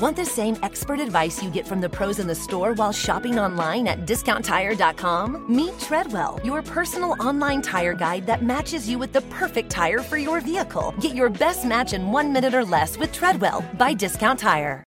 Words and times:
Want 0.00 0.16
the 0.16 0.24
same 0.24 0.56
expert 0.62 0.98
advice 0.98 1.42
you 1.42 1.50
get 1.50 1.68
from 1.68 1.82
the 1.82 1.88
pros 1.90 2.20
in 2.20 2.26
the 2.26 2.34
store 2.34 2.72
while 2.72 2.90
shopping 2.90 3.38
online 3.38 3.86
at 3.86 4.06
discounttire.com? 4.06 5.54
Meet 5.54 5.78
Treadwell, 5.78 6.40
your 6.42 6.62
personal 6.62 7.14
online 7.20 7.60
tire 7.60 7.92
guide 7.92 8.24
that 8.24 8.42
matches 8.42 8.88
you 8.88 8.98
with 8.98 9.12
the 9.12 9.20
perfect 9.28 9.68
tire 9.68 9.98
for 9.98 10.16
your 10.16 10.40
vehicle. 10.40 10.94
Get 11.00 11.14
your 11.14 11.28
best 11.28 11.66
match 11.66 11.92
in 11.92 12.12
one 12.12 12.32
minute 12.32 12.54
or 12.54 12.64
less 12.64 12.96
with 12.96 13.12
Treadwell 13.12 13.62
by 13.76 13.92
Discount 13.92 14.38
Tire. 14.38 14.82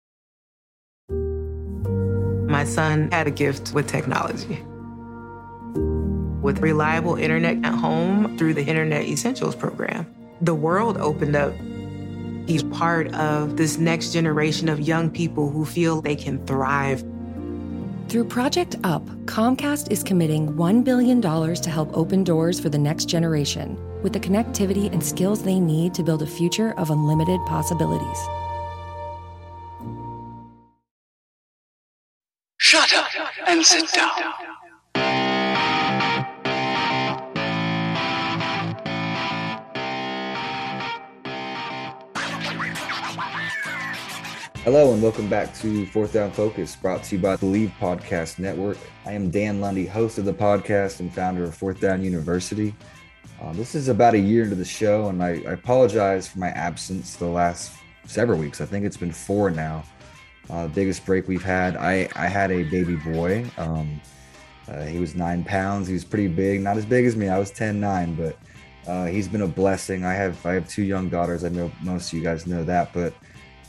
My 2.47 2.63
son 2.63 3.09
had 3.11 3.25
a 3.25 3.31
gift 3.31 3.73
with 3.73 3.87
technology. 3.87 4.63
With 6.43 6.59
reliable 6.59 7.15
internet 7.15 7.65
at 7.65 7.73
home 7.73 8.37
through 8.37 8.53
the 8.53 8.63
Internet 8.63 9.05
Essentials 9.05 9.55
program, 9.55 10.05
the 10.41 10.53
world 10.53 10.97
opened 10.97 11.35
up. 11.35 11.53
He's 12.47 12.63
part 12.63 13.13
of 13.13 13.57
this 13.57 13.77
next 13.77 14.11
generation 14.11 14.69
of 14.69 14.79
young 14.79 15.09
people 15.09 15.49
who 15.49 15.65
feel 15.65 16.01
they 16.01 16.15
can 16.15 16.45
thrive. 16.45 17.03
Through 18.09 18.25
Project 18.25 18.75
UP, 18.83 19.05
Comcast 19.25 19.91
is 19.91 20.03
committing 20.03 20.53
$1 20.53 20.83
billion 20.83 21.21
to 21.21 21.69
help 21.69 21.95
open 21.95 22.23
doors 22.23 22.59
for 22.59 22.69
the 22.69 22.77
next 22.77 23.05
generation 23.05 23.77
with 24.01 24.13
the 24.13 24.19
connectivity 24.19 24.91
and 24.91 25.03
skills 25.03 25.43
they 25.43 25.59
need 25.59 25.93
to 25.93 26.03
build 26.03 26.23
a 26.23 26.27
future 26.27 26.73
of 26.77 26.89
unlimited 26.89 27.39
possibilities. 27.45 28.17
Shut 32.57 32.93
up 32.93 33.07
and 33.47 33.63
sit 33.63 33.91
down. 33.91 35.28
Hello 44.65 44.93
and 44.93 45.01
welcome 45.01 45.29
back 45.29 45.55
to 45.55 45.85
Fourth 45.85 46.11
Down 46.11 46.31
Focus, 46.31 46.75
brought 46.75 47.01
to 47.05 47.15
you 47.15 47.21
by 47.21 47.37
the 47.37 47.45
Bleav 47.45 47.71
Podcast 47.79 48.39
Network. 48.39 48.77
I 49.05 49.13
am 49.13 49.29
Dan 49.29 49.61
Lundy, 49.61 49.85
host 49.85 50.17
of 50.17 50.25
the 50.25 50.33
podcast 50.33 50.99
and 50.99 51.11
founder 51.13 51.45
of 51.45 51.55
Fourth 51.55 51.79
Down 51.79 52.03
University. 52.03 52.75
Uh, 53.41 53.53
this 53.53 53.73
is 53.73 53.87
about 53.87 54.15
a 54.15 54.19
year 54.19 54.43
into 54.43 54.57
the 54.57 54.65
show, 54.65 55.07
and 55.07 55.23
I, 55.23 55.41
I, 55.47 55.53
apologize 55.53 56.27
for 56.27 56.39
my 56.39 56.49
absence 56.49 57.15
the 57.15 57.25
last 57.25 57.71
several 58.05 58.37
weeks. 58.37 58.59
I 58.59 58.65
think 58.65 58.85
it's 58.85 58.97
been 58.97 59.13
four 59.13 59.49
now. 59.49 59.85
Uh, 60.49 60.67
biggest 60.67 61.05
break 61.05 61.29
we've 61.29 61.41
had. 61.41 61.77
I, 61.77 62.09
I 62.17 62.27
had 62.27 62.51
a 62.51 62.63
baby 62.63 62.97
boy. 62.97 63.49
Um, 63.57 64.01
uh, 64.67 64.83
he 64.83 64.99
was 64.99 65.15
nine 65.15 65.45
pounds. 65.45 65.87
He 65.87 65.93
was 65.93 66.03
pretty 66.03 66.27
big, 66.27 66.61
not 66.61 66.75
as 66.75 66.85
big 66.85 67.05
as 67.05 67.15
me. 67.15 67.29
I 67.29 67.39
was 67.39 67.49
10 67.49 67.79
9, 67.79 68.15
but 68.15 68.37
uh, 68.89 69.05
he's 69.05 69.29
been 69.29 69.41
a 69.41 69.47
blessing. 69.47 70.03
I 70.03 70.15
have 70.15 70.45
I 70.45 70.51
have 70.53 70.67
two 70.67 70.83
young 70.83 71.07
daughters. 71.07 71.45
I 71.45 71.49
know 71.49 71.71
most 71.81 72.11
of 72.11 72.19
you 72.19 72.23
guys 72.25 72.45
know 72.45 72.65
that, 72.65 72.91
but 72.91 73.13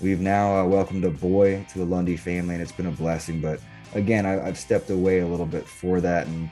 We've 0.00 0.20
now 0.20 0.60
uh, 0.60 0.64
welcomed 0.64 1.04
a 1.04 1.10
boy 1.10 1.64
to 1.70 1.78
the 1.78 1.84
Lundy 1.84 2.16
family, 2.16 2.54
and 2.54 2.62
it's 2.62 2.72
been 2.72 2.86
a 2.86 2.92
blessing. 2.92 3.40
But 3.40 3.60
again, 3.94 4.24
I, 4.24 4.32
have 4.32 4.58
stepped 4.58 4.88
away 4.88 5.20
a 5.20 5.26
little 5.26 5.46
bit 5.46 5.66
for 5.66 6.00
that 6.00 6.26
and 6.26 6.48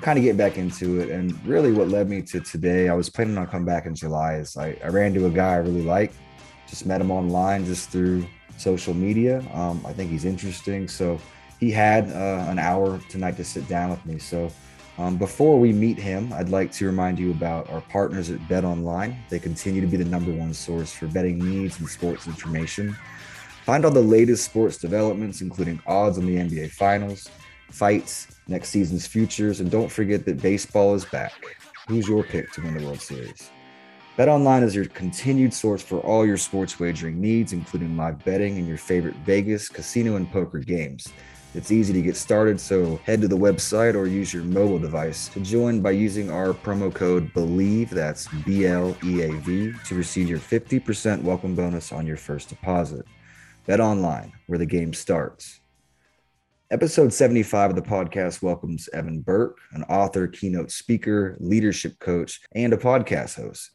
kind 0.00 0.18
of 0.18 0.24
get 0.24 0.36
back 0.36 0.58
into 0.58 1.00
it. 1.00 1.10
And 1.10 1.44
really, 1.44 1.72
what 1.72 1.88
led 1.88 2.08
me 2.08 2.22
to 2.22 2.40
today, 2.40 2.88
I 2.88 2.94
was 2.94 3.08
planning 3.08 3.36
on 3.36 3.48
coming 3.48 3.66
back 3.66 3.86
in 3.86 3.94
July. 3.94 4.36
Is 4.36 4.56
I, 4.56 4.76
I 4.84 4.88
ran 4.88 5.08
into 5.08 5.26
a 5.26 5.30
guy 5.30 5.54
I 5.54 5.56
really 5.56 5.82
like, 5.82 6.12
just 6.68 6.86
met 6.86 7.00
him 7.00 7.10
online 7.10 7.64
just 7.64 7.90
through 7.90 8.26
social 8.58 8.94
media. 8.94 9.44
Um, 9.52 9.84
I 9.84 9.92
think 9.92 10.10
he's 10.10 10.24
interesting, 10.24 10.86
so 10.86 11.20
he 11.58 11.72
had 11.72 12.10
uh, 12.12 12.46
an 12.48 12.60
hour 12.60 13.00
tonight 13.08 13.36
to 13.38 13.44
sit 13.44 13.66
down 13.68 13.90
with 13.90 14.04
me. 14.06 14.18
So 14.18 14.52
um, 14.96 15.16
before 15.16 15.58
we 15.58 15.72
meet 15.72 15.98
him, 15.98 16.32
I'd 16.32 16.50
like 16.50 16.70
to 16.72 16.86
remind 16.86 17.18
you 17.18 17.32
about 17.32 17.68
our 17.70 17.80
partners 17.80 18.30
at 18.30 18.46
Bet 18.48 18.64
Online. 18.64 19.16
They 19.28 19.40
continue 19.40 19.80
to 19.80 19.86
be 19.88 19.96
the 19.96 20.04
number 20.04 20.30
one 20.30 20.54
source 20.54 20.92
for 20.92 21.08
betting 21.08 21.38
needs 21.38 21.80
and 21.80 21.88
sports 21.88 22.28
information. 22.28 22.96
Find 23.64 23.84
all 23.84 23.90
the 23.90 24.00
latest 24.00 24.44
sports 24.44 24.76
developments, 24.76 25.40
including 25.40 25.80
odds 25.86 26.18
on 26.18 26.26
the 26.26 26.36
NBA 26.36 26.70
Finals, 26.70 27.28
fights, 27.70 28.28
next 28.46 28.68
season's 28.68 29.06
futures, 29.06 29.60
and 29.60 29.70
don't 29.70 29.90
forget 29.90 30.24
that 30.26 30.40
baseball 30.40 30.94
is 30.94 31.04
back. 31.06 31.32
Who's 31.88 32.06
your 32.06 32.22
pick 32.22 32.52
to 32.52 32.62
win 32.62 32.76
the 32.76 32.84
World 32.84 33.00
Series? 33.00 33.50
Bet 34.16 34.28
Online 34.28 34.62
is 34.62 34.76
your 34.76 34.84
continued 34.84 35.52
source 35.52 35.82
for 35.82 35.98
all 35.98 36.24
your 36.24 36.36
sports 36.36 36.78
wagering 36.78 37.20
needs, 37.20 37.52
including 37.52 37.96
live 37.96 38.24
betting 38.24 38.58
and 38.58 38.68
your 38.68 38.78
favorite 38.78 39.16
Vegas, 39.24 39.68
casino, 39.68 40.14
and 40.14 40.30
poker 40.30 40.60
games. 40.60 41.08
It's 41.54 41.70
easy 41.70 41.92
to 41.92 42.02
get 42.02 42.16
started, 42.16 42.60
so 42.60 42.96
head 43.04 43.20
to 43.20 43.28
the 43.28 43.36
website 43.36 43.94
or 43.94 44.08
use 44.08 44.34
your 44.34 44.42
mobile 44.42 44.80
device 44.80 45.28
to 45.28 45.38
join 45.38 45.80
by 45.80 45.92
using 45.92 46.28
our 46.28 46.52
promo 46.52 46.92
code 46.92 47.32
BLEAV, 47.32 47.90
that's 47.90 48.26
B 48.44 48.66
L 48.66 48.96
E 49.04 49.22
A 49.22 49.30
V, 49.34 49.72
to 49.84 49.94
receive 49.94 50.28
your 50.28 50.40
50% 50.40 51.22
welcome 51.22 51.54
bonus 51.54 51.92
on 51.92 52.08
your 52.08 52.16
first 52.16 52.48
deposit. 52.48 53.06
Bet 53.66 53.78
online, 53.78 54.32
where 54.48 54.58
the 54.58 54.66
game 54.66 54.92
starts. 54.92 55.60
Episode 56.72 57.12
75 57.12 57.70
of 57.70 57.76
the 57.76 57.82
podcast 57.82 58.42
welcomes 58.42 58.88
Evan 58.92 59.20
Burke, 59.20 59.58
an 59.74 59.84
author, 59.84 60.26
keynote 60.26 60.72
speaker, 60.72 61.36
leadership 61.38 62.00
coach, 62.00 62.40
and 62.56 62.72
a 62.72 62.76
podcast 62.76 63.36
host. 63.36 63.70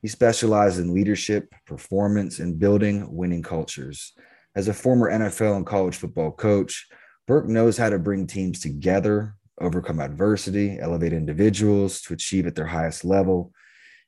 He 0.00 0.08
specializes 0.08 0.78
in 0.78 0.94
leadership, 0.94 1.54
performance, 1.66 2.38
and 2.38 2.58
building 2.58 3.14
winning 3.14 3.42
cultures. 3.42 4.14
As 4.56 4.68
a 4.68 4.72
former 4.72 5.10
NFL 5.10 5.56
and 5.56 5.66
college 5.66 5.96
football 5.96 6.32
coach, 6.32 6.88
Burke 7.28 7.46
knows 7.46 7.76
how 7.76 7.90
to 7.90 7.98
bring 7.98 8.26
teams 8.26 8.58
together, 8.58 9.34
overcome 9.60 10.00
adversity, 10.00 10.78
elevate 10.80 11.12
individuals 11.12 12.00
to 12.00 12.14
achieve 12.14 12.46
at 12.46 12.54
their 12.54 12.66
highest 12.66 13.04
level. 13.04 13.52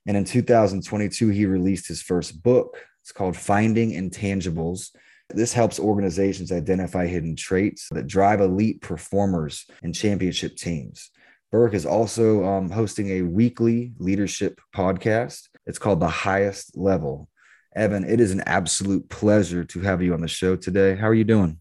And 0.07 0.17
in 0.17 0.25
2022, 0.25 1.29
he 1.29 1.45
released 1.45 1.87
his 1.87 2.01
first 2.01 2.41
book. 2.41 2.83
It's 3.03 3.11
called 3.11 3.37
Finding 3.37 3.91
Intangibles. 3.91 4.89
This 5.29 5.53
helps 5.53 5.79
organizations 5.79 6.51
identify 6.51 7.05
hidden 7.05 7.35
traits 7.35 7.89
that 7.91 8.07
drive 8.07 8.41
elite 8.41 8.81
performers 8.81 9.67
and 9.83 9.93
championship 9.93 10.55
teams. 10.55 11.11
Burke 11.51 11.75
is 11.75 11.85
also 11.85 12.43
um, 12.43 12.71
hosting 12.71 13.11
a 13.11 13.21
weekly 13.21 13.93
leadership 13.99 14.59
podcast. 14.75 15.47
It's 15.67 15.77
called 15.77 15.99
The 15.99 16.07
Highest 16.07 16.75
Level. 16.75 17.29
Evan, 17.75 18.03
it 18.03 18.19
is 18.19 18.31
an 18.31 18.41
absolute 18.47 19.07
pleasure 19.09 19.63
to 19.65 19.79
have 19.81 20.01
you 20.01 20.15
on 20.15 20.21
the 20.21 20.27
show 20.27 20.55
today. 20.55 20.95
How 20.95 21.07
are 21.07 21.13
you 21.13 21.23
doing? 21.23 21.60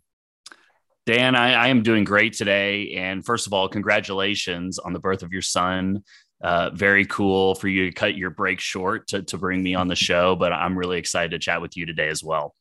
Dan, 1.11 1.35
I, 1.35 1.55
I, 1.55 1.69
am 1.71 1.83
doing 1.83 2.05
great 2.05 2.35
today. 2.35 2.93
And 2.93 3.27
first 3.27 3.49
of 3.49 3.53
all, 3.53 3.69
congratulations 3.69 4.79
on 4.79 4.93
the 4.93 5.01
birth 5.01 5.25
of 5.25 5.33
your 5.33 5.43
son. 5.43 6.05
Uh, 6.41 6.71
very 6.73 7.05
cool 7.05 7.57
for 7.57 7.67
you 7.67 7.87
to 7.87 7.93
cut 7.93 8.15
your 8.15 8.31
break 8.31 8.61
short 8.61 9.09
to, 9.09 9.21
to 9.23 9.37
bring 9.37 9.61
me 9.61 9.75
on 9.75 9.89
the 9.89 9.97
show, 9.97 10.37
but 10.37 10.53
I'm 10.53 10.79
really 10.79 10.99
excited 10.99 11.33
to 11.33 11.41
chat 11.41 11.61
with 11.61 11.77
you 11.77 11.85
today 11.85 12.07
as 12.07 12.23
well. 12.23 12.55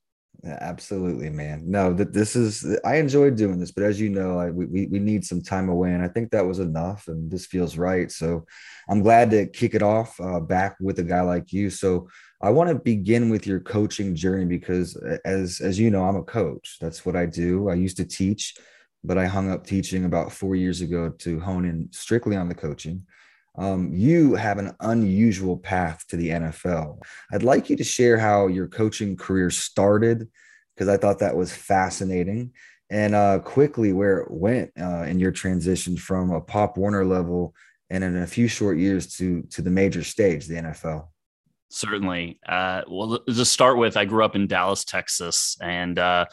Yeah, 0.43 0.57
absolutely, 0.61 1.29
man. 1.29 1.63
No, 1.69 1.91
that 1.93 2.13
this 2.13 2.33
is 2.35 2.65
I 2.85 2.95
enjoyed 2.95 3.35
doing 3.35 3.59
this, 3.59 3.71
but 3.71 3.83
as 3.83 3.99
you 3.99 4.09
know, 4.09 4.39
I, 4.39 4.51
we 4.51 4.87
we 4.87 4.97
need 4.99 5.25
some 5.25 5.41
time 5.41 5.67
away, 5.67 5.91
and 5.93 6.01
I 6.01 6.07
think 6.07 6.31
that 6.31 6.45
was 6.45 6.59
enough, 6.59 7.09
and 7.09 7.29
this 7.29 7.45
feels 7.45 7.77
right. 7.77 8.09
So, 8.09 8.45
I'm 8.89 9.01
glad 9.01 9.31
to 9.31 9.47
kick 9.47 9.73
it 9.75 9.83
off 9.83 10.17
uh, 10.21 10.39
back 10.39 10.77
with 10.79 10.97
a 10.99 11.03
guy 11.03 11.21
like 11.21 11.51
you. 11.51 11.69
So, 11.69 12.07
I 12.41 12.51
want 12.51 12.69
to 12.69 12.75
begin 12.75 13.29
with 13.29 13.45
your 13.45 13.59
coaching 13.59 14.15
journey 14.15 14.45
because 14.45 14.95
as 15.25 15.59
as 15.59 15.77
you 15.77 15.89
know, 15.91 16.05
I'm 16.05 16.15
a 16.15 16.23
coach. 16.23 16.77
That's 16.79 17.05
what 17.05 17.17
I 17.17 17.25
do. 17.25 17.67
I 17.69 17.73
used 17.73 17.97
to 17.97 18.05
teach, 18.05 18.55
but 19.03 19.17
I 19.17 19.25
hung 19.25 19.51
up 19.51 19.65
teaching 19.67 20.05
about 20.05 20.31
4 20.31 20.55
years 20.55 20.79
ago 20.79 21.09
to 21.19 21.39
hone 21.41 21.65
in 21.65 21.89
strictly 21.91 22.37
on 22.37 22.47
the 22.47 22.55
coaching. 22.55 23.03
Um, 23.59 23.91
you 23.93 24.35
have 24.35 24.57
an 24.57 24.73
unusual 24.79 25.57
path 25.57 26.07
to 26.07 26.15
the 26.15 26.29
NFL. 26.29 26.99
I'd 27.33 27.43
like 27.43 27.69
you 27.69 27.75
to 27.75 27.83
share 27.83 28.17
how 28.17 28.47
your 28.47 28.67
coaching 28.67 29.17
career 29.17 29.49
started 29.49 30.29
because 30.73 30.87
I 30.87 30.95
thought 30.95 31.19
that 31.19 31.35
was 31.35 31.51
fascinating 31.51 32.53
and 32.89 33.13
uh, 33.13 33.39
quickly 33.39 33.91
where 33.91 34.19
it 34.19 34.31
went 34.31 34.71
uh, 34.79 35.03
in 35.03 35.19
your 35.19 35.31
transition 35.31 35.97
from 35.97 36.31
a 36.31 36.39
Pop 36.39 36.77
Warner 36.77 37.05
level 37.05 37.53
and 37.89 38.03
in 38.03 38.17
a 38.17 38.27
few 38.27 38.47
short 38.47 38.77
years 38.77 39.15
to 39.17 39.41
to 39.43 39.61
the 39.61 39.69
major 39.69 40.03
stage, 40.03 40.47
the 40.47 40.55
NFL. 40.55 41.07
Certainly. 41.69 42.39
Uh, 42.47 42.81
well, 42.89 43.19
to 43.19 43.45
start 43.45 43.77
with, 43.77 43.97
I 43.97 44.05
grew 44.05 44.23
up 44.23 44.35
in 44.35 44.47
Dallas, 44.47 44.83
Texas, 44.85 45.57
and 45.61 45.99
uh, 45.99 46.25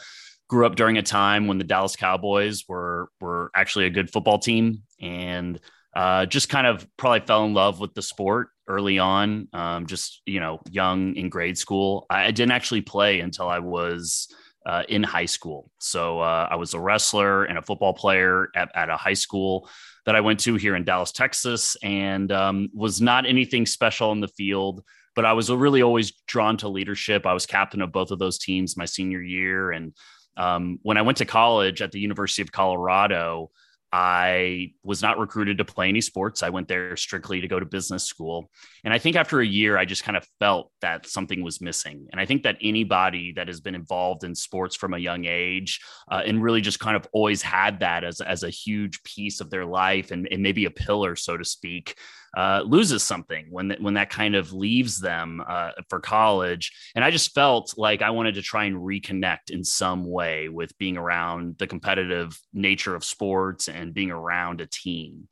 grew 0.47 0.65
up 0.65 0.75
during 0.75 0.97
a 0.97 1.03
time 1.03 1.47
when 1.47 1.57
the 1.57 1.63
Dallas 1.63 1.95
Cowboys 1.95 2.63
were 2.67 3.09
were 3.19 3.51
actually 3.55 3.85
a 3.85 3.89
good 3.89 4.09
football 4.09 4.39
team, 4.39 4.83
and 5.01 5.59
uh, 5.97 6.25
just 6.25 6.47
kind 6.47 6.67
of 6.67 6.87
probably 6.95 7.25
fell 7.25 7.43
in 7.45 7.53
love 7.53 7.79
with 7.79 7.93
the 7.93 8.01
sport 8.01 8.49
early 8.67 8.99
on. 8.99 9.47
Um, 9.51 9.87
just 9.87 10.21
you 10.25 10.39
know, 10.39 10.61
young 10.69 11.15
in 11.15 11.29
grade 11.29 11.57
school. 11.57 12.05
I, 12.09 12.31
didn't 12.31 12.51
actually 12.51 12.81
play 12.81 13.19
until 13.19 13.49
I 13.49 13.59
was. 13.59 14.27
Uh, 14.65 14.83
in 14.89 15.01
high 15.01 15.25
school. 15.25 15.71
So 15.79 16.19
uh, 16.19 16.49
I 16.51 16.57
was 16.57 16.73
a 16.73 16.79
wrestler 16.81 17.45
and 17.45 17.57
a 17.57 17.61
football 17.61 17.93
player 17.93 18.49
at, 18.53 18.69
at, 18.75 18.89
a 18.89 18.97
high 18.97 19.13
school 19.13 19.69
that 20.05 20.13
I 20.13 20.19
went 20.19 20.41
to 20.41 20.55
here 20.55 20.75
in 20.75 20.83
Dallas, 20.83 21.13
Texas, 21.13 21.77
and 21.81 22.29
um, 22.33 22.67
was 22.73 22.99
not 22.99 23.25
anything 23.25 23.65
special 23.65 24.11
in 24.11 24.19
the 24.19 24.27
field 24.27 24.83
but 25.17 25.25
I 25.25 25.33
was 25.33 25.49
really 25.49 25.81
always 25.81 26.11
drawn 26.27 26.57
to 26.57 26.69
leadership. 26.69 27.25
I 27.25 27.33
was 27.33 27.47
captain 27.47 27.81
of 27.81 27.91
both 27.91 28.11
of 28.11 28.19
those 28.19 28.37
teams 28.37 28.77
my 28.77 28.85
senior 28.85 29.19
year. 29.19 29.71
And 29.71 29.93
um, 30.37 30.77
when 30.83 30.97
I 30.97 31.01
went 31.01 31.17
to 31.17 31.25
college 31.25 31.81
at 31.81 31.91
the 31.91 31.99
University 31.99 32.43
of 32.43 32.51
Colorado, 32.51 33.49
I 33.91 34.73
was 34.83 35.01
not 35.01 35.17
recruited 35.17 35.57
to 35.59 35.65
play 35.65 35.87
any 35.87 36.01
sports. 36.01 36.43
I 36.43 36.49
went 36.49 36.67
there 36.67 36.97
strictly 36.97 37.39
to 37.41 37.47
go 37.47 37.59
to 37.59 37.65
business 37.65 38.03
school. 38.03 38.49
And 38.83 38.93
I 38.93 38.99
think 38.99 39.15
after 39.15 39.39
a 39.39 39.45
year, 39.45 39.77
I 39.77 39.85
just 39.85 40.03
kind 40.03 40.17
of 40.17 40.27
felt 40.39 40.71
that 40.81 41.07
something 41.07 41.41
was 41.41 41.61
missing. 41.61 42.07
And 42.11 42.19
I 42.19 42.25
think 42.25 42.43
that 42.43 42.57
anybody 42.61 43.33
that 43.37 43.47
has 43.47 43.61
been 43.61 43.75
involved 43.75 44.23
in 44.23 44.35
sports 44.35 44.75
from 44.75 44.93
a 44.93 44.97
young 44.97 45.25
age 45.25 45.79
uh, 46.11 46.21
and 46.25 46.43
really 46.43 46.61
just 46.61 46.79
kind 46.79 46.97
of 46.97 47.07
always 47.13 47.41
had 47.41 47.79
that 47.79 48.03
as, 48.03 48.19
as 48.19 48.43
a 48.43 48.49
huge 48.49 49.01
piece 49.03 49.39
of 49.39 49.49
their 49.49 49.65
life 49.65 50.11
and, 50.11 50.27
and 50.31 50.43
maybe 50.43 50.65
a 50.65 50.71
pillar, 50.71 51.15
so 51.15 51.37
to 51.37 51.45
speak, 51.45 51.95
uh, 52.35 52.61
loses 52.65 53.03
something 53.03 53.47
when 53.49 53.69
that 53.69 53.81
when 53.81 53.93
that 53.95 54.09
kind 54.09 54.35
of 54.35 54.51
leaves 54.53 54.99
them 54.99 55.41
uh, 55.47 55.71
for 55.89 55.99
college. 55.99 56.71
And 56.95 57.03
I 57.03 57.11
just 57.11 57.33
felt 57.33 57.73
like 57.77 58.01
I 58.01 58.09
wanted 58.09 58.35
to 58.35 58.41
try 58.41 58.65
and 58.65 58.77
reconnect 58.77 59.49
in 59.49 59.63
some 59.63 60.03
way 60.03 60.49
with 60.49 60.77
being 60.77 60.97
around 60.97 61.57
the 61.57 61.67
competitive 61.67 62.37
nature 62.53 62.95
of 62.95 63.03
sports 63.03 63.67
and 63.67 63.93
being 63.93 64.11
around 64.11 64.61
a 64.61 64.67
team. 64.67 65.27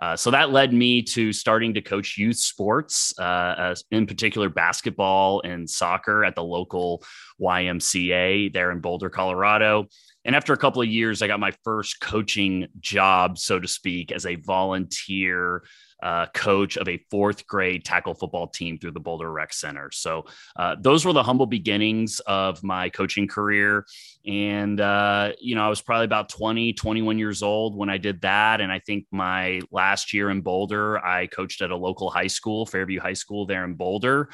Uh, 0.00 0.16
so 0.16 0.30
that 0.30 0.50
led 0.50 0.72
me 0.72 1.02
to 1.02 1.32
starting 1.32 1.74
to 1.74 1.82
coach 1.82 2.16
youth 2.16 2.36
sports, 2.36 3.16
uh, 3.18 3.74
in 3.90 4.06
particular 4.06 4.48
basketball 4.48 5.42
and 5.42 5.68
soccer 5.68 6.24
at 6.24 6.34
the 6.34 6.42
local 6.42 7.04
YMCA 7.40 8.52
there 8.52 8.70
in 8.70 8.80
Boulder, 8.80 9.10
Colorado. 9.10 9.86
And 10.24 10.34
after 10.34 10.52
a 10.52 10.56
couple 10.56 10.80
of 10.82 10.88
years, 10.88 11.22
I 11.22 11.26
got 11.26 11.40
my 11.40 11.52
first 11.64 12.00
coaching 12.00 12.66
job, 12.78 13.38
so 13.38 13.58
to 13.58 13.68
speak, 13.68 14.10
as 14.10 14.26
a 14.26 14.36
volunteer 14.36 15.64
uh, 16.02 16.26
coach 16.34 16.76
of 16.76 16.88
a 16.88 16.98
fourth 17.10 17.46
grade 17.46 17.84
tackle 17.84 18.14
football 18.14 18.46
team 18.46 18.78
through 18.78 18.92
the 18.92 19.00
Boulder 19.00 19.30
Rec 19.30 19.52
Center. 19.52 19.90
So 19.92 20.26
uh, 20.56 20.76
those 20.80 21.04
were 21.04 21.12
the 21.12 21.22
humble 21.22 21.46
beginnings 21.46 22.20
of 22.20 22.62
my 22.62 22.88
coaching 22.88 23.28
career. 23.28 23.86
And, 24.26 24.80
uh, 24.80 25.32
you 25.40 25.54
know, 25.54 25.64
I 25.64 25.68
was 25.68 25.80
probably 25.80 26.04
about 26.04 26.28
20, 26.28 26.72
21 26.74 27.18
years 27.18 27.42
old 27.42 27.76
when 27.76 27.90
I 27.90 27.98
did 27.98 28.20
that. 28.22 28.60
And 28.60 28.70
I 28.70 28.78
think 28.78 29.06
my 29.10 29.60
last 29.70 30.12
year 30.12 30.30
in 30.30 30.40
Boulder, 30.40 31.04
I 31.04 31.26
coached 31.26 31.62
at 31.62 31.70
a 31.70 31.76
local 31.76 32.10
high 32.10 32.26
school, 32.26 32.66
Fairview 32.66 33.00
High 33.00 33.14
School 33.14 33.46
there 33.46 33.64
in 33.64 33.74
Boulder 33.74 34.30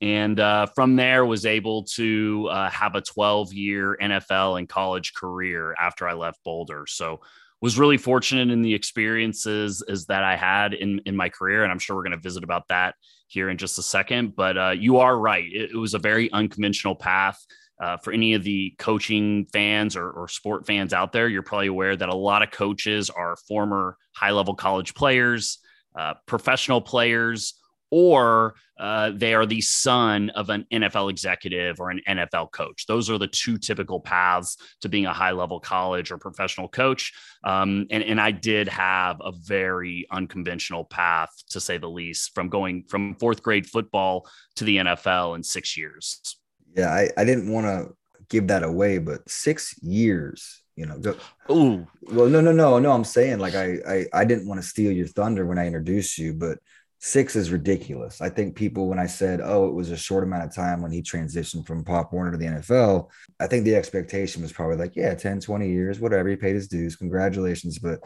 and 0.00 0.40
uh, 0.40 0.66
from 0.74 0.96
there 0.96 1.24
was 1.24 1.46
able 1.46 1.84
to 1.84 2.48
uh, 2.50 2.68
have 2.68 2.94
a 2.94 3.00
12 3.00 3.52
year 3.54 3.96
nfl 4.02 4.58
and 4.58 4.68
college 4.68 5.14
career 5.14 5.74
after 5.78 6.08
i 6.08 6.12
left 6.12 6.42
boulder 6.44 6.84
so 6.86 7.20
was 7.64 7.78
really 7.78 7.96
fortunate 7.96 8.50
in 8.50 8.60
the 8.60 8.74
experiences 8.74 9.82
is 9.88 10.04
that 10.04 10.22
I 10.22 10.36
had 10.36 10.74
in 10.74 11.00
in 11.06 11.16
my 11.16 11.30
career, 11.30 11.62
and 11.62 11.72
I'm 11.72 11.78
sure 11.78 11.96
we're 11.96 12.02
going 12.02 12.12
to 12.12 12.18
visit 12.18 12.44
about 12.44 12.68
that 12.68 12.94
here 13.26 13.48
in 13.48 13.56
just 13.56 13.78
a 13.78 13.82
second. 13.82 14.36
But 14.36 14.58
uh, 14.58 14.74
you 14.78 14.98
are 14.98 15.18
right; 15.18 15.50
it, 15.50 15.70
it, 15.70 15.76
was 15.76 15.94
a 15.94 15.98
very 15.98 16.30
unconventional 16.30 16.94
path. 16.94 17.38
Uh, 17.82 17.96
for 17.96 18.12
any 18.12 18.34
of 18.34 18.44
the 18.44 18.74
coaching 18.78 19.46
fans 19.50 19.96
or, 19.96 20.10
or 20.10 20.28
sport 20.28 20.66
fans 20.66 20.92
out 20.92 21.10
there, 21.12 21.26
you're 21.26 21.42
probably 21.42 21.68
aware 21.68 21.96
that 21.96 22.10
a 22.10 22.14
lot 22.14 22.42
of 22.42 22.50
coaches 22.50 23.08
are 23.08 23.34
former 23.48 23.96
high 24.12 24.30
level 24.30 24.54
college 24.54 24.92
players, 24.92 25.58
uh, 25.98 26.12
professional 26.26 26.82
players, 26.82 27.54
or 27.96 28.56
uh, 28.76 29.12
they 29.14 29.34
are 29.34 29.46
the 29.46 29.60
son 29.60 30.28
of 30.30 30.50
an 30.50 30.66
NFL 30.72 31.08
executive 31.08 31.78
or 31.78 31.90
an 31.90 32.00
NFL 32.08 32.50
coach. 32.50 32.86
Those 32.88 33.08
are 33.08 33.18
the 33.18 33.28
two 33.28 33.56
typical 33.56 34.00
paths 34.00 34.56
to 34.80 34.88
being 34.88 35.06
a 35.06 35.12
high 35.12 35.30
level 35.30 35.60
college 35.60 36.10
or 36.10 36.18
professional 36.18 36.66
coach. 36.66 37.12
Um, 37.44 37.86
and, 37.92 38.02
and 38.02 38.20
I 38.20 38.32
did 38.32 38.66
have 38.66 39.18
a 39.20 39.30
very 39.30 40.08
unconventional 40.10 40.84
path, 40.84 41.30
to 41.50 41.60
say 41.60 41.78
the 41.78 41.88
least, 41.88 42.34
from 42.34 42.48
going 42.48 42.82
from 42.88 43.14
fourth 43.14 43.44
grade 43.44 43.64
football 43.64 44.26
to 44.56 44.64
the 44.64 44.78
NFL 44.78 45.36
in 45.36 45.44
six 45.44 45.76
years. 45.76 46.36
Yeah, 46.76 46.92
I, 46.92 47.10
I 47.16 47.24
didn't 47.24 47.52
want 47.52 47.66
to 47.66 47.94
give 48.28 48.48
that 48.48 48.64
away, 48.64 48.98
but 48.98 49.30
six 49.30 49.80
years 49.82 50.64
you 50.76 50.86
know 50.86 50.98
go 50.98 51.14
Ooh. 51.52 51.86
well 52.02 52.26
no 52.26 52.40
no 52.40 52.50
no 52.50 52.80
no 52.80 52.90
i'm 52.90 53.04
saying 53.04 53.38
like 53.38 53.54
I, 53.54 53.78
I 53.86 54.06
i 54.12 54.24
didn't 54.24 54.48
want 54.48 54.60
to 54.60 54.66
steal 54.66 54.90
your 54.90 55.06
thunder 55.06 55.46
when 55.46 55.56
i 55.56 55.68
introduced 55.68 56.18
you 56.18 56.34
but 56.34 56.58
six 57.00 57.36
is 57.36 57.50
ridiculous. 57.50 58.20
I 58.20 58.30
think 58.30 58.56
people, 58.56 58.88
when 58.88 58.98
I 58.98 59.06
said, 59.06 59.40
oh, 59.42 59.66
it 59.68 59.74
was 59.74 59.90
a 59.90 59.96
short 59.96 60.24
amount 60.24 60.44
of 60.44 60.54
time 60.54 60.80
when 60.80 60.90
he 60.90 61.02
transitioned 61.02 61.66
from 61.66 61.84
Pop 61.84 62.12
Warner 62.12 62.32
to 62.32 62.38
the 62.38 62.46
NFL, 62.46 63.10
I 63.38 63.46
think 63.46 63.64
the 63.64 63.76
expectation 63.76 64.42
was 64.42 64.52
probably 64.52 64.76
like, 64.76 64.96
yeah, 64.96 65.14
10, 65.14 65.40
20 65.40 65.70
years, 65.70 66.00
whatever. 66.00 66.28
He 66.28 66.36
paid 66.36 66.54
his 66.54 66.68
dues. 66.68 66.96
Congratulations. 66.96 67.78
But 67.78 68.00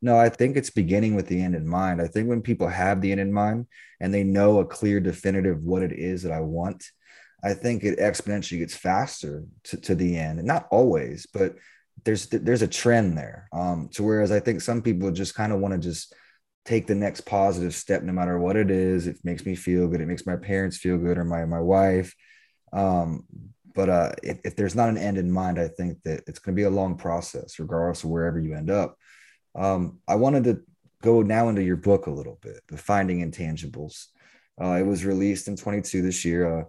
no, 0.00 0.18
I 0.18 0.28
think 0.28 0.56
it's 0.56 0.70
beginning 0.70 1.14
with 1.14 1.26
the 1.26 1.42
end 1.42 1.54
in 1.54 1.66
mind. 1.66 2.00
I 2.00 2.06
think 2.06 2.28
when 2.28 2.42
people 2.42 2.68
have 2.68 3.00
the 3.00 3.10
end 3.10 3.20
in 3.20 3.32
mind 3.32 3.66
and 4.00 4.12
they 4.12 4.22
know 4.22 4.60
a 4.60 4.66
clear, 4.66 5.00
definitive 5.00 5.64
what 5.64 5.82
it 5.82 5.92
is 5.92 6.22
that 6.22 6.32
I 6.32 6.40
want, 6.40 6.84
I 7.42 7.54
think 7.54 7.84
it 7.84 7.98
exponentially 7.98 8.58
gets 8.58 8.76
faster 8.76 9.44
to, 9.64 9.76
to 9.78 9.94
the 9.94 10.16
end. 10.16 10.38
And 10.38 10.46
not 10.46 10.66
always, 10.70 11.26
but 11.32 11.56
there's 12.04 12.26
there's 12.26 12.62
a 12.62 12.68
trend 12.68 13.16
there. 13.16 13.48
Um, 13.52 13.88
to 13.94 14.02
whereas 14.02 14.32
I 14.32 14.40
think 14.40 14.60
some 14.60 14.82
people 14.82 15.10
just 15.10 15.34
kind 15.34 15.52
of 15.52 15.60
want 15.60 15.72
to 15.72 15.78
just 15.78 16.14
take 16.64 16.86
the 16.86 16.94
next 16.94 17.22
positive 17.22 17.74
step 17.74 18.02
no 18.02 18.12
matter 18.12 18.38
what 18.38 18.56
it 18.56 18.70
is. 18.70 19.06
It 19.06 19.18
makes 19.24 19.44
me 19.44 19.54
feel 19.54 19.86
good. 19.88 20.00
It 20.00 20.08
makes 20.08 20.26
my 20.26 20.36
parents 20.36 20.78
feel 20.78 20.98
good 20.98 21.18
or 21.18 21.24
my 21.24 21.44
my 21.44 21.60
wife. 21.60 22.14
Um, 22.72 23.24
but 23.74 23.88
uh, 23.88 24.12
if, 24.22 24.38
if, 24.44 24.56
there's 24.56 24.74
not 24.74 24.88
an 24.88 24.96
end 24.96 25.18
in 25.18 25.30
mind 25.30 25.58
i 25.58 25.68
think 25.68 26.00
that 26.04 26.22
it's 26.26 26.38
going 26.38 26.54
to 26.54 26.60
be 26.60 26.64
a 26.64 26.70
long 26.70 26.96
process 26.96 27.58
regardless 27.58 28.04
of 28.04 28.10
wherever 28.10 28.38
you 28.38 28.54
end 28.54 28.70
up. 28.70 28.96
Um, 29.54 29.98
i 30.08 30.14
wanted 30.14 30.44
to 30.44 30.60
go 31.02 31.22
now 31.22 31.48
into 31.48 31.62
your 31.62 31.76
book 31.76 32.06
a 32.06 32.10
little 32.10 32.38
bit 32.40 32.60
the 32.68 32.76
finding 32.76 33.28
intangibles. 33.28 34.06
Uh, 34.60 34.74
it 34.74 34.86
was 34.86 35.04
released 35.04 35.48
in 35.48 35.56
22 35.56 36.02
this 36.02 36.24
year 36.24 36.60
uh, 36.60 36.64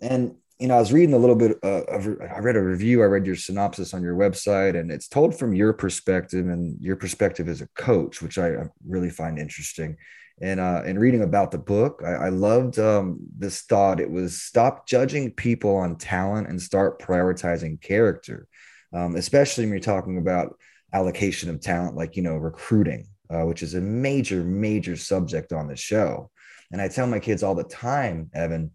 and 0.00 0.36
you 0.58 0.68
know, 0.68 0.76
I 0.76 0.80
was 0.80 0.92
reading 0.92 1.14
a 1.14 1.18
little 1.18 1.34
bit 1.34 1.58
uh, 1.64 1.82
of, 1.84 2.06
I 2.06 2.38
read 2.38 2.56
a 2.56 2.62
review, 2.62 3.02
I 3.02 3.06
read 3.06 3.26
your 3.26 3.34
synopsis 3.34 3.92
on 3.92 4.02
your 4.02 4.14
website, 4.14 4.78
and 4.78 4.90
it's 4.90 5.08
told 5.08 5.36
from 5.36 5.54
your 5.54 5.72
perspective 5.72 6.46
and 6.46 6.80
your 6.80 6.96
perspective 6.96 7.48
as 7.48 7.60
a 7.60 7.68
coach, 7.74 8.22
which 8.22 8.38
I 8.38 8.54
really 8.86 9.10
find 9.10 9.38
interesting. 9.38 9.96
And 10.40 10.60
uh, 10.60 10.82
in 10.84 10.98
reading 10.98 11.22
about 11.22 11.50
the 11.50 11.58
book, 11.58 12.02
I, 12.04 12.12
I 12.12 12.28
loved 12.28 12.78
um, 12.78 13.18
this 13.36 13.62
thought. 13.62 14.00
It 14.00 14.10
was 14.10 14.42
stop 14.42 14.86
judging 14.86 15.32
people 15.32 15.76
on 15.76 15.96
talent 15.96 16.48
and 16.48 16.60
start 16.60 17.00
prioritizing 17.00 17.80
character, 17.80 18.46
um, 18.92 19.16
especially 19.16 19.64
when 19.64 19.72
you're 19.72 19.80
talking 19.80 20.18
about 20.18 20.56
allocation 20.92 21.50
of 21.50 21.60
talent, 21.60 21.96
like 21.96 22.16
you 22.16 22.22
know, 22.22 22.36
recruiting, 22.36 23.08
uh, 23.28 23.42
which 23.42 23.62
is 23.62 23.74
a 23.74 23.80
major, 23.80 24.44
major 24.44 24.96
subject 24.96 25.52
on 25.52 25.66
the 25.66 25.76
show. 25.76 26.30
And 26.70 26.80
I 26.80 26.88
tell 26.88 27.06
my 27.06 27.18
kids 27.18 27.42
all 27.42 27.54
the 27.54 27.64
time, 27.64 28.30
Evan 28.34 28.70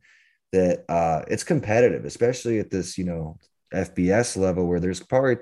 that 0.51 0.86
uh, 0.90 1.24
it's 1.28 1.44
competitive, 1.44 2.06
especially 2.06 2.60
at 2.60 2.72
this, 2.72 2.98
you 2.98 3.06
know, 3.06 3.38
FBS 3.74 4.36
level 4.36 4.68
where 4.68 4.80
there's 4.80 5.00
probably, 5.00 5.38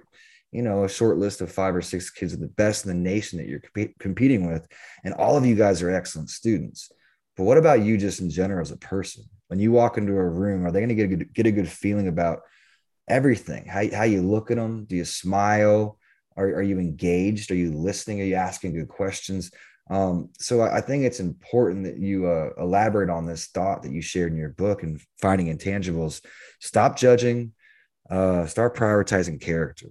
you 0.51 0.61
know, 0.61 0.83
a 0.83 0.89
short 0.89 1.17
list 1.17 1.41
of 1.41 1.51
five 1.51 1.75
or 1.75 1.81
six 1.81 2.09
kids 2.09 2.33
of 2.33 2.39
the 2.39 2.47
best 2.47 2.85
in 2.85 2.89
the 2.89 3.09
nation 3.09 3.39
that 3.39 3.47
you're 3.47 3.61
comp- 3.61 3.97
competing 3.99 4.49
with. 4.49 4.67
And 5.03 5.13
all 5.13 5.37
of 5.37 5.45
you 5.45 5.55
guys 5.55 5.81
are 5.81 5.91
excellent 5.91 6.29
students. 6.29 6.91
But 7.35 7.43
what 7.43 7.57
about 7.57 7.81
you 7.81 7.97
just 7.97 8.19
in 8.19 8.29
general 8.29 8.61
as 8.61 8.71
a 8.71 8.77
person? 8.77 9.25
When 9.47 9.59
you 9.59 9.71
walk 9.71 9.97
into 9.97 10.13
a 10.13 10.29
room, 10.29 10.65
are 10.65 10.71
they 10.71 10.79
going 10.79 10.89
to 10.89 10.95
get 10.95 11.05
a 11.05 11.15
good, 11.15 11.33
get 11.33 11.45
a 11.45 11.51
good 11.51 11.69
feeling 11.69 12.07
about 12.07 12.41
everything? 13.07 13.65
How, 13.65 13.83
how 13.95 14.03
you 14.03 14.21
look 14.21 14.51
at 14.51 14.57
them? 14.57 14.85
Do 14.85 14.95
you 14.95 15.05
smile? 15.05 15.97
Are, 16.35 16.47
are 16.47 16.63
you 16.63 16.79
engaged? 16.79 17.51
Are 17.51 17.55
you 17.55 17.71
listening? 17.71 18.21
Are 18.21 18.25
you 18.25 18.35
asking 18.35 18.73
good 18.73 18.89
questions? 18.89 19.51
Um, 19.89 20.29
so 20.37 20.61
I 20.61 20.81
think 20.81 21.05
it's 21.05 21.19
important 21.19 21.85
that 21.85 21.97
you 21.97 22.27
uh, 22.27 22.49
elaborate 22.57 23.09
on 23.09 23.25
this 23.25 23.47
thought 23.47 23.83
that 23.83 23.91
you 23.91 24.01
shared 24.01 24.31
in 24.31 24.37
your 24.37 24.49
book 24.49 24.83
and 24.83 24.99
finding 25.21 25.55
intangibles. 25.55 26.21
Stop 26.59 26.97
judging, 26.97 27.53
uh, 28.09 28.45
start 28.47 28.75
prioritizing 28.75 29.39
character. 29.39 29.89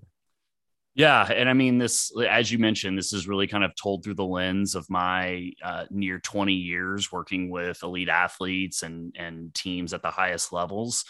Yeah, 0.95 1.31
and 1.31 1.47
I 1.47 1.53
mean 1.53 1.77
this, 1.77 2.11
as 2.27 2.51
you 2.51 2.59
mentioned, 2.59 2.97
this 2.97 3.13
is 3.13 3.29
really 3.29 3.47
kind 3.47 3.65
of 3.65 3.73
told 3.77 4.03
through 4.03 4.15
the 4.15 4.25
lens 4.25 4.75
of 4.75 4.89
my 4.89 5.51
uh, 5.63 5.85
near 5.91 6.19
20 6.19 6.55
years 6.55 7.13
working 7.13 7.51
with 7.51 7.83
elite 7.83 8.09
athletes 8.09 8.83
and 8.83 9.15
and 9.19 9.55
teams 9.55 9.93
at 9.93 10.01
the 10.01 10.11
highest 10.11 10.55
levels. 10.55 11.05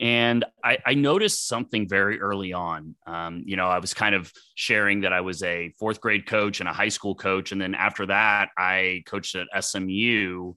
And 0.00 0.46
I, 0.64 0.78
I, 0.86 0.94
noticed 0.94 1.46
something 1.46 1.86
very 1.86 2.20
early 2.20 2.54
on. 2.54 2.94
Um, 3.06 3.42
you 3.44 3.56
know, 3.56 3.66
I 3.66 3.78
was 3.78 3.92
kind 3.92 4.14
of 4.14 4.32
sharing 4.54 5.02
that 5.02 5.12
I 5.12 5.20
was 5.20 5.42
a 5.42 5.74
fourth 5.78 6.00
grade 6.00 6.24
coach 6.24 6.60
and 6.60 6.68
a 6.68 6.72
high 6.72 6.88
school 6.88 7.14
coach. 7.14 7.52
And 7.52 7.60
then 7.60 7.74
after 7.74 8.06
that, 8.06 8.48
I 8.56 9.02
coached 9.06 9.36
at 9.36 9.62
SMU. 9.62 10.54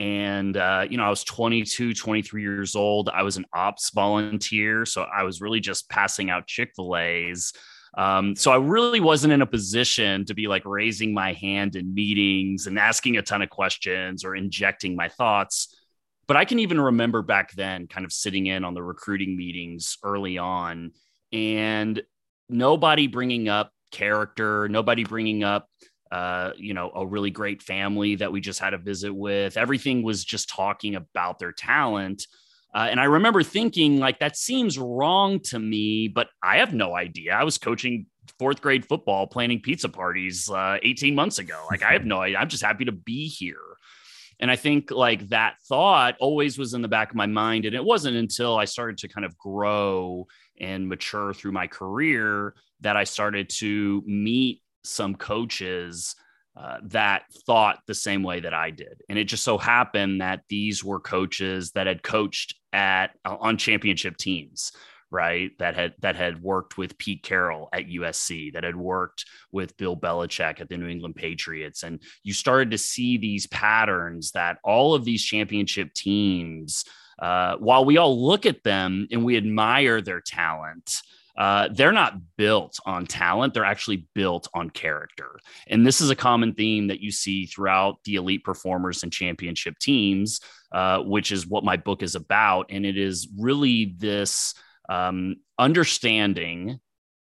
And, 0.00 0.56
uh, 0.56 0.86
you 0.90 0.96
know, 0.96 1.04
I 1.04 1.10
was 1.10 1.22
22, 1.22 1.94
23 1.94 2.42
years 2.42 2.74
old. 2.74 3.08
I 3.10 3.22
was 3.22 3.36
an 3.36 3.46
ops 3.54 3.90
volunteer. 3.90 4.84
So 4.84 5.02
I 5.02 5.22
was 5.22 5.40
really 5.40 5.60
just 5.60 5.88
passing 5.88 6.28
out 6.28 6.48
Chick 6.48 6.72
fil 6.74 6.96
A's. 6.96 7.52
Um, 7.96 8.34
so 8.34 8.50
I 8.50 8.56
really 8.56 9.00
wasn't 9.00 9.32
in 9.32 9.42
a 9.42 9.46
position 9.46 10.24
to 10.24 10.34
be 10.34 10.48
like 10.48 10.64
raising 10.64 11.14
my 11.14 11.32
hand 11.34 11.76
in 11.76 11.94
meetings 11.94 12.66
and 12.66 12.76
asking 12.76 13.18
a 13.18 13.22
ton 13.22 13.42
of 13.42 13.50
questions 13.50 14.24
or 14.24 14.34
injecting 14.34 14.96
my 14.96 15.08
thoughts 15.08 15.76
but 16.30 16.36
I 16.36 16.44
can 16.44 16.60
even 16.60 16.80
remember 16.80 17.22
back 17.22 17.50
then 17.54 17.88
kind 17.88 18.06
of 18.06 18.12
sitting 18.12 18.46
in 18.46 18.62
on 18.62 18.72
the 18.72 18.84
recruiting 18.84 19.36
meetings 19.36 19.98
early 20.04 20.38
on 20.38 20.92
and 21.32 22.00
nobody 22.48 23.08
bringing 23.08 23.48
up 23.48 23.72
character, 23.90 24.68
nobody 24.68 25.02
bringing 25.02 25.42
up 25.42 25.66
uh, 26.12 26.52
you 26.56 26.72
know, 26.72 26.92
a 26.94 27.04
really 27.04 27.32
great 27.32 27.62
family 27.62 28.14
that 28.14 28.30
we 28.30 28.40
just 28.40 28.60
had 28.60 28.74
a 28.74 28.78
visit 28.78 29.12
with. 29.12 29.56
Everything 29.56 30.04
was 30.04 30.24
just 30.24 30.48
talking 30.48 30.94
about 30.94 31.40
their 31.40 31.50
talent. 31.50 32.24
Uh, 32.72 32.86
and 32.88 33.00
I 33.00 33.06
remember 33.06 33.42
thinking, 33.42 33.98
like, 33.98 34.20
that 34.20 34.36
seems 34.36 34.78
wrong 34.78 35.40
to 35.46 35.58
me, 35.58 36.06
but 36.06 36.28
I 36.44 36.58
have 36.58 36.72
no 36.72 36.94
idea. 36.94 37.32
I 37.34 37.42
was 37.42 37.58
coaching 37.58 38.06
fourth 38.38 38.60
grade 38.60 38.86
football 38.86 39.26
planning 39.26 39.60
pizza 39.60 39.88
parties 39.88 40.48
uh, 40.48 40.78
18 40.80 41.12
months 41.12 41.40
ago. 41.40 41.66
Like 41.68 41.82
I 41.82 41.92
have 41.92 42.04
no 42.04 42.20
idea. 42.20 42.38
I'm 42.38 42.48
just 42.48 42.62
happy 42.62 42.84
to 42.84 42.92
be 42.92 43.26
here. 43.26 43.69
And 44.40 44.50
I 44.50 44.56
think 44.56 44.90
like 44.90 45.28
that 45.28 45.56
thought 45.68 46.16
always 46.18 46.58
was 46.58 46.74
in 46.74 46.82
the 46.82 46.88
back 46.88 47.10
of 47.10 47.16
my 47.16 47.26
mind. 47.26 47.66
And 47.66 47.74
it 47.74 47.84
wasn't 47.84 48.16
until 48.16 48.56
I 48.56 48.64
started 48.64 48.98
to 48.98 49.08
kind 49.08 49.24
of 49.24 49.36
grow 49.38 50.26
and 50.58 50.88
mature 50.88 51.32
through 51.32 51.52
my 51.52 51.66
career 51.66 52.54
that 52.80 52.96
I 52.96 53.04
started 53.04 53.50
to 53.58 54.02
meet 54.06 54.62
some 54.82 55.14
coaches 55.14 56.16
uh, 56.56 56.78
that 56.84 57.24
thought 57.46 57.78
the 57.86 57.94
same 57.94 58.22
way 58.22 58.40
that 58.40 58.54
I 58.54 58.70
did. 58.70 59.02
And 59.08 59.18
it 59.18 59.24
just 59.24 59.44
so 59.44 59.56
happened 59.56 60.20
that 60.20 60.40
these 60.48 60.82
were 60.82 61.00
coaches 61.00 61.72
that 61.72 61.86
had 61.86 62.02
coached 62.02 62.54
at 62.72 63.10
uh, 63.24 63.36
on 63.40 63.56
championship 63.56 64.16
teams, 64.16 64.72
right? 65.10 65.50
That 65.58 65.74
had 65.74 65.94
that 66.00 66.16
had 66.16 66.42
worked 66.42 66.78
with 66.78 66.98
Pete 66.98 67.22
Carroll 67.22 67.68
at 67.72 67.88
USC, 67.88 68.52
that 68.52 68.64
had 68.64 68.76
worked 68.76 69.24
with 69.52 69.76
Bill 69.76 69.96
Belichick 69.96 70.60
at 70.60 70.68
the 70.68 70.76
New 70.76 70.88
England 70.88 71.16
Patriots, 71.16 71.82
and 71.82 72.00
you 72.22 72.32
started 72.32 72.70
to 72.70 72.78
see 72.78 73.16
these 73.16 73.46
patterns 73.48 74.32
that 74.32 74.58
all 74.64 74.94
of 74.94 75.04
these 75.04 75.24
championship 75.24 75.92
teams. 75.94 76.84
Uh, 77.18 77.56
while 77.58 77.84
we 77.84 77.98
all 77.98 78.26
look 78.26 78.46
at 78.46 78.64
them 78.64 79.06
and 79.10 79.22
we 79.22 79.36
admire 79.36 80.00
their 80.00 80.22
talent, 80.22 81.02
uh, 81.40 81.68
they're 81.72 81.90
not 81.90 82.14
built 82.36 82.78
on 82.84 83.06
talent. 83.06 83.54
They're 83.54 83.64
actually 83.64 84.06
built 84.14 84.48
on 84.52 84.68
character. 84.68 85.38
And 85.68 85.86
this 85.86 86.02
is 86.02 86.10
a 86.10 86.16
common 86.16 86.52
theme 86.54 86.88
that 86.88 87.00
you 87.00 87.10
see 87.10 87.46
throughout 87.46 87.96
the 88.04 88.16
elite 88.16 88.44
performers 88.44 89.02
and 89.02 89.12
championship 89.12 89.78
teams, 89.78 90.40
uh, 90.72 91.00
which 91.00 91.32
is 91.32 91.46
what 91.46 91.64
my 91.64 91.78
book 91.78 92.02
is 92.02 92.14
about. 92.14 92.66
And 92.70 92.84
it 92.84 92.98
is 92.98 93.28
really 93.38 93.94
this 93.96 94.54
um, 94.90 95.36
understanding 95.58 96.80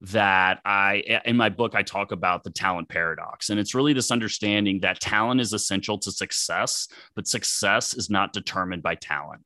that 0.00 0.60
I, 0.64 1.20
in 1.24 1.36
my 1.36 1.50
book, 1.50 1.76
I 1.76 1.82
talk 1.82 2.10
about 2.10 2.42
the 2.42 2.50
talent 2.50 2.88
paradox. 2.88 3.50
And 3.50 3.60
it's 3.60 3.74
really 3.74 3.92
this 3.92 4.10
understanding 4.10 4.80
that 4.80 4.98
talent 4.98 5.40
is 5.40 5.52
essential 5.52 5.98
to 5.98 6.10
success, 6.10 6.88
but 7.14 7.28
success 7.28 7.94
is 7.94 8.10
not 8.10 8.32
determined 8.32 8.82
by 8.82 8.96
talent. 8.96 9.42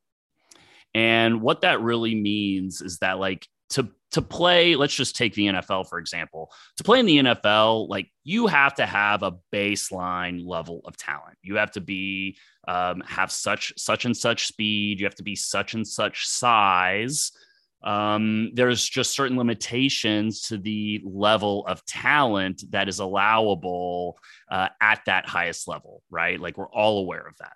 And 0.94 1.42
what 1.42 1.60
that 1.60 1.82
really 1.82 2.14
means 2.14 2.80
is 2.80 2.98
that, 2.98 3.18
like, 3.18 3.46
to 3.70 3.90
to 4.12 4.22
play, 4.22 4.76
let's 4.76 4.94
just 4.94 5.16
take 5.16 5.34
the 5.34 5.46
NFL 5.46 5.88
for 5.88 5.98
example. 5.98 6.50
To 6.76 6.84
play 6.84 7.00
in 7.00 7.06
the 7.06 7.18
NFL, 7.18 7.88
like 7.88 8.10
you 8.24 8.46
have 8.46 8.74
to 8.76 8.86
have 8.86 9.22
a 9.22 9.34
baseline 9.52 10.46
level 10.46 10.80
of 10.84 10.96
talent. 10.96 11.36
You 11.42 11.56
have 11.56 11.72
to 11.72 11.80
be 11.80 12.38
um, 12.68 13.02
have 13.06 13.30
such 13.30 13.74
such 13.76 14.04
and 14.04 14.16
such 14.16 14.46
speed. 14.46 15.00
You 15.00 15.06
have 15.06 15.16
to 15.16 15.22
be 15.22 15.36
such 15.36 15.74
and 15.74 15.86
such 15.86 16.26
size. 16.26 17.32
Um, 17.82 18.50
there's 18.54 18.88
just 18.88 19.14
certain 19.14 19.36
limitations 19.36 20.42
to 20.42 20.58
the 20.58 21.02
level 21.04 21.66
of 21.66 21.84
talent 21.84 22.64
that 22.70 22.88
is 22.88 22.98
allowable 22.98 24.18
uh, 24.50 24.68
at 24.80 25.02
that 25.06 25.28
highest 25.28 25.68
level, 25.68 26.02
right? 26.10 26.40
Like 26.40 26.58
we're 26.58 26.70
all 26.70 26.98
aware 26.98 27.26
of 27.26 27.36
that. 27.38 27.52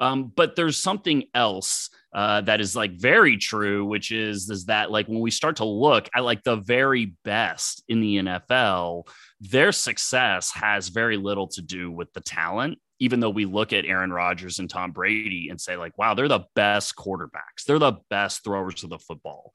Um, 0.00 0.32
but 0.34 0.56
there's 0.56 0.78
something 0.78 1.24
else 1.34 1.90
uh, 2.14 2.40
that 2.40 2.60
is 2.60 2.74
like 2.74 2.92
very 2.98 3.36
true, 3.36 3.84
which 3.84 4.10
is 4.10 4.48
is 4.48 4.64
that 4.64 4.90
like 4.90 5.06
when 5.08 5.20
we 5.20 5.30
start 5.30 5.56
to 5.56 5.66
look 5.66 6.08
at 6.14 6.24
like 6.24 6.42
the 6.42 6.56
very 6.56 7.14
best 7.22 7.84
in 7.86 8.00
the 8.00 8.16
NFL, 8.16 9.06
their 9.40 9.72
success 9.72 10.52
has 10.52 10.88
very 10.88 11.18
little 11.18 11.48
to 11.48 11.62
do 11.62 11.90
with 11.90 12.10
the 12.14 12.22
talent. 12.22 12.78
Even 13.00 13.20
though 13.20 13.30
we 13.30 13.46
look 13.46 13.72
at 13.72 13.84
Aaron 13.84 14.12
Rodgers 14.12 14.58
and 14.58 14.70
Tom 14.70 14.92
Brady 14.92 15.48
and 15.50 15.60
say 15.60 15.76
like, 15.76 15.96
wow, 15.98 16.14
they're 16.14 16.28
the 16.28 16.44
best 16.54 16.94
quarterbacks, 16.96 17.64
they're 17.66 17.78
the 17.78 17.98
best 18.08 18.44
throwers 18.44 18.84
of 18.84 18.90
the 18.90 18.98
football. 18.98 19.52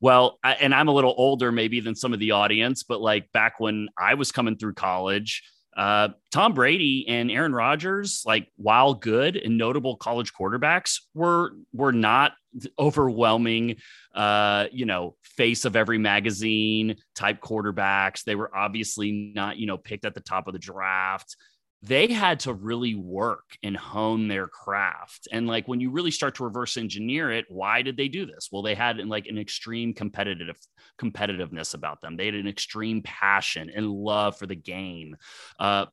Well, 0.00 0.38
I, 0.44 0.54
and 0.54 0.74
I'm 0.74 0.88
a 0.88 0.92
little 0.92 1.14
older 1.16 1.50
maybe 1.50 1.80
than 1.80 1.94
some 1.94 2.12
of 2.12 2.18
the 2.18 2.32
audience, 2.32 2.82
but 2.82 3.00
like 3.00 3.32
back 3.32 3.58
when 3.58 3.88
I 3.98 4.14
was 4.14 4.32
coming 4.32 4.56
through 4.58 4.74
college, 4.74 5.42
uh, 5.76 6.10
Tom 6.30 6.54
Brady 6.54 7.06
and 7.08 7.30
Aaron 7.30 7.52
Rodgers, 7.54 8.22
like 8.24 8.48
while 8.56 8.94
good 8.94 9.36
and 9.36 9.58
notable 9.58 9.96
college 9.96 10.32
quarterbacks, 10.32 11.00
were 11.14 11.52
were 11.72 11.92
not 11.92 12.32
overwhelming, 12.78 13.76
uh, 14.14 14.66
you 14.70 14.86
know, 14.86 15.16
face 15.22 15.64
of 15.64 15.74
every 15.74 15.98
magazine 15.98 16.96
type 17.16 17.40
quarterbacks. 17.40 18.22
They 18.22 18.36
were 18.36 18.54
obviously 18.56 19.32
not, 19.34 19.56
you 19.56 19.66
know, 19.66 19.76
picked 19.76 20.04
at 20.04 20.14
the 20.14 20.20
top 20.20 20.46
of 20.46 20.52
the 20.52 20.60
draft 20.60 21.36
they 21.84 22.06
had 22.06 22.40
to 22.40 22.54
really 22.54 22.94
work 22.94 23.58
and 23.62 23.76
hone 23.76 24.26
their 24.26 24.46
craft. 24.46 25.28
And 25.30 25.46
like 25.46 25.68
when 25.68 25.80
you 25.80 25.90
really 25.90 26.10
start 26.10 26.34
to 26.36 26.44
reverse 26.44 26.78
engineer 26.78 27.30
it, 27.30 27.44
why 27.50 27.82
did 27.82 27.98
they 27.98 28.08
do 28.08 28.24
this? 28.24 28.48
Well, 28.50 28.62
they 28.62 28.74
had 28.74 28.96
like 28.98 29.26
an 29.26 29.36
extreme 29.36 29.92
competitive 29.92 30.56
competitiveness 30.98 31.74
about 31.74 32.00
them. 32.00 32.16
They 32.16 32.24
had 32.26 32.36
an 32.36 32.48
extreme 32.48 33.02
passion 33.02 33.70
and 33.74 33.90
love 33.90 34.38
for 34.38 34.46
the 34.46 34.54
game. 34.54 35.16
Uh, 35.58 35.86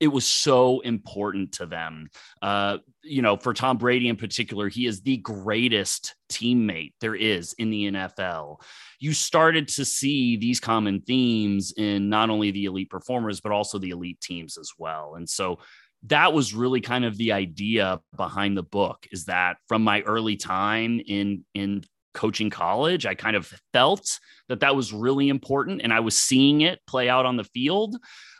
it 0.00 0.08
was 0.08 0.26
so 0.26 0.80
important 0.80 1.52
to 1.52 1.66
them. 1.66 2.08
Uh, 2.42 2.78
you 3.02 3.22
know, 3.22 3.36
for 3.36 3.54
Tom 3.54 3.78
Brady 3.78 4.08
in 4.08 4.16
particular, 4.16 4.68
he 4.68 4.86
is 4.86 5.02
the 5.02 5.18
greatest 5.18 6.14
teammate 6.30 6.92
there 7.00 7.14
is 7.14 7.54
in 7.54 7.70
the 7.70 7.90
NFL. 7.90 8.60
You 8.98 9.12
started 9.12 9.68
to 9.68 9.84
see 9.84 10.36
these 10.36 10.60
common 10.60 11.00
themes 11.00 11.72
in 11.76 12.08
not 12.08 12.30
only 12.30 12.50
the 12.50 12.64
elite 12.64 12.90
performers, 12.90 13.40
but 13.40 13.52
also 13.52 13.78
the 13.78 13.90
elite 13.90 14.20
teams 14.20 14.58
as 14.58 14.72
well. 14.78 15.14
And 15.14 15.28
so 15.28 15.58
that 16.06 16.32
was 16.32 16.54
really 16.54 16.80
kind 16.80 17.04
of 17.04 17.16
the 17.16 17.32
idea 17.32 18.00
behind 18.16 18.56
the 18.56 18.62
book 18.62 19.06
is 19.10 19.24
that 19.26 19.56
from 19.68 19.82
my 19.82 20.02
early 20.02 20.36
time 20.36 21.00
in 21.06 21.44
in 21.54 21.82
coaching 22.12 22.50
college 22.50 23.06
i 23.06 23.14
kind 23.14 23.34
of 23.34 23.52
felt 23.72 24.20
that 24.48 24.60
that 24.60 24.76
was 24.76 24.92
really 24.92 25.28
important 25.28 25.80
and 25.82 25.92
i 25.92 26.00
was 26.00 26.16
seeing 26.16 26.60
it 26.60 26.78
play 26.86 27.08
out 27.08 27.26
on 27.26 27.36
the 27.36 27.44
field 27.44 27.96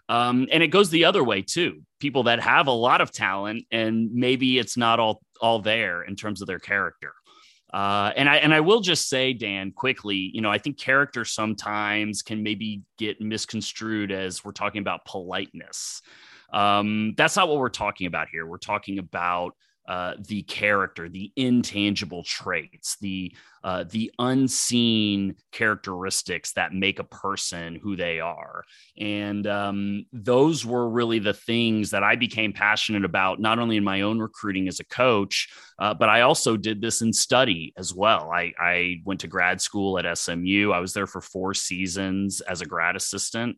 um, 0.08 0.48
and 0.52 0.62
it 0.62 0.68
goes 0.68 0.90
the 0.90 1.04
other 1.04 1.24
way 1.24 1.42
too. 1.42 1.82
People 2.00 2.24
that 2.24 2.40
have 2.40 2.66
a 2.66 2.72
lot 2.72 3.00
of 3.00 3.10
talent 3.10 3.64
and 3.70 4.12
maybe 4.12 4.58
it's 4.58 4.76
not 4.76 5.00
all 5.00 5.22
all 5.40 5.60
there 5.60 6.02
in 6.02 6.16
terms 6.16 6.40
of 6.40 6.46
their 6.46 6.58
character. 6.58 7.12
Uh, 7.72 8.12
and 8.16 8.28
I 8.28 8.36
and 8.36 8.54
I 8.54 8.60
will 8.60 8.80
just 8.80 9.08
say, 9.08 9.32
Dan, 9.32 9.72
quickly, 9.72 10.30
you 10.32 10.40
know, 10.40 10.50
I 10.50 10.58
think 10.58 10.78
character 10.78 11.24
sometimes 11.24 12.22
can 12.22 12.42
maybe 12.42 12.82
get 12.98 13.20
misconstrued 13.20 14.12
as 14.12 14.44
we're 14.44 14.52
talking 14.52 14.80
about 14.80 15.04
politeness. 15.04 16.00
Um, 16.52 17.14
that's 17.16 17.34
not 17.34 17.48
what 17.48 17.58
we're 17.58 17.70
talking 17.70 18.06
about 18.06 18.28
here. 18.30 18.46
We're 18.46 18.58
talking 18.58 19.00
about 19.00 19.56
uh, 19.86 20.14
the 20.18 20.42
character, 20.42 21.08
the 21.08 21.32
intangible 21.36 22.22
traits, 22.22 22.96
the 23.00 23.34
uh, 23.62 23.82
the 23.84 24.12
unseen 24.18 25.34
characteristics 25.50 26.52
that 26.52 26.74
make 26.74 26.98
a 26.98 27.04
person 27.04 27.76
who 27.82 27.96
they 27.96 28.20
are, 28.20 28.62
and 28.98 29.46
um, 29.46 30.04
those 30.12 30.66
were 30.66 30.88
really 30.88 31.18
the 31.18 31.32
things 31.32 31.90
that 31.90 32.02
I 32.02 32.16
became 32.16 32.52
passionate 32.52 33.06
about, 33.06 33.40
not 33.40 33.58
only 33.58 33.78
in 33.78 33.84
my 33.84 34.02
own 34.02 34.18
recruiting 34.18 34.68
as 34.68 34.80
a 34.80 34.84
coach, 34.84 35.48
uh, 35.78 35.94
but 35.94 36.10
I 36.10 36.22
also 36.22 36.58
did 36.58 36.82
this 36.82 37.00
in 37.00 37.12
study 37.12 37.72
as 37.78 37.94
well. 37.94 38.30
I, 38.30 38.52
I 38.58 38.96
went 39.04 39.20
to 39.20 39.28
grad 39.28 39.62
school 39.62 39.98
at 39.98 40.18
SMU. 40.18 40.70
I 40.70 40.78
was 40.78 40.92
there 40.92 41.06
for 41.06 41.22
four 41.22 41.54
seasons 41.54 42.42
as 42.42 42.60
a 42.60 42.66
grad 42.66 42.96
assistant 42.96 43.56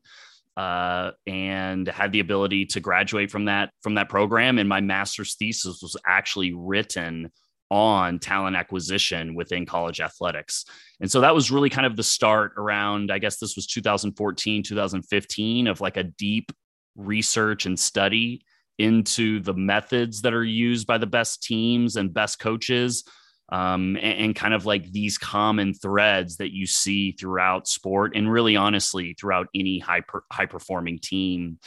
uh, 0.56 1.10
and 1.26 1.86
had 1.88 2.12
the 2.12 2.20
ability 2.20 2.66
to 2.66 2.80
graduate 2.80 3.30
from 3.30 3.44
that 3.46 3.70
from 3.82 3.94
that 3.94 4.08
program. 4.08 4.58
And 4.58 4.68
my 4.68 4.80
master's 4.80 5.34
thesis 5.34 5.80
was 5.82 5.96
actually 6.06 6.52
written 6.54 7.30
on 7.70 8.18
talent 8.18 8.56
acquisition 8.56 9.34
within 9.34 9.66
college 9.66 10.00
athletics. 10.00 10.64
And 11.00 11.10
so 11.10 11.20
that 11.20 11.34
was 11.34 11.50
really 11.50 11.68
kind 11.68 11.86
of 11.86 11.96
the 11.96 12.02
start 12.02 12.52
around, 12.56 13.10
I 13.10 13.18
guess 13.18 13.38
this 13.38 13.56
was 13.56 13.66
2014, 13.66 14.62
2015 14.62 15.66
of 15.66 15.80
like 15.80 15.96
a 15.96 16.04
deep 16.04 16.52
research 16.94 17.66
and 17.66 17.78
study 17.78 18.42
into 18.78 19.40
the 19.40 19.54
methods 19.54 20.22
that 20.22 20.34
are 20.34 20.44
used 20.44 20.86
by 20.86 20.98
the 20.98 21.06
best 21.06 21.42
teams 21.42 21.96
and 21.96 22.14
best 22.14 22.38
coaches 22.38 23.04
um, 23.50 23.96
and, 23.96 24.18
and, 24.18 24.36
kind 24.36 24.54
of 24.54 24.66
like 24.66 24.90
these 24.90 25.18
common 25.18 25.72
threads 25.72 26.38
that 26.38 26.52
you 26.52 26.66
see 26.66 27.12
throughout 27.12 27.68
sport 27.68 28.16
and 28.16 28.30
really 28.30 28.56
honestly 28.56 29.14
throughout 29.18 29.46
any 29.54 29.78
high 29.78 30.00
per, 30.00 30.22
high 30.32 30.46
performing 30.46 30.98
team. 30.98 31.58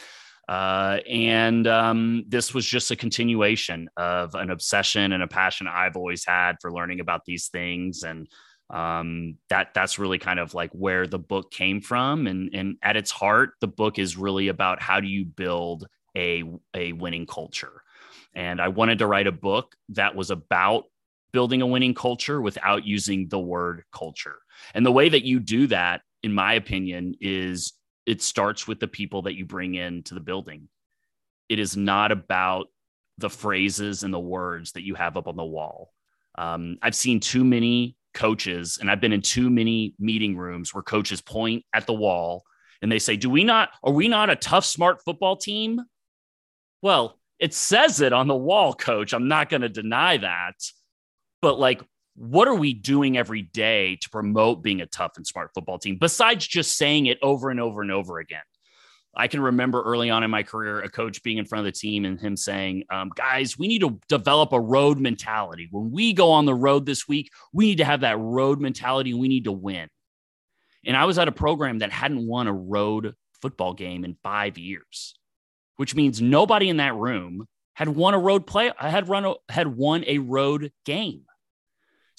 Uh, 0.46 0.98
and 1.08 1.66
um, 1.66 2.24
this 2.28 2.52
was 2.52 2.66
just 2.66 2.90
a 2.90 2.96
continuation 2.96 3.88
of 3.96 4.34
an 4.34 4.50
obsession 4.50 5.12
and 5.12 5.22
a 5.22 5.28
passion 5.28 5.68
I've 5.68 5.96
always 5.96 6.24
had 6.26 6.56
for 6.60 6.72
learning 6.72 7.00
about 7.00 7.24
these 7.24 7.48
things. 7.48 8.02
And 8.02 8.28
um, 8.68 9.36
that 9.48 9.72
that's 9.72 9.98
really 9.98 10.18
kind 10.18 10.38
of 10.38 10.52
like 10.52 10.70
where 10.72 11.06
the 11.06 11.18
book 11.18 11.50
came 11.50 11.80
from. 11.80 12.26
And, 12.26 12.50
and 12.52 12.76
at 12.82 12.96
its 12.96 13.10
heart, 13.10 13.52
the 13.60 13.68
book 13.68 13.98
is 13.98 14.16
really 14.16 14.48
about 14.48 14.82
how 14.82 15.00
do 15.00 15.08
you 15.08 15.24
build 15.24 15.86
a, 16.16 16.42
a 16.74 16.92
winning 16.92 17.26
culture. 17.26 17.82
And 18.34 18.60
I 18.60 18.68
wanted 18.68 18.98
to 18.98 19.06
write 19.06 19.26
a 19.26 19.32
book 19.32 19.74
that 19.90 20.14
was 20.14 20.30
about 20.30 20.84
building 21.32 21.62
a 21.62 21.66
winning 21.66 21.94
culture 21.94 22.40
without 22.40 22.84
using 22.84 23.28
the 23.28 23.38
word 23.38 23.84
culture. 23.92 24.38
And 24.74 24.84
the 24.84 24.92
way 24.92 25.08
that 25.08 25.24
you 25.24 25.40
do 25.40 25.66
that, 25.68 26.02
in 26.22 26.32
my 26.32 26.54
opinion, 26.54 27.14
is 27.20 27.72
it 28.06 28.22
starts 28.22 28.66
with 28.66 28.80
the 28.80 28.88
people 28.88 29.22
that 29.22 29.36
you 29.36 29.44
bring 29.44 29.74
into 29.74 30.14
the 30.14 30.20
building. 30.20 30.68
It 31.48 31.58
is 31.58 31.76
not 31.76 32.12
about 32.12 32.66
the 33.18 33.30
phrases 33.30 34.02
and 34.02 34.12
the 34.12 34.20
words 34.20 34.72
that 34.72 34.82
you 34.82 34.94
have 34.94 35.16
up 35.16 35.28
on 35.28 35.36
the 35.36 35.44
wall. 35.44 35.92
Um, 36.36 36.78
I've 36.82 36.94
seen 36.94 37.20
too 37.20 37.44
many 37.44 37.96
coaches, 38.14 38.78
and 38.80 38.90
I've 38.90 39.00
been 39.00 39.12
in 39.12 39.22
too 39.22 39.50
many 39.50 39.94
meeting 39.98 40.36
rooms 40.36 40.72
where 40.74 40.82
coaches 40.82 41.20
point 41.20 41.64
at 41.74 41.86
the 41.86 41.92
wall 41.92 42.44
and 42.82 42.90
they 42.90 42.98
say, 42.98 43.16
Do 43.16 43.30
we 43.30 43.44
not, 43.44 43.70
are 43.82 43.92
we 43.92 44.08
not 44.08 44.30
a 44.30 44.36
tough, 44.36 44.64
smart 44.64 45.02
football 45.04 45.36
team? 45.36 45.80
Well, 46.82 47.18
it 47.38 47.54
says 47.54 48.00
it 48.00 48.12
on 48.12 48.26
the 48.26 48.36
wall, 48.36 48.74
coach. 48.74 49.12
I'm 49.12 49.28
not 49.28 49.48
going 49.48 49.62
to 49.62 49.68
deny 49.68 50.18
that. 50.18 50.54
But 51.42 51.58
like, 51.58 51.82
what 52.16 52.48
are 52.48 52.54
we 52.54 52.74
doing 52.74 53.16
every 53.16 53.42
day 53.42 53.96
to 53.96 54.10
promote 54.10 54.62
being 54.62 54.80
a 54.80 54.86
tough 54.86 55.12
and 55.16 55.26
smart 55.26 55.52
football 55.54 55.78
team 55.78 55.96
besides 55.98 56.46
just 56.46 56.76
saying 56.76 57.06
it 57.06 57.18
over 57.22 57.50
and 57.50 57.60
over 57.60 57.82
and 57.82 57.90
over 57.90 58.18
again? 58.18 58.42
I 59.14 59.26
can 59.26 59.40
remember 59.40 59.82
early 59.82 60.08
on 60.08 60.22
in 60.22 60.30
my 60.30 60.44
career, 60.44 60.80
a 60.82 60.88
coach 60.88 61.22
being 61.22 61.38
in 61.38 61.44
front 61.44 61.66
of 61.66 61.72
the 61.72 61.78
team 61.78 62.04
and 62.04 62.20
him 62.20 62.36
saying, 62.36 62.84
um, 62.90 63.10
guys, 63.14 63.58
we 63.58 63.66
need 63.66 63.80
to 63.80 63.98
develop 64.08 64.52
a 64.52 64.60
road 64.60 65.00
mentality. 65.00 65.68
When 65.70 65.90
we 65.90 66.12
go 66.12 66.30
on 66.30 66.46
the 66.46 66.54
road 66.54 66.86
this 66.86 67.08
week, 67.08 67.30
we 67.52 67.66
need 67.66 67.78
to 67.78 67.84
have 67.84 68.02
that 68.02 68.18
road 68.18 68.60
mentality 68.60 69.12
we 69.12 69.26
need 69.26 69.44
to 69.44 69.52
win. 69.52 69.88
And 70.86 70.96
I 70.96 71.06
was 71.06 71.18
at 71.18 71.28
a 71.28 71.32
program 71.32 71.80
that 71.80 71.90
hadn't 71.90 72.26
won 72.26 72.46
a 72.46 72.52
road 72.52 73.14
football 73.42 73.74
game 73.74 74.04
in 74.04 74.16
five 74.22 74.58
years, 74.58 75.14
which 75.76 75.94
means 75.94 76.22
nobody 76.22 76.68
in 76.68 76.76
that 76.76 76.94
room 76.94 77.46
had 77.74 77.88
won 77.88 78.14
a 78.14 78.18
road 78.18 78.46
play, 78.46 78.70
I 78.78 78.90
had 78.90 79.08
run, 79.08 79.24
a, 79.24 79.34
had 79.48 79.66
won 79.66 80.04
a 80.06 80.18
road 80.18 80.70
game. 80.84 81.24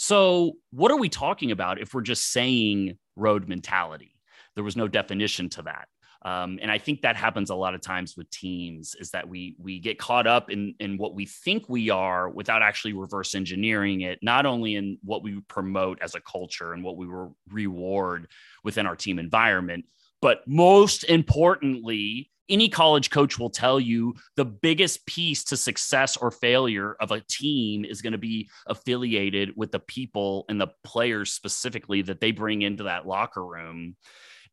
So, 0.03 0.53
what 0.71 0.89
are 0.89 0.97
we 0.97 1.09
talking 1.09 1.51
about 1.51 1.79
if 1.79 1.93
we're 1.93 2.01
just 2.01 2.31
saying 2.31 2.97
road 3.15 3.47
mentality? 3.47 4.15
There 4.55 4.63
was 4.63 4.75
no 4.75 4.87
definition 4.87 5.47
to 5.49 5.61
that. 5.61 5.87
Um, 6.23 6.57
and 6.59 6.71
I 6.71 6.79
think 6.79 7.01
that 7.01 7.15
happens 7.15 7.51
a 7.51 7.55
lot 7.55 7.75
of 7.75 7.81
times 7.81 8.17
with 8.17 8.27
teams 8.31 8.95
is 8.95 9.11
that 9.11 9.29
we 9.29 9.55
we 9.59 9.77
get 9.77 9.99
caught 9.99 10.25
up 10.25 10.49
in 10.49 10.73
in 10.79 10.97
what 10.97 11.13
we 11.13 11.27
think 11.27 11.69
we 11.69 11.91
are 11.91 12.27
without 12.31 12.63
actually 12.63 12.93
reverse 12.93 13.35
engineering 13.35 14.01
it, 14.01 14.17
not 14.23 14.47
only 14.47 14.73
in 14.73 14.97
what 15.03 15.21
we 15.21 15.39
promote 15.41 16.01
as 16.01 16.15
a 16.15 16.21
culture 16.21 16.73
and 16.73 16.83
what 16.83 16.97
we 16.97 17.05
re- 17.05 17.29
reward 17.51 18.27
within 18.63 18.87
our 18.87 18.95
team 18.95 19.19
environment, 19.19 19.85
but 20.19 20.41
most 20.47 21.03
importantly, 21.03 22.31
any 22.51 22.69
college 22.69 23.09
coach 23.09 23.39
will 23.39 23.49
tell 23.49 23.79
you 23.79 24.13
the 24.35 24.45
biggest 24.45 25.05
piece 25.05 25.43
to 25.45 25.57
success 25.57 26.17
or 26.17 26.29
failure 26.29 26.95
of 26.99 27.11
a 27.11 27.21
team 27.21 27.85
is 27.85 28.01
going 28.01 28.11
to 28.11 28.19
be 28.19 28.49
affiliated 28.67 29.53
with 29.55 29.71
the 29.71 29.79
people 29.79 30.45
and 30.49 30.59
the 30.59 30.67
players 30.83 31.31
specifically 31.31 32.01
that 32.03 32.19
they 32.19 32.31
bring 32.31 32.61
into 32.61 32.83
that 32.83 33.07
locker 33.07 33.45
room. 33.45 33.95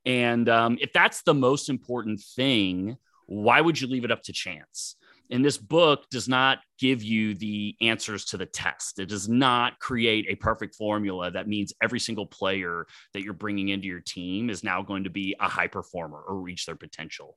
And 0.06 0.48
um, 0.48 0.78
if 0.80 0.92
that's 0.92 1.22
the 1.22 1.34
most 1.34 1.68
important 1.68 2.20
thing, 2.20 2.96
why 3.26 3.60
would 3.60 3.80
you 3.80 3.88
leave 3.88 4.04
it 4.04 4.12
up 4.12 4.22
to 4.22 4.32
chance? 4.32 4.96
And 5.30 5.44
this 5.44 5.58
book 5.58 6.08
does 6.10 6.28
not 6.28 6.60
give 6.78 7.02
you 7.02 7.34
the 7.34 7.76
answers 7.82 8.24
to 8.26 8.38
the 8.38 8.46
test. 8.46 8.98
It 8.98 9.10
does 9.10 9.28
not 9.28 9.78
create 9.78 10.26
a 10.28 10.36
perfect 10.36 10.74
formula 10.74 11.30
that 11.30 11.48
means 11.48 11.74
every 11.82 12.00
single 12.00 12.26
player 12.26 12.86
that 13.12 13.22
you're 13.22 13.34
bringing 13.34 13.68
into 13.68 13.86
your 13.86 14.00
team 14.00 14.48
is 14.48 14.64
now 14.64 14.82
going 14.82 15.04
to 15.04 15.10
be 15.10 15.36
a 15.38 15.48
high 15.48 15.66
performer 15.66 16.22
or 16.26 16.40
reach 16.40 16.64
their 16.64 16.76
potential. 16.76 17.36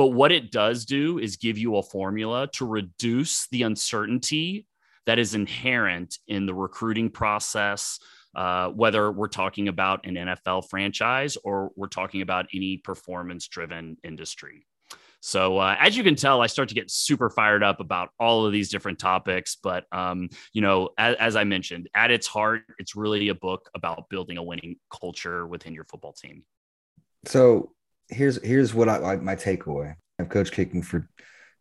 But 0.00 0.14
what 0.14 0.32
it 0.32 0.50
does 0.50 0.86
do 0.86 1.18
is 1.18 1.36
give 1.36 1.58
you 1.58 1.76
a 1.76 1.82
formula 1.82 2.48
to 2.54 2.64
reduce 2.64 3.46
the 3.48 3.64
uncertainty 3.64 4.66
that 5.04 5.18
is 5.18 5.34
inherent 5.34 6.16
in 6.26 6.46
the 6.46 6.54
recruiting 6.54 7.10
process, 7.10 7.98
uh, 8.34 8.70
whether 8.70 9.12
we're 9.12 9.28
talking 9.28 9.68
about 9.68 10.06
an 10.06 10.14
NFL 10.14 10.70
franchise 10.70 11.36
or 11.44 11.72
we're 11.76 11.88
talking 11.88 12.22
about 12.22 12.46
any 12.54 12.78
performance 12.78 13.46
driven 13.46 13.98
industry. 14.02 14.64
So, 15.20 15.58
uh, 15.58 15.76
as 15.78 15.98
you 15.98 16.02
can 16.02 16.16
tell, 16.16 16.40
I 16.40 16.46
start 16.46 16.70
to 16.70 16.74
get 16.74 16.90
super 16.90 17.28
fired 17.28 17.62
up 17.62 17.80
about 17.80 18.08
all 18.18 18.46
of 18.46 18.52
these 18.54 18.70
different 18.70 18.98
topics. 18.98 19.58
But, 19.62 19.84
um, 19.92 20.30
you 20.54 20.62
know, 20.62 20.88
as, 20.96 21.16
as, 21.16 21.36
I 21.36 21.44
mentioned, 21.44 21.90
at 21.94 22.10
its 22.10 22.26
heart, 22.26 22.62
it's 22.78 22.96
really 22.96 23.28
a 23.28 23.34
book 23.34 23.68
about 23.74 24.08
building 24.08 24.38
a 24.38 24.42
winning 24.42 24.76
culture 24.90 25.46
within 25.46 25.74
your 25.74 25.84
football 25.84 26.14
team. 26.14 26.44
So, 27.26 27.72
here's 28.10 28.42
here's 28.42 28.74
what 28.74 28.88
I 28.88 28.98
like 28.98 29.22
my 29.22 29.36
takeaway. 29.36 29.94
I've 30.18 30.28
coached 30.28 30.52
kicking 30.52 30.82
for 30.82 31.08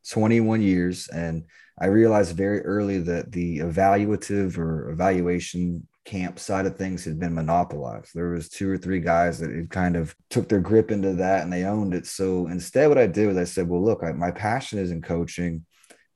21 0.10 0.62
years, 0.62 1.08
and 1.08 1.46
I 1.80 1.88
realized 1.88 2.36
very 2.36 2.62
early 2.62 3.00
that 3.00 3.32
the 3.32 3.60
evaluative 3.60 4.58
or 4.58 4.90
evaluation 4.90 5.88
camp 6.10 6.40
side 6.40 6.66
of 6.66 6.76
things 6.76 7.06
had 7.06 7.20
been 7.20 7.34
monopolized. 7.36 8.16
There 8.16 8.30
was 8.30 8.50
two 8.50 8.70
or 8.70 8.78
three 8.78 9.00
guys 9.00 9.40
that 9.40 9.52
had 9.52 9.70
kind 9.70 9.96
of 9.96 10.16
took 10.30 10.50
their 10.50 10.60
grip 10.60 10.92
into 10.92 11.14
that 11.14 11.44
and 11.44 11.54
they 11.54 11.66
owned 11.66 11.94
it. 11.94 12.08
So 12.08 12.48
instead, 12.48 12.90
what 12.90 12.98
I 12.98 13.06
did 13.06 13.28
was 13.28 13.38
I 13.38 13.44
said, 13.44 13.70
well, 13.70 13.84
look, 13.84 14.04
I, 14.04 14.12
my 14.12 14.32
passion 14.32 14.80
is 14.80 14.92
in 14.92 15.02
coaching. 15.02 15.66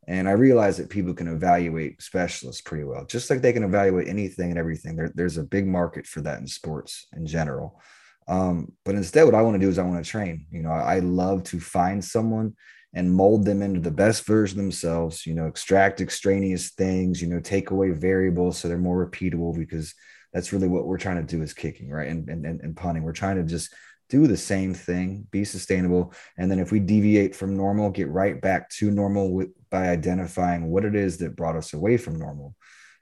And 0.07 0.27
I 0.27 0.31
realized 0.31 0.79
that 0.79 0.89
people 0.89 1.13
can 1.13 1.27
evaluate 1.27 2.01
specialists 2.01 2.61
pretty 2.61 2.83
well, 2.83 3.05
just 3.05 3.29
like 3.29 3.41
they 3.41 3.53
can 3.53 3.63
evaluate 3.63 4.09
anything 4.09 4.49
and 4.49 4.59
everything. 4.59 4.95
There, 4.97 5.11
there's 5.15 5.37
a 5.37 5.43
big 5.43 5.65
market 5.65 6.07
for 6.07 6.19
that 6.21 6.39
in 6.39 6.47
sports 6.47 7.07
in 7.15 7.25
general. 7.25 7.79
Um, 8.27 8.71
but 8.85 8.95
instead, 8.95 9.23
what 9.25 9.35
I 9.35 9.41
want 9.41 9.55
to 9.55 9.59
do 9.59 9.69
is 9.69 9.77
I 9.77 9.83
want 9.83 10.03
to 10.03 10.09
train. 10.09 10.45
You 10.51 10.63
know, 10.63 10.71
I, 10.71 10.95
I 10.95 10.99
love 10.99 11.43
to 11.45 11.59
find 11.59 12.03
someone 12.03 12.55
and 12.93 13.13
mold 13.13 13.45
them 13.45 13.61
into 13.61 13.79
the 13.79 13.91
best 13.91 14.25
version 14.25 14.57
themselves, 14.57 15.25
you 15.25 15.33
know, 15.33 15.47
extract 15.47 15.99
extraneous 15.99 16.71
things, 16.71 17.21
you 17.21 17.27
know, 17.27 17.39
take 17.39 17.71
away 17.71 17.89
variables 17.89 18.59
so 18.59 18.67
they're 18.67 18.77
more 18.77 19.09
repeatable 19.09 19.57
because 19.57 19.95
that's 20.31 20.53
really 20.53 20.67
what 20.67 20.85
we're 20.85 20.97
trying 20.97 21.17
to 21.17 21.23
do 21.23 21.41
is 21.41 21.53
kicking, 21.53 21.89
right? 21.89 22.07
And, 22.07 22.29
and, 22.29 22.45
and 22.45 22.75
punting. 22.75 23.03
We're 23.03 23.11
trying 23.13 23.37
to 23.37 23.43
just 23.43 23.73
do 24.09 24.27
the 24.27 24.37
same 24.37 24.73
thing, 24.73 25.27
be 25.31 25.43
sustainable. 25.43 26.13
And 26.37 26.51
then 26.51 26.59
if 26.59 26.71
we 26.71 26.79
deviate 26.79 27.35
from 27.35 27.57
normal, 27.57 27.89
get 27.89 28.09
right 28.09 28.39
back 28.39 28.69
to 28.71 28.91
normal 28.91 29.31
with, 29.31 29.49
by 29.71 29.89
identifying 29.89 30.69
what 30.69 30.85
it 30.85 30.95
is 30.95 31.17
that 31.17 31.35
brought 31.35 31.55
us 31.55 31.73
away 31.73 31.97
from 31.97 32.19
normal. 32.19 32.55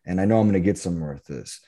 And 0.05 0.21
I 0.21 0.25
know 0.25 0.39
I'm 0.39 0.49
going 0.49 0.53
to 0.53 0.65
get 0.65 0.77
somewhere 0.77 1.13
with 1.13 1.25
this. 1.25 1.59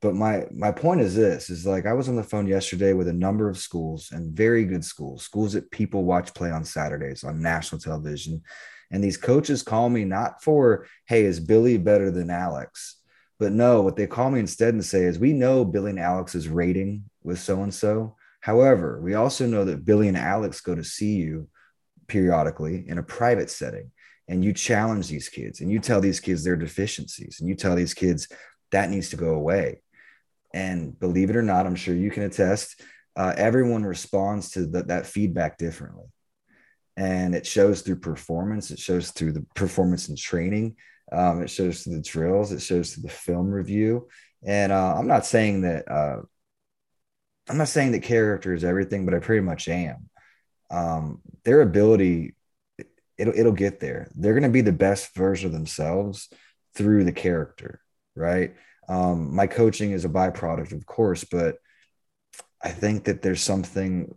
But 0.00 0.14
my 0.14 0.46
my 0.50 0.72
point 0.72 1.02
is 1.02 1.14
this 1.14 1.50
is 1.50 1.66
like 1.66 1.84
I 1.84 1.92
was 1.92 2.08
on 2.08 2.16
the 2.16 2.22
phone 2.22 2.46
yesterday 2.46 2.94
with 2.94 3.08
a 3.08 3.12
number 3.12 3.48
of 3.48 3.58
schools 3.58 4.10
and 4.12 4.34
very 4.34 4.64
good 4.64 4.84
schools, 4.84 5.22
schools 5.22 5.52
that 5.52 5.70
people 5.70 6.04
watch 6.04 6.32
play 6.32 6.50
on 6.50 6.64
Saturdays 6.64 7.22
on 7.22 7.42
national 7.42 7.80
television. 7.80 8.42
And 8.90 9.04
these 9.04 9.18
coaches 9.18 9.62
call 9.62 9.88
me 9.88 10.04
not 10.04 10.42
for, 10.42 10.86
hey, 11.06 11.24
is 11.24 11.38
Billy 11.38 11.76
better 11.76 12.10
than 12.10 12.30
Alex? 12.30 12.96
But 13.38 13.52
no, 13.52 13.82
what 13.82 13.96
they 13.96 14.06
call 14.06 14.30
me 14.30 14.40
instead 14.40 14.74
and 14.74 14.84
say 14.84 15.04
is, 15.04 15.18
we 15.18 15.32
know 15.32 15.64
Billy 15.64 15.90
and 15.90 16.00
Alex's 16.00 16.48
rating 16.48 17.04
with 17.22 17.38
so 17.38 17.62
and 17.62 17.72
so. 17.72 18.16
However, 18.40 19.00
we 19.00 19.14
also 19.14 19.46
know 19.46 19.64
that 19.64 19.84
Billy 19.84 20.08
and 20.08 20.16
Alex 20.16 20.60
go 20.60 20.74
to 20.74 20.82
see 20.82 21.16
you 21.16 21.48
periodically 22.08 22.84
in 22.88 22.98
a 22.98 23.02
private 23.02 23.50
setting 23.50 23.92
and 24.28 24.44
you 24.44 24.52
challenge 24.52 25.08
these 25.08 25.28
kids 25.28 25.60
and 25.60 25.70
you 25.70 25.78
tell 25.78 26.00
these 26.00 26.20
kids 26.20 26.42
their 26.42 26.56
deficiencies 26.56 27.38
and 27.40 27.48
you 27.48 27.54
tell 27.54 27.76
these 27.76 27.94
kids 27.94 28.28
that 28.72 28.90
needs 28.90 29.10
to 29.10 29.16
go 29.16 29.34
away 29.34 29.82
and 30.52 30.98
believe 30.98 31.30
it 31.30 31.36
or 31.36 31.42
not, 31.42 31.66
I'm 31.66 31.76
sure 31.76 31.94
you 31.94 32.10
can 32.10 32.24
attest, 32.24 32.80
uh, 33.16 33.34
everyone 33.36 33.84
responds 33.84 34.50
to 34.52 34.66
the, 34.66 34.82
that 34.84 35.06
feedback 35.06 35.58
differently. 35.58 36.06
And 36.96 37.34
it 37.34 37.46
shows 37.46 37.82
through 37.82 38.00
performance, 38.00 38.70
it 38.70 38.78
shows 38.78 39.10
through 39.10 39.32
the 39.32 39.46
performance 39.54 40.08
and 40.08 40.18
training, 40.18 40.76
um, 41.12 41.42
it 41.42 41.50
shows 41.50 41.82
through 41.82 41.96
the 41.96 42.02
drills, 42.02 42.52
it 42.52 42.60
shows 42.60 42.92
through 42.92 43.04
the 43.04 43.08
film 43.08 43.50
review. 43.50 44.08
And 44.44 44.72
uh, 44.72 44.94
I'm 44.96 45.06
not 45.06 45.26
saying 45.26 45.62
that 45.62 45.90
uh, 45.90 46.20
I'm 47.48 47.58
not 47.58 47.68
saying 47.68 47.92
that 47.92 48.02
character 48.02 48.54
is 48.54 48.64
everything, 48.64 49.04
but 49.04 49.14
I 49.14 49.18
pretty 49.18 49.42
much 49.42 49.68
am. 49.68 50.08
Um, 50.70 51.20
their 51.44 51.62
ability, 51.62 52.34
it'll 53.18 53.34
it'll 53.36 53.52
get 53.52 53.80
there. 53.80 54.10
They're 54.14 54.34
going 54.34 54.44
to 54.44 54.48
be 54.48 54.60
the 54.60 54.72
best 54.72 55.14
version 55.14 55.46
of 55.46 55.52
themselves 55.52 56.28
through 56.74 57.04
the 57.04 57.12
character, 57.12 57.80
right? 58.14 58.54
Um, 58.90 59.32
my 59.34 59.46
coaching 59.46 59.92
is 59.92 60.04
a 60.04 60.08
byproduct, 60.08 60.72
of 60.72 60.84
course, 60.84 61.22
but 61.22 61.56
I 62.62 62.70
think 62.70 63.04
that 63.04 63.22
there's 63.22 63.40
something 63.40 64.12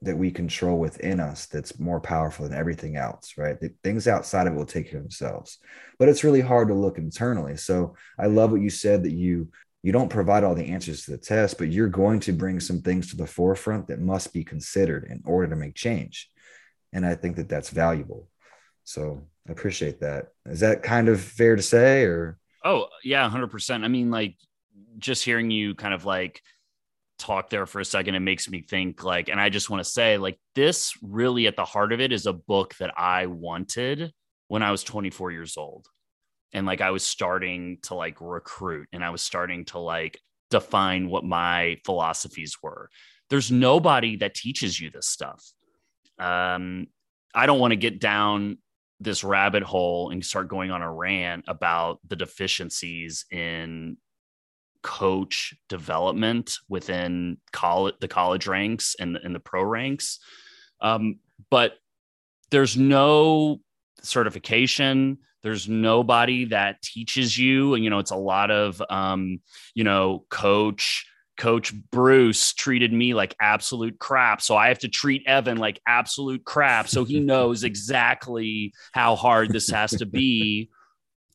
that 0.00 0.16
we 0.16 0.30
control 0.30 0.78
within 0.78 1.18
us 1.18 1.46
that's 1.46 1.78
more 1.78 2.00
powerful 2.00 2.48
than 2.48 2.56
everything 2.56 2.96
else, 2.96 3.34
right? 3.36 3.58
The 3.60 3.74
things 3.82 4.06
outside 4.06 4.46
of 4.46 4.54
it 4.54 4.56
will 4.56 4.64
take 4.64 4.90
care 4.90 4.98
of 4.98 5.04
themselves. 5.04 5.58
But 5.98 6.08
it's 6.08 6.22
really 6.24 6.40
hard 6.40 6.68
to 6.68 6.74
look 6.74 6.98
internally. 6.98 7.56
So 7.56 7.96
I 8.18 8.26
love 8.26 8.52
what 8.52 8.60
you 8.60 8.70
said 8.70 9.02
that 9.02 9.12
you 9.12 9.48
you 9.84 9.90
don't 9.90 10.08
provide 10.08 10.44
all 10.44 10.54
the 10.54 10.68
answers 10.68 11.04
to 11.04 11.10
the 11.10 11.18
test, 11.18 11.58
but 11.58 11.72
you're 11.72 11.88
going 11.88 12.20
to 12.20 12.32
bring 12.32 12.60
some 12.60 12.82
things 12.82 13.10
to 13.10 13.16
the 13.16 13.26
forefront 13.26 13.88
that 13.88 13.98
must 13.98 14.32
be 14.32 14.44
considered 14.44 15.08
in 15.10 15.22
order 15.24 15.48
to 15.48 15.56
make 15.56 15.74
change. 15.74 16.30
And 16.92 17.04
I 17.04 17.16
think 17.16 17.34
that 17.34 17.48
that's 17.48 17.70
valuable. 17.70 18.28
So 18.84 19.26
I 19.48 19.50
appreciate 19.50 19.98
that. 19.98 20.28
Is 20.46 20.60
that 20.60 20.84
kind 20.84 21.08
of 21.08 21.20
fair 21.20 21.56
to 21.56 21.62
say 21.62 22.04
or 22.04 22.38
Oh, 22.64 22.86
yeah, 23.02 23.28
100%. 23.28 23.84
I 23.84 23.88
mean, 23.88 24.10
like, 24.10 24.36
just 24.98 25.24
hearing 25.24 25.50
you 25.50 25.74
kind 25.74 25.94
of 25.94 26.04
like 26.04 26.42
talk 27.18 27.50
there 27.50 27.66
for 27.66 27.80
a 27.80 27.84
second, 27.84 28.14
it 28.14 28.20
makes 28.20 28.48
me 28.48 28.62
think 28.62 29.04
like, 29.04 29.28
and 29.28 29.40
I 29.40 29.48
just 29.48 29.70
want 29.70 29.82
to 29.84 29.90
say, 29.90 30.18
like, 30.18 30.38
this 30.54 30.92
really 31.02 31.46
at 31.46 31.56
the 31.56 31.64
heart 31.64 31.92
of 31.92 32.00
it 32.00 32.12
is 32.12 32.26
a 32.26 32.32
book 32.32 32.74
that 32.76 32.92
I 32.96 33.26
wanted 33.26 34.12
when 34.48 34.62
I 34.62 34.70
was 34.70 34.84
24 34.84 35.30
years 35.30 35.56
old. 35.56 35.86
And 36.52 36.66
like, 36.66 36.80
I 36.80 36.90
was 36.90 37.02
starting 37.02 37.78
to 37.84 37.94
like 37.94 38.18
recruit 38.20 38.88
and 38.92 39.02
I 39.02 39.10
was 39.10 39.22
starting 39.22 39.64
to 39.66 39.78
like 39.78 40.20
define 40.50 41.08
what 41.08 41.24
my 41.24 41.78
philosophies 41.86 42.56
were. 42.62 42.90
There's 43.30 43.50
nobody 43.50 44.16
that 44.16 44.34
teaches 44.34 44.78
you 44.78 44.90
this 44.90 45.08
stuff. 45.08 45.42
Um, 46.18 46.88
I 47.34 47.46
don't 47.46 47.58
want 47.58 47.72
to 47.72 47.76
get 47.76 47.98
down 47.98 48.58
this 49.02 49.24
rabbit 49.24 49.62
hole 49.62 50.10
and 50.10 50.24
start 50.24 50.48
going 50.48 50.70
on 50.70 50.82
a 50.82 50.92
rant 50.92 51.44
about 51.48 51.98
the 52.08 52.16
deficiencies 52.16 53.24
in 53.30 53.96
coach 54.82 55.54
development 55.68 56.58
within 56.68 57.38
college, 57.52 57.94
the 58.00 58.08
college 58.08 58.46
ranks 58.46 58.96
and, 58.98 59.16
and 59.16 59.34
the 59.34 59.40
pro 59.40 59.62
ranks. 59.62 60.18
Um, 60.80 61.20
but 61.50 61.74
there's 62.50 62.76
no 62.76 63.60
certification. 64.02 65.18
There's 65.42 65.68
nobody 65.68 66.46
that 66.46 66.82
teaches 66.82 67.36
you. 67.38 67.74
And, 67.74 67.82
you 67.82 67.90
know, 67.90 67.98
it's 67.98 68.10
a 68.10 68.16
lot 68.16 68.50
of, 68.50 68.82
um, 68.90 69.40
you 69.74 69.84
know, 69.84 70.24
coach, 70.28 71.06
Coach 71.36 71.72
Bruce 71.90 72.52
treated 72.52 72.92
me 72.92 73.14
like 73.14 73.34
absolute 73.40 73.98
crap. 73.98 74.42
So 74.42 74.56
I 74.56 74.68
have 74.68 74.80
to 74.80 74.88
treat 74.88 75.26
Evan 75.26 75.58
like 75.58 75.80
absolute 75.86 76.44
crap. 76.44 76.88
So 76.88 77.04
he 77.04 77.20
knows 77.32 77.64
exactly 77.64 78.74
how 78.92 79.16
hard 79.16 79.52
this 79.52 79.70
has 79.70 79.90
to 79.92 80.06
be. 80.06 80.70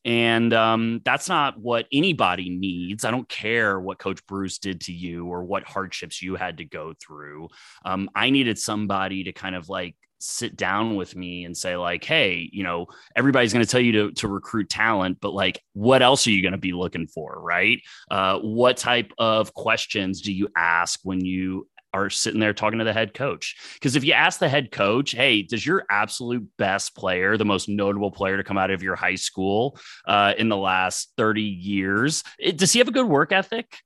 And 0.06 0.54
um, 0.54 1.02
that's 1.04 1.28
not 1.28 1.60
what 1.60 1.86
anybody 1.92 2.50
needs. 2.50 3.04
I 3.04 3.12
don't 3.12 3.28
care 3.28 3.78
what 3.80 4.00
Coach 4.00 4.26
Bruce 4.26 4.58
did 4.58 4.82
to 4.82 4.94
you 4.94 5.26
or 5.26 5.44
what 5.44 5.64
hardships 5.64 6.22
you 6.22 6.36
had 6.36 6.58
to 6.58 6.66
go 6.66 6.94
through. 7.06 7.50
Um, 7.84 8.10
I 8.16 8.30
needed 8.30 8.58
somebody 8.58 9.26
to 9.26 9.34
kind 9.34 9.56
of 9.56 9.68
like 9.68 9.96
sit 10.20 10.56
down 10.56 10.96
with 10.96 11.16
me 11.16 11.46
and 11.46 11.56
say 11.56 11.76
like 11.76 12.04
hey 12.04 12.50
you 12.52 12.64
know 12.64 12.88
everybody's 13.16 13.54
going 13.54 13.64
to 13.64 13.70
tell 13.70 13.82
you 13.82 13.92
to, 13.92 14.12
to 14.12 14.28
recruit 14.28 14.70
talent 14.70 15.18
but 15.22 15.34
like 15.34 15.62
what 15.78 16.02
else 16.02 16.26
are 16.26 16.32
you 16.32 16.42
going 16.42 16.54
to 16.54 16.58
be 16.58 16.74
looking 16.74 17.08
for? 17.08 17.40
Right? 17.40 17.82
Uh, 18.10 18.40
what 18.40 18.78
type 18.78 19.12
of 19.18 19.54
questions 19.54 20.22
do 20.22 20.34
you 20.34 20.48
ask 20.56 21.00
when 21.04 21.24
you 21.24 21.68
are 21.94 22.10
sitting 22.10 22.40
there 22.40 22.54
talking 22.54 22.80
to 22.80 22.86
the 22.86 22.94
head 22.94 23.14
coach? 23.14 23.56
Because 23.76 23.96
if 23.96 24.04
you 24.04 24.14
ask 24.14 24.40
the 24.40 24.50
head 24.50 24.72
coach 24.72 25.12
hey 25.12 25.44
does 25.44 25.66
your 25.66 25.86
absolute 25.90 26.46
best 26.58 26.96
player 26.96 27.38
the 27.38 27.46
most 27.46 27.70
notable 27.70 28.12
player 28.12 28.38
to 28.38 28.44
come 28.44 28.58
out 28.58 28.72
of 28.72 28.84
your 28.84 28.96
high 28.96 29.16
school 29.16 29.80
uh, 30.08 30.34
in 30.38 30.50
the 30.50 30.58
last 30.58 31.14
30 31.18 31.42
years 31.42 32.24
it, 32.40 32.58
does 32.58 32.74
he 32.74 32.80
have 32.80 32.88
a 32.88 32.92
good 32.92 33.08
work 33.08 33.32
ethic 33.32 33.80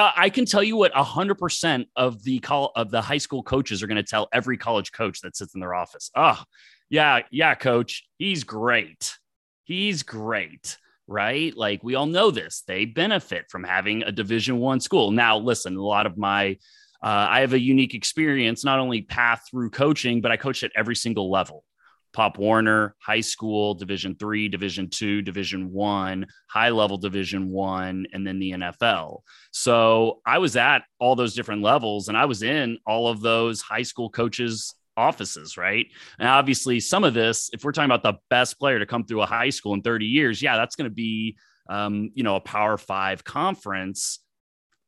uh, 0.00 0.12
I 0.16 0.30
can 0.30 0.46
tell 0.46 0.62
you 0.62 0.76
what 0.76 0.92
a 0.96 1.04
100% 1.04 1.84
of 1.94 2.22
the 2.22 2.38
call 2.38 2.72
of 2.74 2.90
the 2.90 3.02
high 3.02 3.18
school 3.18 3.42
coaches 3.42 3.82
are 3.82 3.86
going 3.86 3.96
to 3.96 4.02
tell 4.02 4.28
every 4.32 4.56
college 4.56 4.92
coach 4.92 5.20
that 5.20 5.36
sits 5.36 5.54
in 5.54 5.60
their 5.60 5.74
office. 5.74 6.10
Oh, 6.16 6.42
yeah, 6.88 7.20
yeah, 7.30 7.54
coach, 7.54 8.08
he's 8.16 8.44
great. 8.44 9.18
He's 9.64 10.02
great, 10.02 10.78
right? 11.06 11.54
Like 11.54 11.84
we 11.84 11.96
all 11.96 12.06
know 12.06 12.30
this. 12.30 12.62
They 12.66 12.86
benefit 12.86 13.50
from 13.50 13.62
having 13.62 14.02
a 14.02 14.10
Division 14.10 14.58
1 14.58 14.80
school. 14.80 15.10
Now, 15.10 15.36
listen, 15.36 15.76
a 15.76 15.82
lot 15.82 16.06
of 16.06 16.16
my 16.16 16.56
uh, 17.02 17.26
I 17.30 17.40
have 17.40 17.52
a 17.52 17.60
unique 17.60 17.94
experience, 17.94 18.64
not 18.64 18.78
only 18.78 19.02
path 19.02 19.46
through 19.50 19.70
coaching, 19.70 20.20
but 20.20 20.30
I 20.30 20.36
coach 20.36 20.62
at 20.62 20.72
every 20.76 20.96
single 20.96 21.30
level. 21.30 21.64
Pop 22.12 22.38
Warner, 22.38 22.94
high 22.98 23.20
school, 23.20 23.74
Division 23.74 24.16
three, 24.18 24.48
Division 24.48 24.88
two, 24.88 25.22
Division 25.22 25.72
one, 25.72 26.26
high 26.48 26.70
level 26.70 26.98
Division 26.98 27.50
one, 27.50 28.06
and 28.12 28.26
then 28.26 28.38
the 28.38 28.52
NFL. 28.52 29.20
So 29.52 30.20
I 30.26 30.38
was 30.38 30.56
at 30.56 30.82
all 30.98 31.16
those 31.16 31.34
different 31.34 31.62
levels, 31.62 32.08
and 32.08 32.16
I 32.16 32.24
was 32.24 32.42
in 32.42 32.78
all 32.86 33.08
of 33.08 33.20
those 33.20 33.60
high 33.60 33.82
school 33.82 34.10
coaches' 34.10 34.74
offices, 34.96 35.56
right? 35.56 35.86
And 36.18 36.28
obviously, 36.28 36.80
some 36.80 37.04
of 37.04 37.14
this, 37.14 37.50
if 37.52 37.64
we're 37.64 37.72
talking 37.72 37.90
about 37.90 38.02
the 38.02 38.18
best 38.28 38.58
player 38.58 38.78
to 38.78 38.86
come 38.86 39.04
through 39.04 39.22
a 39.22 39.26
high 39.26 39.50
school 39.50 39.74
in 39.74 39.82
30 39.82 40.06
years, 40.06 40.42
yeah, 40.42 40.56
that's 40.56 40.76
going 40.76 40.90
to 40.90 40.94
be, 40.94 41.36
um, 41.68 42.10
you 42.14 42.22
know, 42.22 42.36
a 42.36 42.40
Power 42.40 42.76
Five 42.76 43.24
conference. 43.24 44.20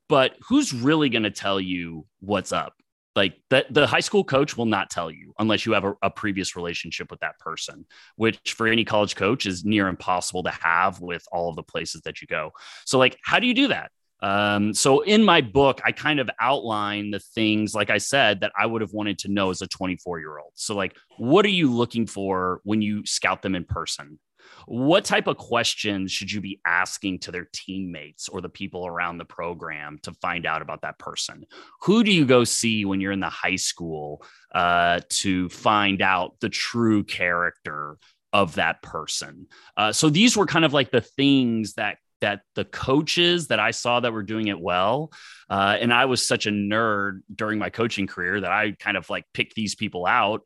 But 0.08 0.36
who's 0.48 0.74
really 0.74 1.08
going 1.08 1.22
to 1.22 1.30
tell 1.30 1.60
you 1.60 2.06
what's 2.20 2.52
up? 2.52 2.74
Like 3.14 3.34
that 3.50 3.72
the 3.72 3.86
high 3.86 4.00
school 4.00 4.24
coach 4.24 4.56
will 4.56 4.66
not 4.66 4.90
tell 4.90 5.10
you 5.10 5.32
unless 5.38 5.66
you 5.66 5.72
have 5.72 5.84
a, 5.84 5.94
a, 6.02 6.10
previous 6.10 6.56
relationship 6.56 7.10
with 7.10 7.20
that 7.20 7.38
person 7.38 7.84
which 8.16 8.54
for 8.54 8.66
any 8.66 8.84
college 8.84 9.16
coach 9.16 9.46
is 9.46 9.64
near 9.64 9.88
impossible 9.88 10.42
to 10.42 10.50
have 10.50 11.00
with 11.00 11.24
all 11.32 11.50
of 11.50 11.56
the 11.56 11.62
places 11.62 12.00
that 12.02 12.20
you 12.20 12.26
go. 12.26 12.50
So 12.84 12.98
like 12.98 13.18
how 13.24 13.38
do 13.38 13.46
you 13.46 13.54
do 13.54 13.68
that? 13.68 13.90
Um, 14.22 14.72
so 14.72 15.00
in 15.00 15.24
my 15.24 15.40
book 15.40 15.80
i 15.84 15.90
kind 15.90 16.20
of 16.20 16.30
outline 16.40 17.10
the 17.10 17.18
things 17.18 17.74
like 17.74 17.90
i 17.90 17.98
said 17.98 18.38
that 18.40 18.52
i 18.56 18.64
would 18.64 18.80
have 18.80 18.92
wanted 18.92 19.18
to 19.18 19.28
know 19.28 19.50
as 19.50 19.62
a 19.62 19.66
24 19.66 20.20
year 20.20 20.38
old 20.38 20.52
so 20.54 20.76
like 20.76 20.96
what 21.18 21.44
are 21.44 21.48
you 21.48 21.74
looking 21.74 22.06
for 22.06 22.60
when 22.62 22.80
you 22.80 23.04
scout 23.04 23.42
them 23.42 23.56
in 23.56 23.64
person 23.64 24.20
what 24.66 25.04
type 25.04 25.26
of 25.26 25.36
questions 25.36 26.12
should 26.12 26.30
you 26.30 26.40
be 26.40 26.60
asking 26.66 27.20
to 27.20 27.32
their 27.32 27.48
teammates 27.52 28.28
or 28.28 28.40
the 28.40 28.48
people 28.48 28.86
around 28.86 29.18
the 29.18 29.24
program 29.24 29.98
to 30.02 30.12
find 30.14 30.46
out 30.46 30.62
about 30.62 30.82
that 30.82 30.98
person? 30.98 31.44
Who 31.82 32.04
do 32.04 32.12
you 32.12 32.24
go 32.24 32.44
see 32.44 32.84
when 32.84 33.00
you're 33.00 33.12
in 33.12 33.20
the 33.20 33.28
high 33.28 33.56
school 33.56 34.24
uh, 34.54 35.00
to 35.08 35.48
find 35.48 36.02
out 36.02 36.36
the 36.40 36.48
true 36.48 37.04
character 37.04 37.98
of 38.32 38.54
that 38.54 38.82
person? 38.82 39.46
Uh, 39.76 39.92
so 39.92 40.08
these 40.08 40.36
were 40.36 40.46
kind 40.46 40.64
of 40.64 40.72
like 40.72 40.90
the 40.90 41.00
things 41.00 41.74
that 41.74 41.98
that 42.20 42.42
the 42.54 42.64
coaches 42.64 43.48
that 43.48 43.58
I 43.58 43.72
saw 43.72 43.98
that 43.98 44.12
were 44.12 44.22
doing 44.22 44.46
it 44.46 44.60
well, 44.60 45.12
uh, 45.50 45.76
and 45.80 45.92
I 45.92 46.04
was 46.04 46.24
such 46.24 46.46
a 46.46 46.50
nerd 46.50 47.22
during 47.34 47.58
my 47.58 47.68
coaching 47.68 48.06
career 48.06 48.40
that 48.40 48.50
I 48.50 48.76
kind 48.78 48.96
of 48.96 49.10
like 49.10 49.24
picked 49.34 49.56
these 49.56 49.74
people 49.74 50.06
out 50.06 50.42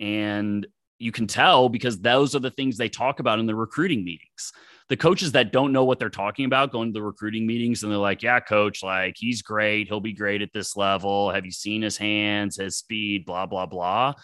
and 0.00 0.66
you 1.00 1.12
can 1.12 1.26
tell 1.26 1.68
because 1.68 1.98
those 1.98 2.34
are 2.34 2.40
the 2.40 2.50
things 2.50 2.76
they 2.76 2.88
talk 2.88 3.20
about 3.20 3.38
in 3.38 3.46
the 3.46 3.54
recruiting 3.54 4.04
meetings. 4.04 4.52
The 4.90 4.96
coaches 4.96 5.32
that 5.32 5.52
don't 5.52 5.72
know 5.72 5.84
what 5.84 5.98
they're 5.98 6.10
talking 6.10 6.44
about 6.44 6.72
going 6.72 6.92
to 6.92 6.92
the 6.92 7.02
recruiting 7.02 7.46
meetings 7.46 7.82
and 7.82 7.90
they're 7.90 7.98
like, 7.98 8.22
yeah, 8.22 8.38
coach, 8.38 8.82
like 8.82 9.14
he's 9.16 9.40
great. 9.40 9.88
He'll 9.88 10.00
be 10.00 10.12
great 10.12 10.42
at 10.42 10.52
this 10.52 10.76
level. 10.76 11.30
Have 11.30 11.46
you 11.46 11.52
seen 11.52 11.82
his 11.82 11.96
hands, 11.96 12.56
his 12.56 12.76
speed, 12.76 13.24
blah, 13.24 13.46
blah, 13.46 13.66
blah. 13.66 14.14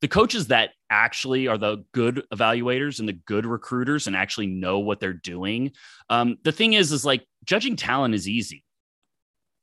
The 0.00 0.08
coaches 0.08 0.46
that 0.48 0.70
actually 0.90 1.48
are 1.48 1.58
the 1.58 1.84
good 1.92 2.22
evaluators 2.32 2.98
and 2.98 3.08
the 3.08 3.14
good 3.14 3.44
recruiters 3.44 4.06
and 4.06 4.16
actually 4.16 4.46
know 4.46 4.78
what 4.78 5.00
they're 5.00 5.12
doing. 5.12 5.72
Um, 6.08 6.36
the 6.44 6.52
thing 6.52 6.74
is, 6.74 6.92
is 6.92 7.04
like 7.04 7.26
judging 7.44 7.76
talent 7.76 8.14
is 8.14 8.28
easy. 8.28 8.62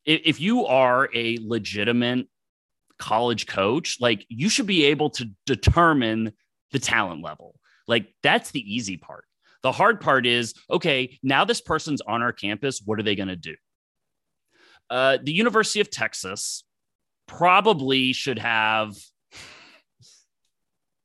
If 0.06 0.42
you 0.42 0.66
are 0.66 1.10
a 1.16 1.38
legitimate 1.42 2.28
college 3.00 3.48
coach, 3.48 3.98
like 4.00 4.26
you 4.30 4.50
should 4.50 4.66
be 4.66 4.86
able 4.86 5.10
to 5.12 5.30
determine 5.46 6.34
the 6.74 6.80
talent 6.80 7.24
level. 7.24 7.56
Like 7.88 8.14
that's 8.22 8.52
the 8.52 8.60
easy 8.60 8.98
part. 8.98 9.24
The 9.62 9.72
hard 9.72 10.02
part 10.02 10.26
is 10.26 10.54
okay, 10.70 11.18
now 11.24 11.46
this 11.46 11.62
person's 11.62 12.02
on 12.02 12.22
our 12.22 12.34
campus. 12.34 12.82
What 12.84 13.00
are 13.00 13.04
they 13.04 13.16
going 13.16 13.30
to 13.30 13.38
do? 13.38 13.56
Uh, 14.90 15.18
the 15.24 15.32
University 15.32 15.80
of 15.80 15.90
Texas 15.90 16.66
probably 17.28 18.12
should 18.12 18.40
have 18.40 18.94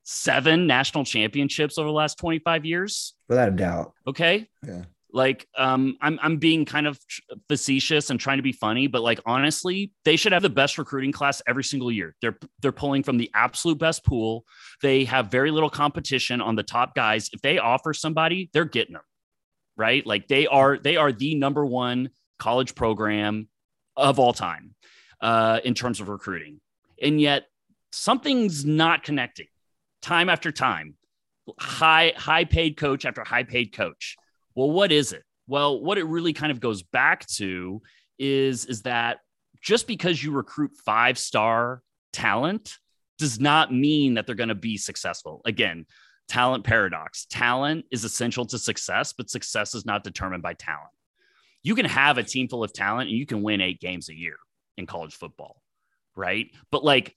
seven 0.03 0.67
national 0.67 1.05
championships 1.05 1.77
over 1.77 1.87
the 1.87 1.93
last 1.93 2.17
25 2.17 2.65
years. 2.65 3.13
Without 3.29 3.47
a 3.47 3.51
doubt. 3.51 3.93
Okay. 4.05 4.49
Yeah 4.67 4.83
like 5.11 5.47
um 5.57 5.97
i'm 6.01 6.19
i'm 6.21 6.37
being 6.37 6.65
kind 6.65 6.85
of 6.85 6.99
facetious 7.47 8.09
and 8.09 8.19
trying 8.19 8.37
to 8.37 8.43
be 8.43 8.51
funny 8.51 8.87
but 8.87 9.01
like 9.01 9.19
honestly 9.25 9.91
they 10.05 10.15
should 10.15 10.31
have 10.31 10.43
the 10.43 10.49
best 10.49 10.77
recruiting 10.77 11.11
class 11.11 11.41
every 11.47 11.63
single 11.63 11.91
year. 11.91 12.15
They're 12.21 12.37
they're 12.61 12.71
pulling 12.71 13.03
from 13.03 13.17
the 13.17 13.31
absolute 13.33 13.79
best 13.79 14.05
pool. 14.05 14.45
They 14.81 15.05
have 15.05 15.31
very 15.31 15.51
little 15.51 15.69
competition 15.69 16.41
on 16.41 16.55
the 16.55 16.63
top 16.63 16.95
guys. 16.95 17.29
If 17.33 17.41
they 17.41 17.57
offer 17.57 17.93
somebody 17.93 18.49
they're 18.53 18.65
getting 18.65 18.93
them 18.93 19.03
right? 19.77 20.05
Like 20.05 20.27
they 20.27 20.45
are 20.45 20.77
they 20.77 20.97
are 20.97 21.11
the 21.11 21.35
number 21.35 21.65
one 21.65 22.09
college 22.37 22.75
program 22.75 23.47
of 23.95 24.19
all 24.19 24.33
time 24.33 24.75
uh 25.21 25.59
in 25.63 25.73
terms 25.73 26.01
of 26.01 26.09
recruiting. 26.09 26.59
And 27.01 27.19
yet 27.19 27.45
something's 27.91 28.65
not 28.65 29.03
connecting 29.03 29.47
time 30.01 30.29
after 30.29 30.51
time. 30.51 30.95
High 31.59 32.13
high 32.15 32.45
paid 32.45 32.77
coach 32.77 33.05
after 33.05 33.23
high 33.23 33.43
paid 33.43 33.73
coach 33.73 34.17
well, 34.59 34.71
what 34.71 34.91
is 34.91 35.13
it? 35.13 35.23
Well, 35.47 35.81
what 35.81 35.97
it 35.97 36.03
really 36.03 36.33
kind 36.33 36.51
of 36.51 36.59
goes 36.59 36.83
back 36.83 37.25
to 37.37 37.81
is 38.17 38.65
is 38.65 38.81
that 38.81 39.19
just 39.61 39.87
because 39.87 40.21
you 40.21 40.31
recruit 40.31 40.71
five 40.83 41.17
star 41.17 41.81
talent 42.11 42.77
does 43.19 43.39
not 43.39 43.73
mean 43.73 44.15
that 44.15 44.25
they're 44.25 44.35
going 44.35 44.49
to 44.49 44.55
be 44.55 44.75
successful. 44.75 45.39
Again, 45.45 45.85
talent 46.27 46.65
paradox. 46.65 47.25
Talent 47.27 47.85
is 47.89 48.03
essential 48.03 48.45
to 48.47 48.59
success, 48.59 49.13
but 49.13 49.29
success 49.29 49.75
is 49.75 49.85
not 49.85 50.03
determined 50.03 50.43
by 50.43 50.55
talent. 50.55 50.91
You 51.63 51.73
can 51.73 51.85
have 51.85 52.17
a 52.17 52.23
team 52.23 52.49
full 52.49 52.65
of 52.65 52.73
talent 52.73 53.07
and 53.07 53.17
you 53.17 53.25
can 53.25 53.41
win 53.41 53.61
eight 53.61 53.79
games 53.79 54.09
a 54.09 54.13
year 54.13 54.35
in 54.75 54.85
college 54.85 55.15
football, 55.15 55.61
right? 56.17 56.51
But 56.69 56.83
like 56.83 57.15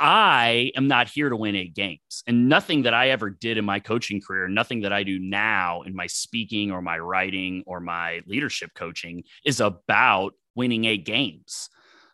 I 0.00 0.72
am 0.76 0.86
not 0.86 1.08
here 1.08 1.28
to 1.28 1.36
win 1.36 1.56
eight 1.56 1.74
games. 1.74 2.22
And 2.26 2.48
nothing 2.48 2.82
that 2.82 2.94
I 2.94 3.10
ever 3.10 3.30
did 3.30 3.58
in 3.58 3.64
my 3.64 3.80
coaching 3.80 4.20
career, 4.20 4.48
nothing 4.48 4.82
that 4.82 4.92
I 4.92 5.02
do 5.02 5.18
now 5.18 5.82
in 5.82 5.94
my 5.94 6.06
speaking 6.06 6.70
or 6.70 6.82
my 6.82 6.98
writing 6.98 7.64
or 7.66 7.80
my 7.80 8.20
leadership 8.26 8.70
coaching 8.74 9.24
is 9.44 9.60
about 9.60 10.34
winning 10.54 10.84
eight 10.84 11.04
games. 11.04 11.68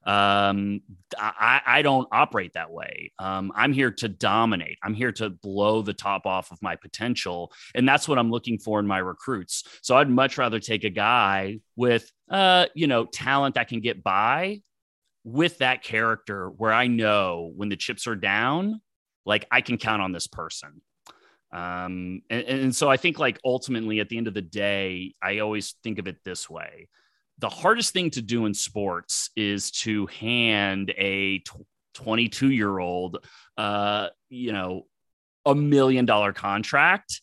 Um, 0.06 0.82
I, 1.16 1.62
I 1.66 1.82
don't 1.82 2.06
operate 2.12 2.52
that 2.54 2.70
way. 2.70 3.12
Um, 3.18 3.52
I'm 3.54 3.72
here 3.72 3.90
to 3.90 4.08
dominate. 4.08 4.76
I'm 4.82 4.92
here 4.94 5.12
to 5.12 5.30
blow 5.30 5.80
the 5.80 5.94
top 5.94 6.26
off 6.26 6.50
of 6.52 6.60
my 6.60 6.76
potential. 6.76 7.52
And 7.74 7.88
that's 7.88 8.06
what 8.06 8.18
I'm 8.18 8.30
looking 8.30 8.58
for 8.58 8.78
in 8.80 8.86
my 8.86 8.98
recruits. 8.98 9.64
So 9.82 9.96
I'd 9.96 10.10
much 10.10 10.36
rather 10.36 10.60
take 10.60 10.84
a 10.84 10.90
guy 10.90 11.60
with, 11.76 12.10
uh, 12.30 12.66
you 12.74 12.86
know, 12.86 13.06
talent 13.06 13.54
that 13.54 13.68
can 13.68 13.80
get 13.80 14.04
by 14.04 14.60
with 15.24 15.58
that 15.58 15.82
character 15.82 16.48
where 16.50 16.72
I 16.72 16.86
know 16.86 17.50
when 17.56 17.70
the 17.70 17.76
chips 17.76 18.06
are 18.06 18.14
down, 18.16 18.80
like 19.24 19.46
I 19.50 19.62
can 19.62 19.78
count 19.78 20.02
on 20.02 20.12
this 20.12 20.26
person. 20.26 20.82
Um, 21.52 22.22
and, 22.30 22.42
and 22.42 22.76
so 22.76 22.90
I 22.90 22.96
think 22.96 23.18
like 23.18 23.38
ultimately 23.44 24.00
at 24.00 24.08
the 24.08 24.18
end 24.18 24.28
of 24.28 24.34
the 24.34 24.42
day, 24.42 25.14
I 25.22 25.38
always 25.38 25.76
think 25.82 25.98
of 25.98 26.06
it 26.08 26.16
this 26.24 26.50
way. 26.50 26.88
the 27.38 27.48
hardest 27.48 27.92
thing 27.92 28.10
to 28.10 28.22
do 28.22 28.46
in 28.46 28.54
sports 28.54 29.30
is 29.36 29.70
to 29.72 30.06
hand 30.06 30.90
a 30.96 31.42
22 31.94 32.50
year 32.50 32.78
old, 32.78 33.24
uh, 33.56 34.08
you 34.28 34.52
know, 34.52 34.86
a 35.46 35.54
million 35.54 36.04
dollar 36.06 36.32
contract 36.32 37.20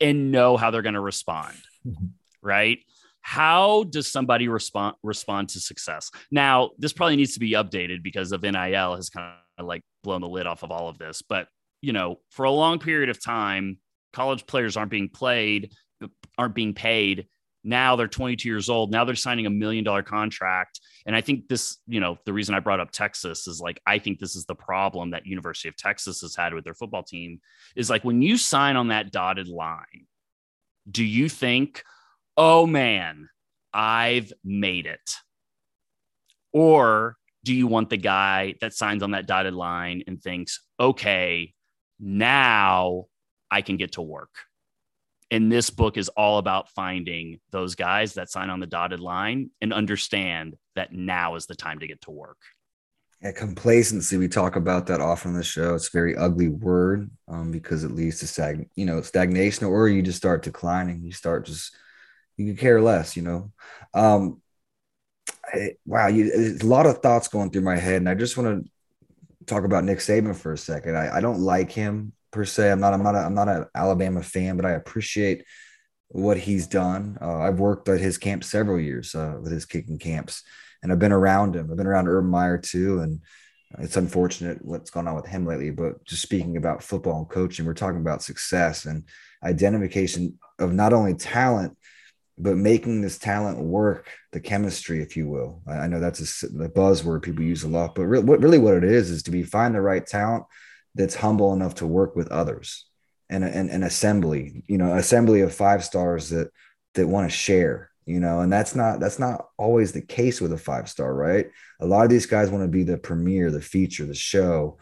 and 0.00 0.30
know 0.30 0.56
how 0.56 0.70
they're 0.70 0.82
going 0.82 0.94
to 0.94 1.00
respond. 1.00 1.56
right. 2.42 2.78
How 3.26 3.84
does 3.84 4.12
somebody 4.12 4.48
respond 4.48 4.96
respond 5.02 5.48
to 5.48 5.60
success? 5.60 6.10
Now, 6.30 6.72
this 6.76 6.92
probably 6.92 7.16
needs 7.16 7.32
to 7.32 7.40
be 7.40 7.52
updated 7.52 8.02
because 8.02 8.32
of 8.32 8.42
NIL 8.42 8.96
has 8.96 9.08
kind 9.08 9.32
of 9.56 9.64
like 9.64 9.80
blown 10.02 10.20
the 10.20 10.28
lid 10.28 10.46
off 10.46 10.62
of 10.62 10.70
all 10.70 10.90
of 10.90 10.98
this. 10.98 11.22
But 11.22 11.48
you 11.80 11.94
know, 11.94 12.20
for 12.30 12.44
a 12.44 12.50
long 12.50 12.78
period 12.78 13.08
of 13.08 13.24
time, 13.24 13.78
college 14.12 14.46
players 14.46 14.76
aren't 14.76 14.90
being 14.90 15.08
played, 15.08 15.72
uh, 16.02 16.08
aren't 16.36 16.54
being 16.54 16.74
paid. 16.74 17.26
Now 17.64 17.96
they're 17.96 18.08
22 18.08 18.46
years 18.46 18.68
old. 18.68 18.90
Now 18.90 19.06
they're 19.06 19.14
signing 19.14 19.46
a 19.46 19.50
million 19.50 19.84
dollar 19.84 20.02
contract. 20.02 20.80
And 21.06 21.16
I 21.16 21.22
think 21.22 21.48
this, 21.48 21.78
you 21.86 22.00
know, 22.00 22.18
the 22.26 22.32
reason 22.34 22.54
I 22.54 22.60
brought 22.60 22.80
up 22.80 22.90
Texas 22.90 23.46
is 23.46 23.58
like, 23.58 23.80
I 23.86 23.98
think 23.98 24.18
this 24.18 24.36
is 24.36 24.44
the 24.44 24.54
problem 24.54 25.12
that 25.12 25.24
University 25.24 25.70
of 25.70 25.76
Texas 25.78 26.20
has 26.20 26.36
had 26.36 26.52
with 26.52 26.64
their 26.64 26.74
football 26.74 27.02
team 27.02 27.40
is 27.74 27.88
like 27.88 28.04
when 28.04 28.20
you 28.20 28.36
sign 28.36 28.76
on 28.76 28.88
that 28.88 29.12
dotted 29.12 29.48
line, 29.48 30.06
do 30.90 31.02
you 31.02 31.30
think, 31.30 31.82
oh 32.36 32.66
man, 32.66 33.28
I've 33.72 34.32
made 34.44 34.86
it? 34.86 35.16
Or 36.52 37.16
do 37.44 37.54
you 37.54 37.66
want 37.66 37.90
the 37.90 37.96
guy 37.96 38.54
that 38.60 38.74
signs 38.74 39.02
on 39.02 39.10
that 39.12 39.26
dotted 39.26 39.54
line 39.54 40.04
and 40.06 40.22
thinks, 40.22 40.60
okay, 40.78 41.52
now 41.98 43.06
I 43.50 43.62
can 43.62 43.76
get 43.76 43.92
to 43.92 44.02
work? 44.02 44.30
And 45.30 45.50
this 45.50 45.70
book 45.70 45.96
is 45.96 46.08
all 46.10 46.38
about 46.38 46.68
finding 46.70 47.40
those 47.50 47.74
guys 47.74 48.14
that 48.14 48.30
sign 48.30 48.50
on 48.50 48.60
the 48.60 48.66
dotted 48.66 49.00
line 49.00 49.50
and 49.60 49.72
understand 49.72 50.56
that 50.76 50.92
now 50.92 51.34
is 51.34 51.46
the 51.46 51.56
time 51.56 51.80
to 51.80 51.86
get 51.86 52.00
to 52.02 52.10
work. 52.10 52.38
Yeah, 53.20 53.32
complacency. 53.32 54.16
We 54.16 54.28
talk 54.28 54.54
about 54.54 54.86
that 54.86 55.00
often 55.00 55.32
on 55.32 55.36
the 55.38 55.42
show. 55.42 55.74
It's 55.74 55.88
a 55.88 55.96
very 55.96 56.14
ugly 56.14 56.48
word 56.48 57.10
um, 57.26 57.50
because 57.50 57.82
it 57.82 57.92
leads 57.92 58.20
to 58.20 58.26
stag, 58.26 58.68
you 58.76 58.84
know, 58.84 59.00
stagnation, 59.00 59.66
or 59.66 59.88
you 59.88 60.02
just 60.02 60.18
start 60.18 60.42
declining. 60.42 61.02
You 61.02 61.12
start 61.12 61.46
just 61.46 61.74
you 62.36 62.46
can 62.46 62.56
care 62.56 62.80
less, 62.80 63.16
you 63.16 63.22
know. 63.22 63.52
Um, 63.92 64.40
wow, 65.86 66.08
you, 66.08 66.58
a 66.60 66.64
lot 66.64 66.86
of 66.86 66.98
thoughts 66.98 67.28
going 67.28 67.50
through 67.50 67.62
my 67.62 67.76
head, 67.76 67.96
and 67.96 68.08
I 68.08 68.14
just 68.14 68.36
want 68.36 68.64
to 68.64 69.46
talk 69.46 69.64
about 69.64 69.84
Nick 69.84 69.98
Saban 69.98 70.34
for 70.34 70.52
a 70.52 70.58
second. 70.58 70.96
I, 70.96 71.16
I 71.16 71.20
don't 71.20 71.40
like 71.40 71.70
him 71.70 72.12
per 72.30 72.44
se. 72.44 72.70
I'm 72.70 72.80
not. 72.80 72.94
I'm 72.94 73.02
not. 73.02 73.14
A, 73.14 73.18
I'm 73.18 73.34
not 73.34 73.48
an 73.48 73.66
Alabama 73.74 74.22
fan, 74.22 74.56
but 74.56 74.66
I 74.66 74.72
appreciate 74.72 75.44
what 76.08 76.36
he's 76.36 76.66
done. 76.66 77.18
Uh, 77.20 77.38
I've 77.38 77.58
worked 77.58 77.88
at 77.88 78.00
his 78.00 78.18
camp 78.18 78.44
several 78.44 78.80
years 78.80 79.14
uh, 79.14 79.38
with 79.40 79.52
his 79.52 79.64
kicking 79.64 79.98
camps, 79.98 80.42
and 80.82 80.92
I've 80.92 80.98
been 80.98 81.12
around 81.12 81.56
him. 81.56 81.70
I've 81.70 81.76
been 81.76 81.86
around 81.86 82.08
Urban 82.08 82.30
Meyer 82.30 82.58
too, 82.58 83.00
and 83.00 83.20
it's 83.78 83.96
unfortunate 83.96 84.64
what's 84.64 84.90
going 84.90 85.08
on 85.08 85.16
with 85.16 85.26
him 85.26 85.46
lately. 85.46 85.70
But 85.70 86.04
just 86.04 86.22
speaking 86.22 86.56
about 86.56 86.82
football 86.82 87.18
and 87.18 87.28
coaching, 87.28 87.66
we're 87.66 87.74
talking 87.74 88.00
about 88.00 88.22
success 88.22 88.84
and 88.84 89.04
identification 89.42 90.38
of 90.58 90.72
not 90.72 90.92
only 90.92 91.14
talent 91.14 91.76
but 92.36 92.56
making 92.56 93.00
this 93.00 93.18
talent 93.18 93.58
work, 93.58 94.08
the 94.32 94.40
chemistry, 94.40 95.00
if 95.00 95.16
you 95.16 95.28
will. 95.28 95.62
I, 95.66 95.86
know 95.86 96.00
that's 96.00 96.42
a, 96.42 96.48
the 96.48 96.68
buzzword 96.68 97.22
people 97.22 97.44
use 97.44 97.62
a 97.62 97.68
lot, 97.68 97.94
but 97.94 98.06
re- 98.06 98.20
what, 98.20 98.40
really 98.40 98.58
what 98.58 98.74
it 98.74 98.84
is 98.84 99.10
is 99.10 99.22
to 99.24 99.30
be 99.30 99.42
find 99.42 99.74
the 99.74 99.80
right 99.80 100.04
talent 100.04 100.44
that's 100.94 101.14
humble 101.14 101.52
enough 101.52 101.76
to 101.76 101.86
work 101.86 102.16
with 102.16 102.28
others 102.28 102.86
and 103.30 103.44
an 103.44 103.82
assembly, 103.82 104.64
you 104.66 104.78
know, 104.78 104.94
assembly 104.94 105.40
of 105.40 105.54
five 105.54 105.84
stars 105.84 106.30
that 106.30 106.50
that 106.94 107.08
want 107.08 107.28
to 107.28 107.36
share, 107.36 107.90
you 108.06 108.20
know, 108.20 108.40
and 108.40 108.52
that's 108.52 108.74
not 108.74 109.00
that's 109.00 109.18
not 109.18 109.46
always 109.56 109.92
the 109.92 110.02
case 110.02 110.40
with 110.40 110.52
a 110.52 110.58
five 110.58 110.88
star, 110.88 111.14
right? 111.14 111.50
A 111.80 111.86
lot 111.86 112.04
of 112.04 112.10
these 112.10 112.26
guys 112.26 112.50
want 112.50 112.62
to 112.64 112.68
be 112.68 112.84
the 112.84 112.98
premiere, 112.98 113.50
the 113.50 113.60
feature, 113.60 114.06
the 114.06 114.14
show, 114.14 114.78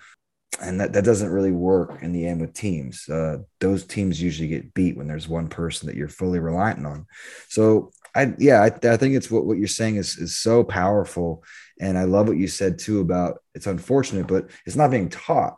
and 0.61 0.81
that, 0.81 0.93
that 0.93 1.05
doesn't 1.05 1.31
really 1.31 1.53
work 1.53 2.03
in 2.03 2.12
the 2.12 2.27
end 2.27 2.41
with 2.41 2.53
teams. 2.53 3.09
Uh, 3.09 3.38
those 3.61 3.85
teams 3.85 4.21
usually 4.21 4.49
get 4.49 4.75
beat 4.75 4.97
when 4.97 5.09
there's 5.09 5.29
one 5.29 5.49
person 5.49 5.87
that 5.87 5.97
you're 5.97 6.09
fully 6.09 6.38
reliant 6.38 6.85
on. 6.87 7.07
So 7.49 7.91
I, 8.15 8.35
yeah, 8.38 8.61
I, 8.61 8.67
I 8.88 8.97
think 8.97 9.15
it's 9.15 9.31
what, 9.31 9.47
what 9.47 9.57
you're 9.57 9.69
saying 9.69 9.97
is, 9.97 10.19
is 10.19 10.37
so 10.37 10.62
powerful. 10.62 11.43
And 11.81 11.97
I 11.97 12.05
love 12.05 12.29
what 12.29 12.37
you 12.37 12.49
said 12.49 12.79
too 12.79 13.01
about 13.01 13.38
it's 13.55 13.67
unfortunate, 13.67 14.27
but 14.27 14.51
it's 14.67 14.77
not 14.77 14.91
being 14.91 15.09
taught. 15.09 15.57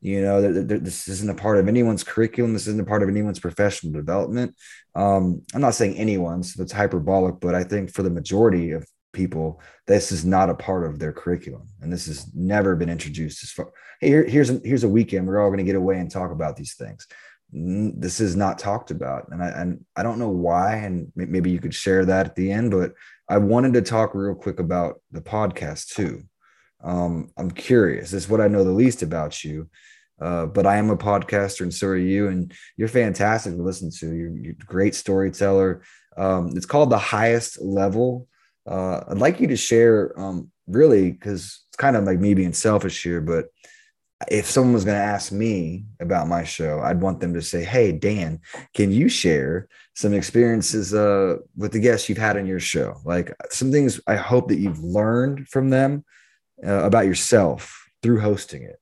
You 0.00 0.22
know, 0.22 0.52
this 0.52 1.08
isn't 1.08 1.30
a 1.30 1.34
part 1.34 1.58
of 1.58 1.66
anyone's 1.66 2.04
curriculum. 2.04 2.52
This 2.52 2.68
isn't 2.68 2.80
a 2.80 2.84
part 2.84 3.02
of 3.02 3.08
anyone's 3.08 3.40
professional 3.40 3.92
development. 3.92 4.54
Um, 4.94 5.42
I'm 5.52 5.60
not 5.60 5.74
saying 5.74 5.96
anyone's, 5.96 6.54
that's 6.54 6.70
hyperbolic, 6.70 7.40
but 7.40 7.54
I 7.54 7.64
think 7.64 7.90
for 7.90 8.02
the 8.02 8.10
majority 8.10 8.70
of 8.70 8.86
people 9.16 9.60
this 9.86 10.12
is 10.12 10.24
not 10.24 10.50
a 10.50 10.54
part 10.54 10.84
of 10.84 10.98
their 10.98 11.12
curriculum 11.12 11.66
and 11.80 11.92
this 11.92 12.06
has 12.06 12.30
never 12.34 12.76
been 12.76 12.90
introduced 12.90 13.42
as 13.42 13.50
far 13.50 13.72
hey 14.00 14.08
here, 14.08 14.24
here's 14.24 14.50
a, 14.50 14.60
here's 14.62 14.84
a 14.84 14.88
weekend 14.88 15.26
we're 15.26 15.42
all 15.42 15.48
going 15.48 15.58
to 15.58 15.64
get 15.64 15.74
away 15.74 15.98
and 15.98 16.10
talk 16.10 16.30
about 16.30 16.56
these 16.56 16.74
things 16.74 17.06
this 17.50 18.20
is 18.20 18.36
not 18.36 18.58
talked 18.58 18.90
about 18.90 19.26
and 19.30 19.42
I, 19.42 19.48
and 19.48 19.84
I 19.96 20.02
don't 20.02 20.18
know 20.18 20.28
why 20.28 20.74
and 20.76 21.10
maybe 21.16 21.50
you 21.50 21.58
could 21.58 21.74
share 21.74 22.04
that 22.04 22.26
at 22.26 22.36
the 22.36 22.52
end 22.52 22.70
but 22.70 22.92
i 23.28 23.38
wanted 23.38 23.72
to 23.74 23.82
talk 23.82 24.14
real 24.14 24.34
quick 24.34 24.60
about 24.60 25.00
the 25.10 25.22
podcast 25.22 25.94
too 25.94 26.22
um, 26.84 27.30
i'm 27.38 27.50
curious 27.50 28.10
this 28.10 28.24
is 28.24 28.28
what 28.28 28.42
i 28.42 28.48
know 28.48 28.64
the 28.64 28.70
least 28.70 29.02
about 29.02 29.42
you 29.42 29.68
uh, 30.20 30.46
but 30.46 30.66
I 30.66 30.76
am 30.76 30.90
a 30.90 30.96
podcaster, 30.96 31.60
and 31.60 31.74
so 31.74 31.88
are 31.88 31.96
you. 31.96 32.28
And 32.28 32.52
you're 32.76 32.88
fantastic 32.88 33.54
to 33.54 33.62
listen 33.62 33.90
to. 33.98 34.14
You're, 34.14 34.30
you're 34.30 34.52
a 34.52 34.64
great 34.64 34.94
storyteller. 34.94 35.82
Um, 36.16 36.52
it's 36.56 36.66
called 36.66 36.90
the 36.90 36.98
highest 36.98 37.60
level 37.60 38.26
uh, 38.66 39.04
I'd 39.08 39.18
like 39.18 39.40
you 39.40 39.46
to 39.48 39.56
share, 39.56 40.18
um, 40.18 40.50
really, 40.66 41.10
because 41.10 41.64
it's 41.68 41.76
kind 41.76 41.96
of 41.96 42.04
like 42.04 42.18
me 42.18 42.34
being 42.34 42.52
selfish 42.52 43.02
here, 43.02 43.20
but 43.20 43.46
if 44.28 44.46
someone 44.46 44.72
was 44.72 44.84
going 44.84 44.96
to 44.98 45.04
ask 45.04 45.30
me 45.30 45.84
about 46.00 46.28
my 46.28 46.42
show, 46.42 46.80
I'd 46.80 47.00
want 47.00 47.20
them 47.20 47.34
to 47.34 47.42
say, 47.42 47.64
Hey, 47.64 47.92
Dan, 47.92 48.40
can 48.74 48.90
you 48.90 49.08
share 49.08 49.68
some 49.94 50.14
experiences 50.14 50.94
uh, 50.94 51.36
with 51.56 51.72
the 51.72 51.80
guests 51.80 52.08
you've 52.08 52.18
had 52.18 52.36
on 52.36 52.46
your 52.46 52.60
show? 52.60 53.00
Like 53.04 53.34
some 53.50 53.70
things 53.70 54.00
I 54.06 54.16
hope 54.16 54.48
that 54.48 54.58
you've 54.58 54.82
learned 54.82 55.48
from 55.48 55.68
them 55.70 56.04
uh, 56.66 56.84
about 56.84 57.06
yourself 57.06 57.86
through 58.02 58.20
hosting 58.20 58.62
it. 58.62 58.80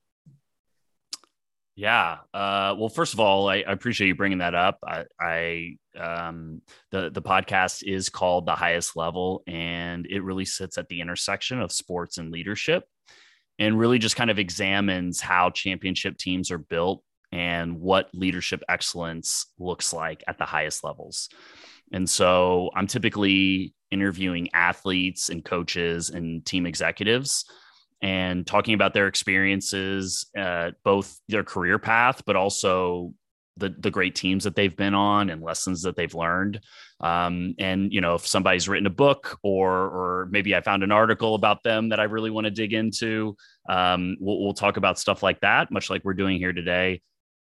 Yeah. 1.76 2.18
Uh, 2.32 2.76
well, 2.78 2.88
first 2.88 3.14
of 3.14 3.20
all, 3.20 3.48
I, 3.48 3.56
I, 3.56 3.72
appreciate 3.72 4.06
you 4.06 4.14
bringing 4.14 4.38
that 4.38 4.54
up. 4.54 4.78
I, 4.86 5.04
I 5.20 5.76
um, 5.98 6.62
the 6.92 7.10
the 7.10 7.22
podcast 7.22 7.82
is 7.82 8.08
called 8.08 8.46
The 8.46 8.54
Highest 8.54 8.96
Level, 8.96 9.42
and 9.48 10.06
it 10.06 10.22
really 10.22 10.44
sits 10.44 10.78
at 10.78 10.88
the 10.88 11.00
intersection 11.00 11.60
of 11.60 11.72
sports 11.72 12.18
and 12.18 12.30
leadership, 12.30 12.84
and 13.58 13.78
really 13.78 13.98
just 13.98 14.14
kind 14.14 14.30
of 14.30 14.38
examines 14.38 15.20
how 15.20 15.50
championship 15.50 16.16
teams 16.16 16.52
are 16.52 16.58
built 16.58 17.02
and 17.32 17.80
what 17.80 18.08
leadership 18.14 18.62
excellence 18.68 19.46
looks 19.58 19.92
like 19.92 20.22
at 20.28 20.38
the 20.38 20.44
highest 20.44 20.84
levels. 20.84 21.28
And 21.92 22.08
so, 22.08 22.70
I'm 22.76 22.86
typically 22.86 23.74
interviewing 23.90 24.48
athletes 24.54 25.28
and 25.28 25.44
coaches 25.44 26.10
and 26.10 26.46
team 26.46 26.66
executives 26.66 27.44
and 28.02 28.46
talking 28.46 28.74
about 28.74 28.94
their 28.94 29.06
experiences, 29.06 30.30
uh, 30.36 30.72
both 30.84 31.18
their 31.28 31.44
career 31.44 31.78
path, 31.78 32.22
but 32.26 32.36
also 32.36 33.14
the 33.56 33.74
the 33.78 33.90
great 33.90 34.14
teams 34.14 34.44
that 34.44 34.56
they've 34.56 34.76
been 34.76 34.94
on 34.94 35.30
and 35.30 35.42
lessons 35.42 35.82
that 35.82 35.96
they've 35.96 36.14
learned. 36.14 36.60
Um, 37.00 37.54
and 37.58 37.92
you 37.92 38.00
know, 38.00 38.14
if 38.14 38.26
somebody's 38.26 38.68
written 38.68 38.86
a 38.86 38.90
book 38.90 39.38
or 39.42 39.70
or 39.70 40.28
maybe 40.30 40.54
I 40.54 40.60
found 40.60 40.82
an 40.82 40.92
article 40.92 41.34
about 41.34 41.62
them 41.62 41.90
that 41.90 42.00
I 42.00 42.04
really 42.04 42.30
want 42.30 42.46
to 42.46 42.50
dig 42.50 42.72
into, 42.72 43.36
um, 43.68 44.16
we'll, 44.20 44.40
we'll 44.40 44.54
talk 44.54 44.76
about 44.76 44.98
stuff 44.98 45.22
like 45.22 45.40
that, 45.40 45.70
much 45.70 45.90
like 45.90 46.04
we're 46.04 46.14
doing 46.14 46.38
here 46.38 46.52
today. 46.52 47.00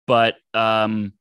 But 0.08 0.36
um, 0.54 1.14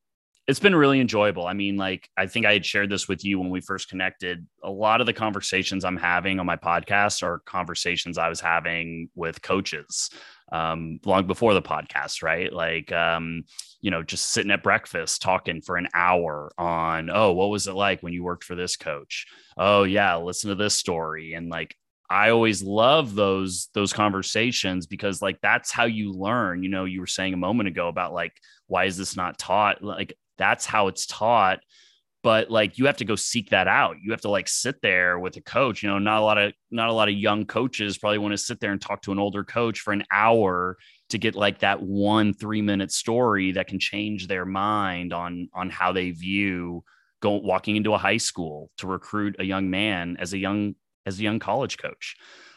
it's 0.46 0.60
been 0.60 0.76
really 0.76 1.00
enjoyable. 1.00 1.46
I 1.46 1.54
mean, 1.54 1.76
like 1.76 2.08
I 2.16 2.26
think 2.26 2.44
I 2.44 2.52
had 2.52 2.66
shared 2.66 2.90
this 2.90 3.08
with 3.08 3.24
you 3.24 3.38
when 3.38 3.50
we 3.50 3.60
first 3.60 3.88
connected. 3.88 4.46
A 4.62 4.70
lot 4.70 5.00
of 5.00 5.06
the 5.06 5.12
conversations 5.12 5.84
I'm 5.84 5.96
having 5.96 6.38
on 6.38 6.46
my 6.46 6.56
podcast 6.56 7.22
are 7.22 7.38
conversations 7.40 8.18
I 8.18 8.28
was 8.28 8.40
having 8.40 9.08
with 9.14 9.40
coaches 9.40 10.10
um, 10.52 11.00
long 11.04 11.26
before 11.26 11.54
the 11.54 11.62
podcast, 11.62 12.22
right? 12.22 12.52
Like, 12.52 12.92
um, 12.92 13.44
you 13.80 13.90
know, 13.90 14.02
just 14.02 14.30
sitting 14.30 14.50
at 14.50 14.62
breakfast 14.62 15.22
talking 15.22 15.62
for 15.62 15.76
an 15.76 15.88
hour 15.94 16.52
on, 16.58 17.10
oh, 17.10 17.32
what 17.32 17.48
was 17.50 17.66
it 17.66 17.74
like 17.74 18.02
when 18.02 18.12
you 18.12 18.22
worked 18.22 18.44
for 18.44 18.54
this 18.54 18.76
coach? 18.76 19.26
Oh, 19.56 19.84
yeah, 19.84 20.16
listen 20.16 20.50
to 20.50 20.54
this 20.56 20.74
story. 20.74 21.32
And 21.32 21.48
like, 21.48 21.74
I 22.10 22.30
always 22.30 22.62
love 22.62 23.14
those 23.14 23.70
those 23.72 23.94
conversations 23.94 24.86
because 24.86 25.22
like 25.22 25.40
that's 25.40 25.72
how 25.72 25.84
you 25.84 26.12
learn. 26.12 26.62
You 26.62 26.68
know, 26.68 26.84
you 26.84 27.00
were 27.00 27.06
saying 27.06 27.32
a 27.32 27.38
moment 27.38 27.68
ago 27.68 27.88
about 27.88 28.12
like 28.12 28.36
why 28.66 28.84
is 28.84 28.98
this 28.98 29.16
not 29.16 29.38
taught? 29.38 29.82
Like 29.82 30.16
that's 30.38 30.66
how 30.66 30.88
it's 30.88 31.06
taught. 31.06 31.60
But 32.22 32.50
like 32.50 32.78
you 32.78 32.86
have 32.86 32.96
to 32.98 33.04
go 33.04 33.16
seek 33.16 33.50
that 33.50 33.68
out. 33.68 33.96
You 34.02 34.10
have 34.12 34.22
to 34.22 34.30
like 34.30 34.48
sit 34.48 34.80
there 34.80 35.18
with 35.18 35.36
a 35.36 35.42
coach. 35.42 35.82
You 35.82 35.90
know 35.90 35.98
not 35.98 36.20
a 36.20 36.24
lot 36.24 36.38
of 36.38 36.52
not 36.70 36.88
a 36.88 36.92
lot 36.92 37.08
of 37.08 37.14
young 37.14 37.44
coaches 37.44 37.98
probably 37.98 38.18
want 38.18 38.32
to 38.32 38.38
sit 38.38 38.60
there 38.60 38.72
and 38.72 38.80
talk 38.80 39.02
to 39.02 39.12
an 39.12 39.18
older 39.18 39.44
coach 39.44 39.80
for 39.80 39.92
an 39.92 40.04
hour 40.10 40.78
to 41.10 41.18
get 41.18 41.34
like 41.34 41.58
that 41.58 41.82
one 41.82 42.32
3 42.32 42.62
minute 42.62 42.92
story 42.92 43.52
that 43.52 43.66
can 43.66 43.78
change 43.78 44.26
their 44.26 44.46
mind 44.46 45.12
on 45.12 45.48
on 45.54 45.68
how 45.68 45.92
they 45.92 46.12
view 46.12 46.82
going 47.20 47.44
walking 47.44 47.76
into 47.76 47.92
a 47.92 47.98
high 47.98 48.16
school 48.16 48.70
to 48.78 48.86
recruit 48.86 49.36
a 49.38 49.44
young 49.44 49.68
man 49.68 50.16
as 50.18 50.32
a 50.32 50.38
young 50.38 50.74
as 51.06 51.18
a 51.18 51.22
young 51.22 51.38
college 51.38 51.78
coach. 51.78 52.16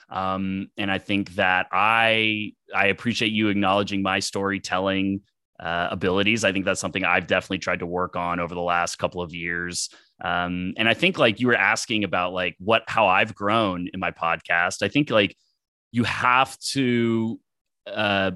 Um, 0.09 0.67
and 0.77 0.89
I 0.89 0.99
think 0.99 1.35
that 1.35 1.67
I 1.71 2.53
I 2.73 2.87
appreciate 2.87 3.31
you 3.31 3.49
acknowledging 3.49 4.01
my 4.01 4.19
storytelling 4.19 5.21
uh, 5.60 5.88
abilities. 5.91 6.43
I 6.43 6.52
think 6.52 6.65
that's 6.65 6.82
something 6.82 7.04
I've 7.04 7.28
definitely 7.28 7.60
tried 7.60 7.80
to 7.80 7.86
work 7.86 8.15
on 8.15 8.39
over 8.39 8.54
the 8.54 8.62
last 8.62 8.98
couple 8.98 9.22
of 9.22 9.34
years. 9.34 9.89
Um, 10.24 10.74
and 10.78 10.88
I 10.88 10.93
think 10.93 11.17
like 11.17 11.39
you 11.39 11.48
were 11.48 11.56
asking 11.56 12.04
about 12.04 12.34
like 12.34 12.56
what 12.60 12.84
how 12.88 13.08
I've 13.08 13.36
grown 13.36 13.88
in 13.93 14.00
my 14.00 14.12
podcast. 14.12 14.82
I 14.82 14.88
think 14.88 15.10
like 15.10 15.36
you 15.91 16.04
have 16.04 16.58
to. 16.72 17.39
Uh, 17.86 18.32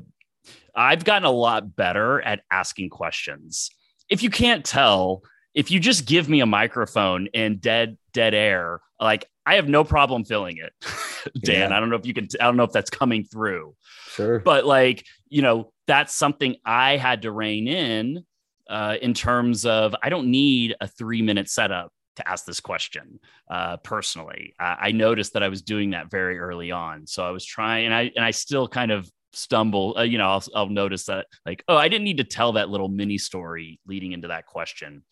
I've 0.74 1.04
gotten 1.04 1.26
a 1.26 1.32
lot 1.32 1.76
better 1.76 2.22
at 2.22 2.42
asking 2.50 2.90
questions. 2.90 3.70
If 4.10 4.24
you 4.24 4.30
can't 4.30 4.64
tell, 4.64 5.24
if 5.54 5.70
you 5.70 5.80
just 5.80 6.06
give 6.06 6.30
me 6.30 6.40
a 6.40 6.46
microphone 6.46 7.28
and 7.34 7.60
dead 7.60 7.98
dead 8.14 8.34
air, 8.34 8.82
like 9.00 9.26
I 9.46 9.56
have 9.56 9.68
no 9.68 9.84
problem 9.84 10.24
filling 10.24 10.58
it. 10.58 10.74
Dan, 11.44 11.70
yeah. 11.70 11.78
I 11.78 11.80
don't 11.80 11.90
know 11.90 11.96
if 11.98 12.06
you 12.06 12.14
can 12.14 12.28
I 12.40 12.46
don't 12.46 12.58
know 12.58 12.64
if 12.64 12.72
that's 12.72 12.90
coming 12.90 13.24
through. 13.24 13.76
Sure. 14.12 14.40
But 14.40 14.66
like, 14.66 15.06
you 15.32 15.41
know, 15.41 15.72
that's 15.88 16.13
something 16.13 16.58
I 16.63 16.98
had 16.98 17.24
to 17.24 17.32
rein 17.32 17.67
in 17.67 18.24
uh, 18.70 18.98
in 19.02 19.13
terms 19.15 19.65
of 19.65 19.96
I 20.04 20.10
don't 20.10 20.30
need 20.30 20.76
a 20.80 20.88
3-minute 20.88 21.50
setup 21.50 21.91
to 22.17 22.30
ask 22.30 22.46
this 22.46 22.60
question 22.60 23.20
uh, 23.50 23.78
personally. 23.78 24.54
I, 24.60 24.78
I 24.82 24.91
noticed 24.91 25.34
that 25.34 25.41
I 25.41 25.48
was 25.48 25.62
doing 25.62 25.91
that 25.91 26.12
very 26.12 26.38
early 26.38 26.72
on. 26.72 27.08
So 27.08 27.26
I 27.26 27.32
was 27.32 27.46
trying 27.46 27.86
and 27.86 27.96
I 27.96 28.12
and 28.15 28.24
I 28.24 28.32
still 28.32 28.67
kind 28.67 28.91
of 28.91 29.10
stumble 29.34 29.96
uh, 29.98 30.02
you 30.02 30.17
know 30.17 30.30
I'll, 30.30 30.44
I'll 30.54 30.67
notice 30.67 31.06
that 31.06 31.26
like 31.46 31.63
oh 31.70 31.78
i 31.78 31.88
didn't 31.88 32.04
need 32.04 32.17
to 32.17 32.26
tell 32.26 32.52
that 32.52 32.70
little 32.70 32.89
mini 32.89 33.17
story 33.17 33.80
leading 33.88 34.12
into 34.12 34.28
that 34.28 34.46
question 34.46 35.04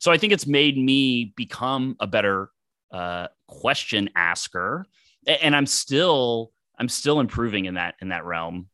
so 0.00 0.10
i 0.10 0.18
think 0.18 0.32
it's 0.32 0.48
made 0.48 0.76
me 0.76 1.32
become 1.36 1.94
a 2.00 2.06
better 2.08 2.50
uh, 2.90 3.28
question 3.46 4.10
asker 4.16 4.84
and 5.28 5.54
i'm 5.54 5.66
still 5.66 6.50
i'm 6.76 6.88
still 6.88 7.20
improving 7.20 7.66
in 7.66 7.74
that 7.74 7.94
in 8.00 8.08
that 8.08 8.24
realm 8.24 8.66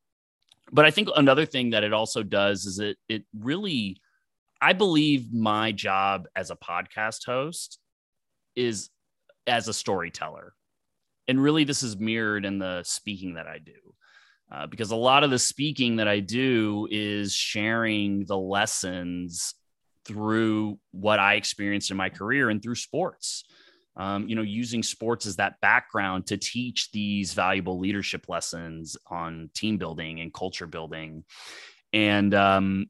but 0.75 0.85
i 0.85 0.91
think 0.91 1.09
another 1.17 1.47
thing 1.47 1.71
that 1.71 1.85
it 1.85 1.95
also 1.95 2.23
does 2.23 2.67
is 2.67 2.79
it 2.79 2.99
it 3.09 3.25
really 3.39 3.97
i 4.61 4.75
believe 4.75 5.33
my 5.33 5.73
job 5.73 6.27
as 6.37 6.51
a 6.51 6.57
podcast 6.57 7.25
host 7.25 7.79
is 8.55 8.91
as 9.47 9.69
a 9.69 9.73
storyteller 9.73 10.53
and 11.29 11.43
really 11.43 11.65
this 11.65 11.83
is 11.83 11.97
mirrored 11.97 12.45
in 12.45 12.59
the 12.59 12.83
speaking 12.83 13.35
that 13.35 13.47
i 13.47 13.59
do 13.59 13.73
uh, 14.53 14.67
because 14.67 14.91
a 14.91 14.97
lot 14.97 15.25
of 15.25 15.31
the 15.31 15.39
speaking 15.39 15.97
that 15.97 16.07
I 16.07 16.21
do 16.21 16.87
is 16.91 17.33
sharing 17.33 18.25
the 18.27 18.37
lessons 18.39 19.55
through 20.05 20.79
what 20.93 21.19
I 21.19 21.35
experienced 21.35 21.91
in 21.91 21.97
my 21.97 22.09
career 22.11 22.51
and 22.51 22.63
through 22.63 22.75
sports. 22.75 23.45
Um, 23.97 24.29
you 24.29 24.35
know, 24.35 24.43
using 24.43 24.83
sports 24.83 25.25
as 25.25 25.37
that 25.37 25.61
background 25.61 26.27
to 26.27 26.37
teach 26.37 26.91
these 26.91 27.33
valuable 27.33 27.79
leadership 27.79 28.29
lessons 28.29 28.97
on 29.07 29.51
team 29.55 29.79
building 29.79 30.21
and 30.21 30.35
culture 30.35 30.67
building. 30.67 31.25
And 31.93 32.35
um, 32.35 32.87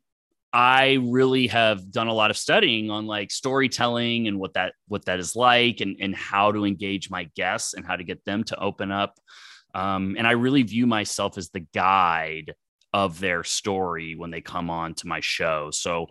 I 0.51 0.99
really 1.03 1.49
have 1.49 1.91
done 1.91 2.07
a 2.07 2.15
lot 2.15 2.31
of 2.31 2.39
studying 2.39 2.91
on 2.91 3.07
like 3.07 3.31
storytelling 3.31 4.29
and 4.29 4.39
what 4.39 4.55
that 4.55 4.73
what 4.89 5.05
that 5.05 5.19
is 5.19 5.37
like 5.37 5.83
and, 5.83 5.97
and 6.01 6.15
how 6.15 6.53
to 6.53 6.65
engage 6.65 7.11
my 7.11 7.25
guests 7.37 7.75
and 7.75 7.85
how 7.85 7.97
to 7.97 8.05
get 8.05 8.25
them 8.25 8.43
to 8.45 8.59
open 8.59 8.91
up 8.91 9.19
um, 9.75 10.15
and 10.17 10.27
I 10.27 10.33
really 10.33 10.63
view 10.63 10.87
myself 10.87 11.37
as 11.37 11.51
the 11.51 11.67
guide 11.75 12.55
of 12.93 13.19
their 13.19 13.43
story 13.43 14.15
when 14.15 14.31
they 14.31 14.41
come 14.41 14.71
on 14.71 14.95
to 14.95 15.09
my 15.09 15.19
show. 15.21 15.71
So 15.73 16.07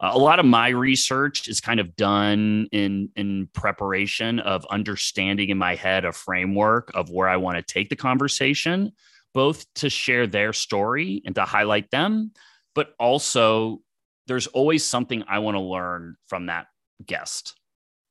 uh, 0.00 0.10
a 0.12 0.18
lot 0.18 0.38
of 0.38 0.46
my 0.46 0.68
research 0.68 1.48
is 1.48 1.60
kind 1.60 1.80
of 1.80 1.96
done 1.96 2.68
in 2.72 3.10
in 3.16 3.48
preparation 3.52 4.38
of 4.40 4.64
understanding 4.70 5.48
in 5.48 5.58
my 5.58 5.74
head 5.74 6.04
a 6.04 6.12
framework 6.12 6.90
of 6.94 7.10
where 7.10 7.28
I 7.28 7.36
want 7.36 7.56
to 7.56 7.74
take 7.74 7.88
the 7.88 7.96
conversation, 7.96 8.92
both 9.34 9.66
to 9.74 9.90
share 9.90 10.26
their 10.26 10.52
story 10.52 11.22
and 11.24 11.34
to 11.34 11.44
highlight 11.44 11.90
them, 11.90 12.32
but 12.74 12.94
also 12.98 13.80
there's 14.26 14.46
always 14.48 14.84
something 14.84 15.24
I 15.26 15.40
want 15.40 15.56
to 15.56 15.62
learn 15.62 16.16
from 16.28 16.46
that 16.46 16.66
guest, 17.04 17.58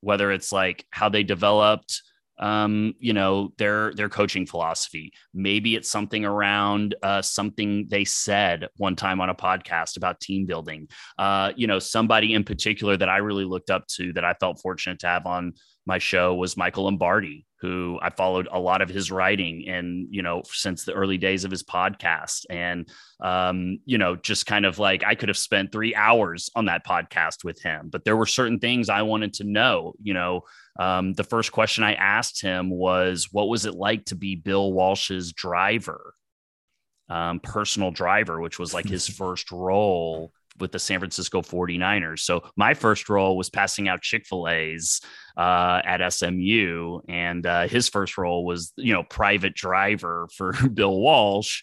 whether 0.01 0.31
it's 0.31 0.51
like 0.51 0.85
how 0.91 1.09
they 1.09 1.23
developed 1.23 2.01
um, 2.39 2.93
you 2.99 3.13
know, 3.13 3.53
their 3.57 3.93
their 3.93 4.09
coaching 4.09 4.45
philosophy. 4.45 5.11
Maybe 5.33 5.75
it's 5.75 5.89
something 5.89 6.25
around 6.25 6.95
uh, 7.01 7.21
something 7.21 7.87
they 7.89 8.05
said 8.05 8.67
one 8.77 8.95
time 8.95 9.19
on 9.21 9.29
a 9.29 9.35
podcast 9.35 9.97
about 9.97 10.19
team 10.19 10.45
building. 10.45 10.87
Uh, 11.17 11.53
you 11.55 11.67
know, 11.67 11.79
somebody 11.79 12.33
in 12.33 12.43
particular 12.43 12.97
that 12.97 13.09
I 13.09 13.17
really 13.17 13.45
looked 13.45 13.69
up 13.69 13.87
to 13.95 14.13
that 14.13 14.25
I 14.25 14.33
felt 14.33 14.61
fortunate 14.61 14.99
to 14.99 15.07
have 15.07 15.25
on 15.25 15.53
my 15.85 15.97
show 15.97 16.35
was 16.35 16.57
Michael 16.57 16.83
Lombardi, 16.83 17.45
who 17.59 17.97
I 18.01 18.11
followed 18.11 18.47
a 18.51 18.59
lot 18.59 18.81
of 18.81 18.89
his 18.89 19.11
writing 19.11 19.67
and, 19.67 20.07
you 20.11 20.21
know, 20.21 20.43
since 20.45 20.83
the 20.83 20.93
early 20.93 21.17
days 21.17 21.43
of 21.43 21.51
his 21.51 21.63
podcast. 21.63 22.45
And, 22.49 22.87
um, 23.19 23.79
you 23.85 23.97
know, 23.97 24.15
just 24.15 24.45
kind 24.45 24.65
of 24.65 24.77
like 24.77 25.03
I 25.03 25.15
could 25.15 25.29
have 25.29 25.37
spent 25.37 25.71
three 25.71 25.95
hours 25.95 26.49
on 26.55 26.65
that 26.65 26.85
podcast 26.85 27.43
with 27.43 27.61
him, 27.61 27.89
but 27.91 28.05
there 28.05 28.17
were 28.17 28.27
certain 28.27 28.59
things 28.59 28.89
I 28.89 29.01
wanted 29.01 29.33
to 29.35 29.43
know. 29.43 29.93
You 30.01 30.13
know, 30.13 30.41
um, 30.79 31.13
the 31.13 31.23
first 31.23 31.51
question 31.51 31.83
I 31.83 31.95
asked 31.95 32.41
him 32.41 32.69
was, 32.69 33.29
What 33.31 33.49
was 33.49 33.65
it 33.65 33.73
like 33.73 34.05
to 34.05 34.15
be 34.15 34.35
Bill 34.35 34.71
Walsh's 34.71 35.33
driver? 35.33 36.13
Um, 37.09 37.39
personal 37.39 37.89
driver, 37.89 38.39
which 38.39 38.59
was 38.59 38.73
like 38.73 38.87
his 38.87 39.07
first 39.17 39.51
role 39.51 40.31
with 40.59 40.71
the 40.71 40.79
San 40.79 40.99
Francisco 40.99 41.41
49ers. 41.41 42.19
So 42.19 42.43
my 42.55 42.73
first 42.73 43.09
role 43.09 43.37
was 43.37 43.49
passing 43.49 43.87
out 43.87 44.01
Chick-fil-A's 44.01 45.01
uh, 45.37 45.81
at 45.83 46.07
SMU. 46.11 46.99
And 47.07 47.45
uh, 47.45 47.67
his 47.67 47.89
first 47.89 48.17
role 48.17 48.45
was, 48.45 48.73
you 48.75 48.93
know, 48.93 49.03
private 49.03 49.53
driver 49.53 50.27
for 50.35 50.53
Bill 50.73 50.99
Walsh. 50.99 51.61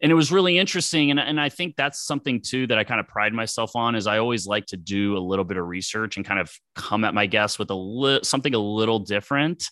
And 0.00 0.12
it 0.12 0.14
was 0.14 0.30
really 0.30 0.58
interesting. 0.58 1.10
And, 1.10 1.18
and 1.18 1.40
I 1.40 1.48
think 1.48 1.74
that's 1.76 2.04
something 2.04 2.40
too 2.40 2.68
that 2.68 2.78
I 2.78 2.84
kind 2.84 3.00
of 3.00 3.08
pride 3.08 3.32
myself 3.32 3.74
on 3.74 3.96
is 3.96 4.06
I 4.06 4.18
always 4.18 4.46
like 4.46 4.66
to 4.66 4.76
do 4.76 5.16
a 5.16 5.18
little 5.18 5.44
bit 5.44 5.56
of 5.56 5.66
research 5.66 6.16
and 6.16 6.24
kind 6.24 6.38
of 6.38 6.52
come 6.76 7.04
at 7.04 7.14
my 7.14 7.26
guests 7.26 7.58
with 7.58 7.70
a 7.70 7.74
li- 7.74 8.20
something 8.22 8.54
a 8.54 8.58
little 8.58 9.00
different. 9.00 9.64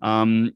Um, 0.00 0.52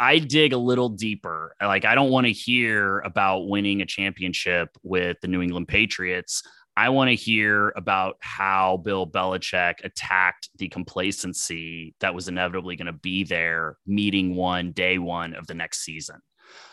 I 0.00 0.18
dig 0.18 0.52
a 0.52 0.58
little 0.58 0.88
deeper. 0.88 1.54
Like, 1.62 1.84
I 1.84 1.94
don't 1.94 2.10
want 2.10 2.26
to 2.26 2.32
hear 2.32 2.98
about 3.00 3.46
winning 3.46 3.82
a 3.82 3.86
championship 3.86 4.70
with 4.82 5.16
the 5.22 5.28
New 5.28 5.42
England 5.42 5.68
Patriots. 5.68 6.42
I 6.76 6.88
want 6.88 7.10
to 7.10 7.14
hear 7.14 7.72
about 7.76 8.16
how 8.20 8.78
Bill 8.78 9.06
Belichick 9.06 9.84
attacked 9.84 10.48
the 10.56 10.68
complacency 10.68 11.94
that 12.00 12.14
was 12.14 12.28
inevitably 12.28 12.76
going 12.76 12.86
to 12.86 12.92
be 12.92 13.24
there 13.24 13.76
meeting 13.86 14.34
one, 14.34 14.72
day 14.72 14.98
one 14.98 15.34
of 15.34 15.46
the 15.46 15.54
next 15.54 15.84
season. 15.84 16.16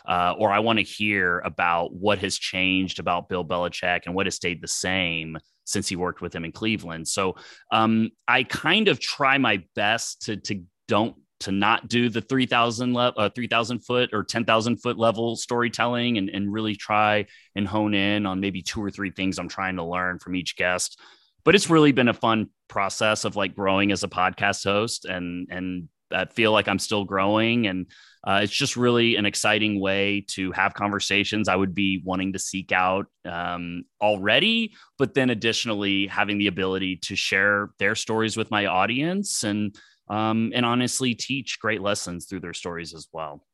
Uh, 0.06 0.34
or 0.38 0.50
I 0.50 0.58
want 0.58 0.78
to 0.78 0.84
hear 0.84 1.38
about 1.40 1.94
what 1.94 2.18
has 2.18 2.36
changed 2.36 2.98
about 2.98 3.28
Bill 3.28 3.44
Belichick 3.44 4.02
and 4.06 4.14
what 4.14 4.26
has 4.26 4.34
stayed 4.34 4.62
the 4.62 4.68
same 4.68 5.38
since 5.64 5.88
he 5.88 5.96
worked 5.96 6.20
with 6.20 6.34
him 6.34 6.44
in 6.44 6.52
Cleveland. 6.52 7.06
So 7.06 7.36
um, 7.70 8.10
I 8.26 8.42
kind 8.42 8.88
of 8.88 9.00
try 9.00 9.38
my 9.38 9.62
best 9.74 10.22
to 10.22 10.36
to 10.36 10.62
don't 10.88 11.14
to 11.40 11.52
not 11.52 11.88
do 11.88 12.08
the 12.08 12.20
3000 12.20 12.94
le- 12.94 13.14
uh, 13.16 13.30
3000 13.30 13.80
foot 13.80 14.10
or 14.12 14.22
10,000 14.22 14.76
foot 14.76 14.98
level 14.98 15.36
storytelling 15.36 16.18
and, 16.18 16.28
and 16.30 16.52
really 16.52 16.76
try 16.76 17.26
and 17.56 17.66
hone 17.66 17.94
in 17.94 18.26
on 18.26 18.40
maybe 18.40 18.62
two 18.62 18.82
or 18.82 18.90
three 18.90 19.10
things 19.10 19.38
I'm 19.38 19.48
trying 19.48 19.76
to 19.76 19.84
learn 19.84 20.18
from 20.18 20.36
each 20.36 20.56
guest. 20.56 21.00
But 21.44 21.54
it's 21.54 21.70
really 21.70 21.92
been 21.92 22.08
a 22.08 22.14
fun 22.14 22.50
process 22.68 23.24
of 23.24 23.36
like 23.36 23.54
growing 23.54 23.90
as 23.90 24.04
a 24.04 24.08
podcast 24.08 24.64
host 24.64 25.06
and, 25.06 25.48
and 25.50 25.88
I 26.12 26.26
feel 26.26 26.52
like 26.52 26.68
I'm 26.68 26.78
still 26.78 27.04
growing 27.04 27.66
and 27.66 27.86
uh, 28.22 28.40
it's 28.42 28.52
just 28.52 28.76
really 28.76 29.16
an 29.16 29.24
exciting 29.24 29.80
way 29.80 30.26
to 30.28 30.52
have 30.52 30.74
conversations 30.74 31.48
I 31.48 31.56
would 31.56 31.74
be 31.74 32.02
wanting 32.04 32.34
to 32.34 32.38
seek 32.38 32.70
out 32.70 33.06
um, 33.24 33.84
already, 34.00 34.74
but 34.98 35.14
then 35.14 35.30
additionally 35.30 36.06
having 36.06 36.36
the 36.36 36.48
ability 36.48 36.96
to 37.04 37.16
share 37.16 37.70
their 37.78 37.94
stories 37.94 38.36
with 38.36 38.50
my 38.50 38.66
audience 38.66 39.42
and 39.42 39.74
um, 40.10 40.50
and 40.54 40.66
honestly 40.66 41.14
teach 41.14 41.58
great 41.60 41.80
lessons 41.80 42.26
through 42.26 42.40
their 42.40 42.52
stories 42.52 42.92
as 42.92 43.08
well. 43.12 43.46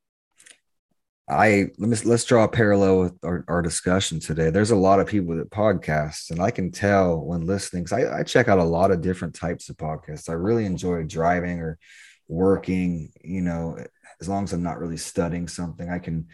I 1.28 1.66
let 1.78 1.88
me 1.90 1.96
let's 2.04 2.24
draw 2.24 2.44
a 2.44 2.48
parallel 2.48 3.00
with 3.00 3.14
our, 3.24 3.44
our 3.48 3.60
discussion 3.60 4.20
today. 4.20 4.50
There's 4.50 4.70
a 4.70 4.76
lot 4.76 5.00
of 5.00 5.08
people 5.08 5.36
that 5.36 5.50
podcasts, 5.50 6.30
and 6.30 6.40
I 6.40 6.52
can 6.52 6.70
tell 6.70 7.20
when 7.20 7.46
listening 7.46 7.82
because 7.82 8.04
I, 8.04 8.20
I 8.20 8.22
check 8.22 8.48
out 8.48 8.58
a 8.58 8.64
lot 8.64 8.92
of 8.92 9.00
different 9.00 9.34
types 9.34 9.68
of 9.68 9.76
podcasts. 9.76 10.30
I 10.30 10.34
really 10.34 10.64
enjoy 10.64 11.02
driving 11.02 11.60
or 11.60 11.78
working, 12.28 13.10
you 13.22 13.42
know, 13.42 13.76
as 14.20 14.28
long 14.28 14.44
as 14.44 14.52
I'm 14.52 14.62
not 14.62 14.78
really 14.78 14.96
studying 14.96 15.48
something, 15.48 15.90
I 15.90 15.98
can 15.98 16.28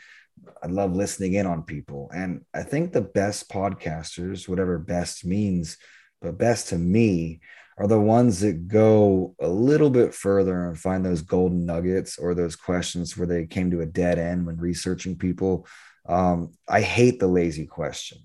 I 0.62 0.66
love 0.66 0.94
listening 0.94 1.34
in 1.34 1.46
on 1.46 1.62
people. 1.62 2.10
And 2.14 2.42
I 2.52 2.62
think 2.62 2.92
the 2.92 3.00
best 3.00 3.48
podcasters, 3.50 4.46
whatever 4.46 4.78
best 4.78 5.24
means, 5.24 5.78
but 6.20 6.38
best 6.38 6.68
to 6.68 6.78
me 6.78 7.40
are 7.78 7.86
the 7.86 8.00
ones 8.00 8.40
that 8.40 8.68
go 8.68 9.34
a 9.40 9.48
little 9.48 9.90
bit 9.90 10.14
further 10.14 10.66
and 10.66 10.78
find 10.78 11.04
those 11.04 11.22
golden 11.22 11.64
nuggets 11.64 12.18
or 12.18 12.34
those 12.34 12.56
questions 12.56 13.16
where 13.16 13.26
they 13.26 13.46
came 13.46 13.70
to 13.70 13.80
a 13.80 13.86
dead 13.86 14.18
end 14.18 14.46
when 14.46 14.58
researching 14.58 15.16
people. 15.16 15.66
Um, 16.06 16.52
I 16.68 16.80
hate 16.80 17.18
the 17.18 17.28
lazy 17.28 17.66
question, 17.66 18.18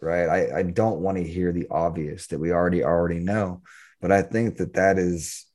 right? 0.00 0.28
I, 0.28 0.58
I 0.58 0.62
don't 0.62 1.00
want 1.00 1.18
to 1.18 1.24
hear 1.24 1.52
the 1.52 1.66
obvious 1.70 2.28
that 2.28 2.38
we 2.38 2.52
already 2.52 2.82
already 2.82 3.20
know, 3.20 3.62
but 4.00 4.10
I 4.10 4.22
think 4.22 4.56
that 4.56 4.74
that 4.74 4.98
is 4.98 5.46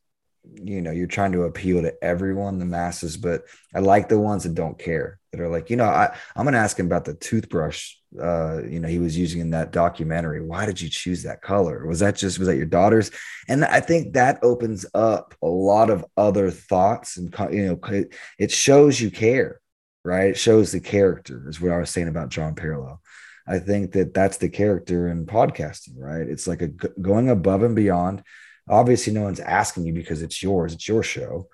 you 0.56 0.82
know 0.82 0.92
you're 0.92 1.08
trying 1.08 1.32
to 1.34 1.44
appeal 1.44 1.82
to 1.82 2.04
everyone 2.04 2.60
the 2.60 2.66
masses 2.66 3.18
but 3.18 3.44
i 3.76 3.80
like 3.80 4.10
the 4.10 4.18
ones 4.18 4.44
that 4.44 4.56
don't 4.56 4.80
care 4.80 5.19
that 5.32 5.42
are 5.42 5.50
like 5.50 5.70
you 5.70 5.76
know 5.76 5.86
i 5.86 6.16
i'm 6.36 6.46
gonna 6.46 6.58
ask 6.58 6.80
him 6.80 6.86
about 6.86 7.06
the 7.06 7.14
toothbrush 7.14 7.96
uh 8.20 8.62
you 8.68 8.80
know 8.80 8.88
he 8.88 9.00
was 9.00 9.18
using 9.18 9.40
in 9.40 9.52
that 9.52 9.72
documentary. 9.72 10.42
Why 10.44 10.66
did 10.66 10.82
you 10.82 10.90
choose 10.90 11.24
that 11.24 11.44
color? 11.44 11.86
Was 11.86 12.00
that 12.00 12.16
just 12.16 12.40
was 12.40 12.48
that 12.48 12.58
your 12.58 12.66
daughter's? 12.66 13.12
And 13.48 13.64
i 13.66 13.80
think 13.80 14.14
that 14.14 14.40
opens 14.44 14.86
up 14.94 15.36
a 15.44 15.48
lot 15.48 15.90
of 15.90 16.06
other 16.18 16.50
thoughts 16.50 17.18
and 17.18 17.34
you 17.52 17.68
know 17.68 17.80
it, 17.90 18.14
it 18.38 18.52
shows 18.52 19.00
you 19.00 19.12
care 19.12 19.62
right? 20.06 20.30
It 20.30 20.38
shows 20.38 20.72
the 20.72 20.80
character 20.80 21.48
is 21.50 21.60
what 21.62 21.72
i 21.72 21.78
was 21.78 21.90
saying 21.90 22.08
about 22.08 22.30
john 22.30 22.56
parallel 22.56 23.02
i 23.48 23.60
think 23.60 23.92
that 23.92 24.14
that's 24.14 24.38
the 24.38 24.50
character 24.50 25.10
in 25.10 25.26
podcasting 25.26 25.96
right? 25.98 26.28
It's 26.28 26.48
like 26.48 26.62
a 26.62 26.68
going 26.68 27.30
above 27.30 27.64
and 27.64 27.76
beyond. 27.76 28.24
Obviously 28.68 29.14
no 29.14 29.24
one's 29.24 29.40
asking 29.40 29.86
you 29.86 29.94
because 29.94 30.22
it's 30.22 30.42
yours 30.42 30.74
it's 30.74 30.88
your 30.88 31.04
show 31.04 31.48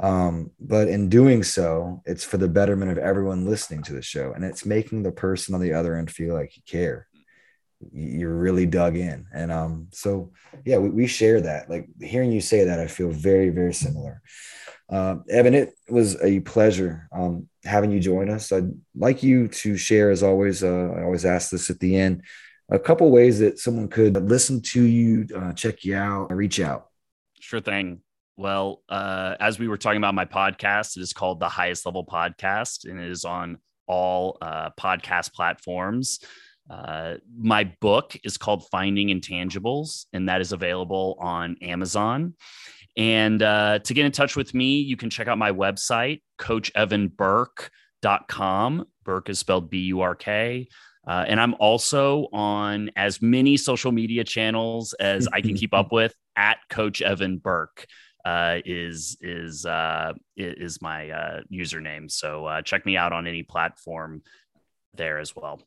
um, 0.00 0.50
but 0.60 0.88
in 0.88 1.08
doing 1.08 1.42
so 1.42 2.02
it's 2.04 2.24
for 2.24 2.36
the 2.36 2.48
betterment 2.48 2.90
of 2.90 2.98
everyone 2.98 3.46
listening 3.46 3.82
to 3.82 3.92
the 3.92 4.02
show 4.02 4.32
and 4.32 4.44
it's 4.44 4.64
making 4.66 5.02
the 5.02 5.12
person 5.12 5.54
on 5.54 5.60
the 5.60 5.72
other 5.72 5.96
end 5.96 6.10
feel 6.10 6.34
like 6.34 6.56
you 6.56 6.62
care 6.66 7.08
you're 7.92 8.34
really 8.34 8.66
dug 8.66 8.96
in 8.96 9.24
and 9.32 9.52
um 9.52 9.86
so 9.92 10.32
yeah 10.64 10.78
we, 10.78 10.90
we 10.90 11.06
share 11.06 11.40
that 11.40 11.70
like 11.70 11.88
hearing 12.00 12.32
you 12.32 12.40
say 12.40 12.64
that 12.64 12.80
i 12.80 12.88
feel 12.88 13.08
very 13.10 13.50
very 13.50 13.72
similar 13.72 14.20
uh, 14.90 15.16
evan 15.30 15.54
it 15.54 15.74
was 15.88 16.20
a 16.22 16.40
pleasure 16.40 17.08
um 17.12 17.48
having 17.64 17.92
you 17.92 18.00
join 18.00 18.28
us 18.30 18.50
i'd 18.50 18.72
like 18.96 19.22
you 19.22 19.46
to 19.46 19.76
share 19.76 20.10
as 20.10 20.24
always 20.24 20.64
uh, 20.64 20.92
i 20.96 21.04
always 21.04 21.24
ask 21.24 21.50
this 21.50 21.70
at 21.70 21.78
the 21.78 21.96
end 21.96 22.22
a 22.70 22.78
couple 22.78 23.10
ways 23.10 23.38
that 23.38 23.58
someone 23.58 23.88
could 23.88 24.16
listen 24.28 24.60
to 24.60 24.82
you, 24.82 25.26
uh, 25.34 25.52
check 25.52 25.84
you 25.84 25.96
out, 25.96 26.34
reach 26.34 26.60
out. 26.60 26.88
Sure 27.40 27.60
thing. 27.60 28.00
Well, 28.38 28.82
uh, 28.88 29.34
as 29.40 29.58
we 29.58 29.66
were 29.66 29.76
talking 29.76 29.98
about 29.98 30.14
my 30.14 30.24
podcast, 30.24 30.96
it 30.96 31.00
is 31.00 31.12
called 31.12 31.40
the 31.40 31.48
Highest 31.48 31.84
Level 31.84 32.06
Podcast, 32.06 32.88
and 32.88 33.00
it 33.00 33.10
is 33.10 33.24
on 33.24 33.58
all 33.88 34.38
uh, 34.40 34.70
podcast 34.78 35.32
platforms. 35.32 36.20
Uh, 36.70 37.14
my 37.36 37.64
book 37.80 38.16
is 38.22 38.38
called 38.38 38.68
Finding 38.70 39.08
Intangibles, 39.08 40.06
and 40.12 40.28
that 40.28 40.40
is 40.40 40.52
available 40.52 41.16
on 41.18 41.56
Amazon. 41.62 42.34
And 42.96 43.42
uh, 43.42 43.80
to 43.80 43.92
get 43.92 44.06
in 44.06 44.12
touch 44.12 44.36
with 44.36 44.54
me, 44.54 44.82
you 44.82 44.96
can 44.96 45.10
check 45.10 45.26
out 45.26 45.36
my 45.36 45.50
website, 45.50 46.22
coachevanburk.com. 46.38 48.84
Burk 49.04 49.30
is 49.30 49.40
spelled 49.40 49.68
B 49.68 49.80
U 49.86 50.02
R 50.02 50.14
K. 50.14 50.68
Uh, 51.04 51.24
and 51.26 51.40
I'm 51.40 51.54
also 51.54 52.28
on 52.32 52.92
as 52.94 53.20
many 53.20 53.56
social 53.56 53.90
media 53.90 54.22
channels 54.22 54.92
as 54.92 55.26
I 55.26 55.40
can 55.40 55.56
keep 55.56 55.74
up 55.74 55.90
with. 55.96 56.14
At 56.36 56.58
Coach 56.70 57.02
Evan 57.02 57.38
Burk 57.38 57.84
uh, 58.28 58.60
is 58.64 59.16
is 59.20 59.64
uh, 59.64 60.12
is 60.36 60.82
my 60.82 61.10
uh, 61.10 61.40
username. 61.52 62.10
So 62.10 62.46
uh, 62.46 62.62
check 62.62 62.84
me 62.84 62.96
out 62.96 63.12
on 63.12 63.26
any 63.26 63.42
platform 63.42 64.22
there 64.94 65.18
as 65.18 65.34
well. 65.34 65.60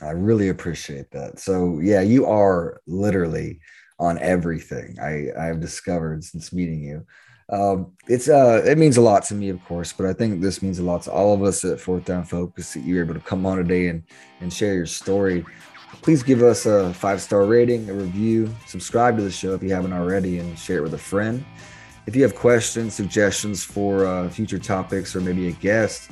I 0.00 0.10
really 0.10 0.48
appreciate 0.48 1.10
that. 1.10 1.38
So 1.38 1.80
yeah, 1.80 2.00
you 2.00 2.26
are 2.26 2.80
literally 2.86 3.60
on 3.98 4.18
everything 4.18 4.96
I 5.00 5.28
I've 5.38 5.60
discovered 5.60 6.24
since 6.24 6.52
meeting 6.52 6.82
you 6.82 7.06
um, 7.50 7.92
it's 8.08 8.28
uh 8.28 8.62
it 8.64 8.78
means 8.78 8.96
a 8.96 9.02
lot 9.02 9.22
to 9.24 9.34
me 9.34 9.50
of 9.50 9.62
course 9.66 9.92
but 9.92 10.06
i 10.06 10.12
think 10.12 10.40
this 10.40 10.62
means 10.62 10.78
a 10.78 10.82
lot 10.82 11.02
to 11.02 11.12
all 11.12 11.34
of 11.34 11.42
us 11.42 11.64
at 11.64 11.78
fourth 11.78 12.04
down 12.06 12.24
focus 12.24 12.72
that 12.72 12.84
you're 12.84 13.04
able 13.04 13.14
to 13.14 13.20
come 13.20 13.44
on 13.44 13.58
today 13.58 13.88
and 13.88 14.02
and 14.40 14.52
share 14.52 14.74
your 14.74 14.86
story 14.86 15.44
please 16.02 16.22
give 16.22 16.42
us 16.42 16.66
a 16.66 16.92
five 16.94 17.20
star 17.20 17.44
rating 17.44 17.88
a 17.90 17.92
review 17.92 18.52
subscribe 18.66 19.16
to 19.16 19.22
the 19.22 19.30
show 19.30 19.54
if 19.54 19.62
you 19.62 19.72
haven't 19.72 19.92
already 19.92 20.38
and 20.38 20.58
share 20.58 20.78
it 20.78 20.82
with 20.82 20.94
a 20.94 20.98
friend 20.98 21.44
if 22.06 22.14
you 22.14 22.22
have 22.22 22.34
questions 22.34 22.94
suggestions 22.94 23.64
for 23.64 24.06
uh, 24.06 24.28
future 24.28 24.58
topics 24.58 25.14
or 25.14 25.20
maybe 25.20 25.48
a 25.48 25.52
guest 25.52 26.10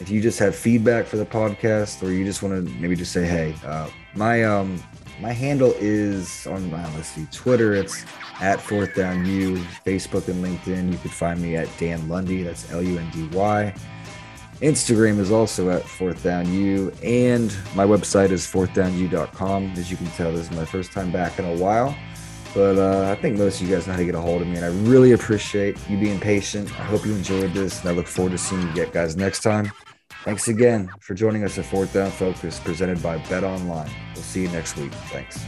if 0.00 0.10
you 0.10 0.20
just 0.20 0.38
have 0.38 0.54
feedback 0.54 1.06
for 1.06 1.16
the 1.16 1.26
podcast 1.26 2.02
or 2.02 2.10
you 2.10 2.24
just 2.24 2.42
want 2.42 2.54
to 2.54 2.74
maybe 2.74 2.96
just 2.96 3.12
say 3.12 3.24
hey 3.24 3.54
uh, 3.64 3.88
my 4.14 4.44
um 4.44 4.82
my 5.20 5.32
handle 5.32 5.74
is 5.78 6.46
on 6.46 6.70
my 6.70 6.82
let's 6.94 7.08
see 7.08 7.26
twitter 7.30 7.74
it's 7.74 8.04
at 8.40 8.60
Fourth 8.60 8.94
Down 8.94 9.26
U, 9.26 9.56
Facebook 9.84 10.28
and 10.28 10.44
LinkedIn. 10.44 10.90
You 10.90 10.98
could 10.98 11.10
find 11.10 11.40
me 11.40 11.56
at 11.56 11.68
Dan 11.78 12.08
Lundy. 12.08 12.42
That's 12.42 12.70
L 12.72 12.82
U 12.82 12.98
N 12.98 13.10
D 13.10 13.28
Y. 13.36 13.74
Instagram 14.60 15.18
is 15.18 15.30
also 15.30 15.70
at 15.70 15.82
Fourth 15.84 16.22
Down 16.22 16.52
U, 16.52 16.92
and 17.02 17.54
my 17.74 17.86
website 17.86 18.30
is 18.30 18.46
fourthdownu.com. 18.46 19.72
As 19.72 19.90
you 19.90 19.96
can 19.96 20.06
tell, 20.08 20.32
this 20.32 20.50
is 20.50 20.56
my 20.56 20.66
first 20.66 20.92
time 20.92 21.10
back 21.10 21.38
in 21.38 21.46
a 21.46 21.56
while, 21.56 21.96
but 22.52 22.76
uh, 22.76 23.10
I 23.10 23.14
think 23.20 23.38
most 23.38 23.60
of 23.60 23.68
you 23.68 23.74
guys 23.74 23.86
know 23.86 23.94
how 23.94 23.98
to 23.98 24.04
get 24.04 24.14
a 24.14 24.20
hold 24.20 24.42
of 24.42 24.48
me, 24.48 24.56
and 24.56 24.64
I 24.64 24.68
really 24.90 25.12
appreciate 25.12 25.78
you 25.88 25.98
being 25.98 26.20
patient. 26.20 26.68
I 26.78 26.84
hope 26.84 27.06
you 27.06 27.14
enjoyed 27.14 27.54
this, 27.54 27.80
and 27.80 27.88
I 27.88 27.92
look 27.92 28.06
forward 28.06 28.32
to 28.32 28.38
seeing 28.38 28.60
you 28.76 28.86
guys 28.86 29.16
next 29.16 29.42
time. 29.42 29.72
Thanks 30.24 30.48
again 30.48 30.90
for 31.00 31.14
joining 31.14 31.44
us 31.44 31.56
at 31.56 31.64
Fourth 31.64 31.94
Down 31.94 32.10
Focus, 32.10 32.60
presented 32.60 33.02
by 33.02 33.16
BetOnline. 33.18 33.90
We'll 34.14 34.22
see 34.22 34.42
you 34.42 34.48
next 34.48 34.76
week. 34.76 34.92
Thanks. 35.08 35.42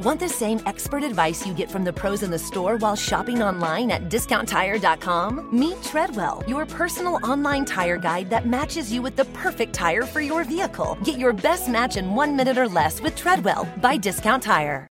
Want 0.00 0.20
the 0.20 0.28
same 0.28 0.60
expert 0.64 1.02
advice 1.02 1.44
you 1.44 1.52
get 1.52 1.68
from 1.68 1.82
the 1.82 1.92
pros 1.92 2.22
in 2.22 2.30
the 2.30 2.38
store 2.38 2.76
while 2.76 2.94
shopping 2.94 3.42
online 3.42 3.90
at 3.90 4.08
discounttire.com? 4.08 5.48
Meet 5.52 5.82
Treadwell, 5.82 6.44
your 6.46 6.66
personal 6.66 7.18
online 7.24 7.64
tire 7.64 7.98
guide 7.98 8.30
that 8.30 8.46
matches 8.46 8.92
you 8.92 9.02
with 9.02 9.16
the 9.16 9.24
perfect 9.26 9.72
tire 9.72 10.04
for 10.04 10.20
your 10.20 10.44
vehicle. 10.44 10.96
Get 11.02 11.18
your 11.18 11.32
best 11.32 11.68
match 11.68 11.96
in 11.96 12.14
one 12.14 12.36
minute 12.36 12.58
or 12.58 12.68
less 12.68 13.00
with 13.00 13.16
Treadwell 13.16 13.66
by 13.78 13.96
Discount 13.96 14.40
Tire. 14.40 14.86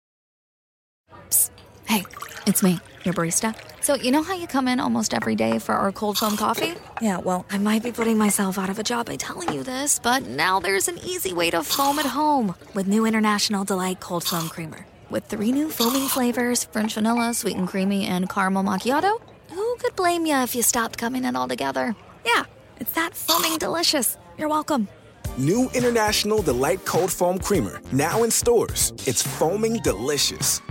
Psst. 1.31 1.51
Hey, 1.89 2.05
it's 2.47 2.63
me, 2.63 2.79
your 3.05 3.13
barista. 3.13 3.57
So, 3.81 3.97
you 3.97 4.13
know 4.13 4.23
how 4.23 4.37
you 4.37 4.47
come 4.47 4.69
in 4.69 4.79
almost 4.79 5.15
every 5.15 5.35
day 5.35 5.59
for 5.59 5.75
our 5.75 5.91
cold 5.91 6.17
foam 6.17 6.37
coffee? 6.37 6.75
Yeah, 7.01 7.19
well, 7.19 7.45
I 7.51 7.59
might 7.59 7.83
be 7.83 7.91
putting 7.91 8.19
myself 8.19 8.57
out 8.57 8.71
of 8.71 8.79
a 8.79 8.85
job 8.85 9.07
by 9.07 9.17
telling 9.17 9.53
you 9.53 9.65
this, 9.65 9.99
but 9.99 10.29
now 10.29 10.61
there's 10.61 10.87
an 10.87 10.99
easy 10.99 11.33
way 11.33 11.51
to 11.51 11.65
foam 11.65 11.99
at 11.99 12.07
home 12.07 12.55
with 12.75 12.87
new 12.87 13.05
International 13.05 13.65
Delight 13.65 13.99
Cold 13.99 14.23
Foam 14.23 14.49
Creamer. 14.49 14.87
With 15.13 15.27
three 15.27 15.53
new 15.53 15.69
foaming 15.69 16.09
flavors 16.09 16.65
French 16.65 16.95
vanilla, 16.95 17.35
sweet 17.35 17.59
and 17.59 17.69
creamy, 17.69 18.07
and 18.07 18.31
caramel 18.31 18.65
macchiato, 18.65 19.21
who 19.51 19.77
could 19.77 19.95
blame 19.95 20.25
you 20.25 20.37
if 20.37 20.55
you 20.55 20.63
stopped 20.63 20.97
coming 20.97 21.27
in 21.27 21.37
altogether? 21.37 21.95
Yeah, 22.25 22.45
it's 22.81 22.93
that 22.93 23.15
foaming 23.15 23.59
delicious. 23.59 24.17
You're 24.39 24.49
welcome. 24.49 24.89
New 25.37 25.69
International 25.75 26.41
Delight 26.41 26.83
Cold 26.87 27.13
Foam 27.13 27.39
Creamer, 27.39 27.83
now 27.93 28.23
in 28.23 28.31
stores. 28.31 28.95
It's 29.07 29.23
foaming 29.23 29.81
delicious. 29.83 30.63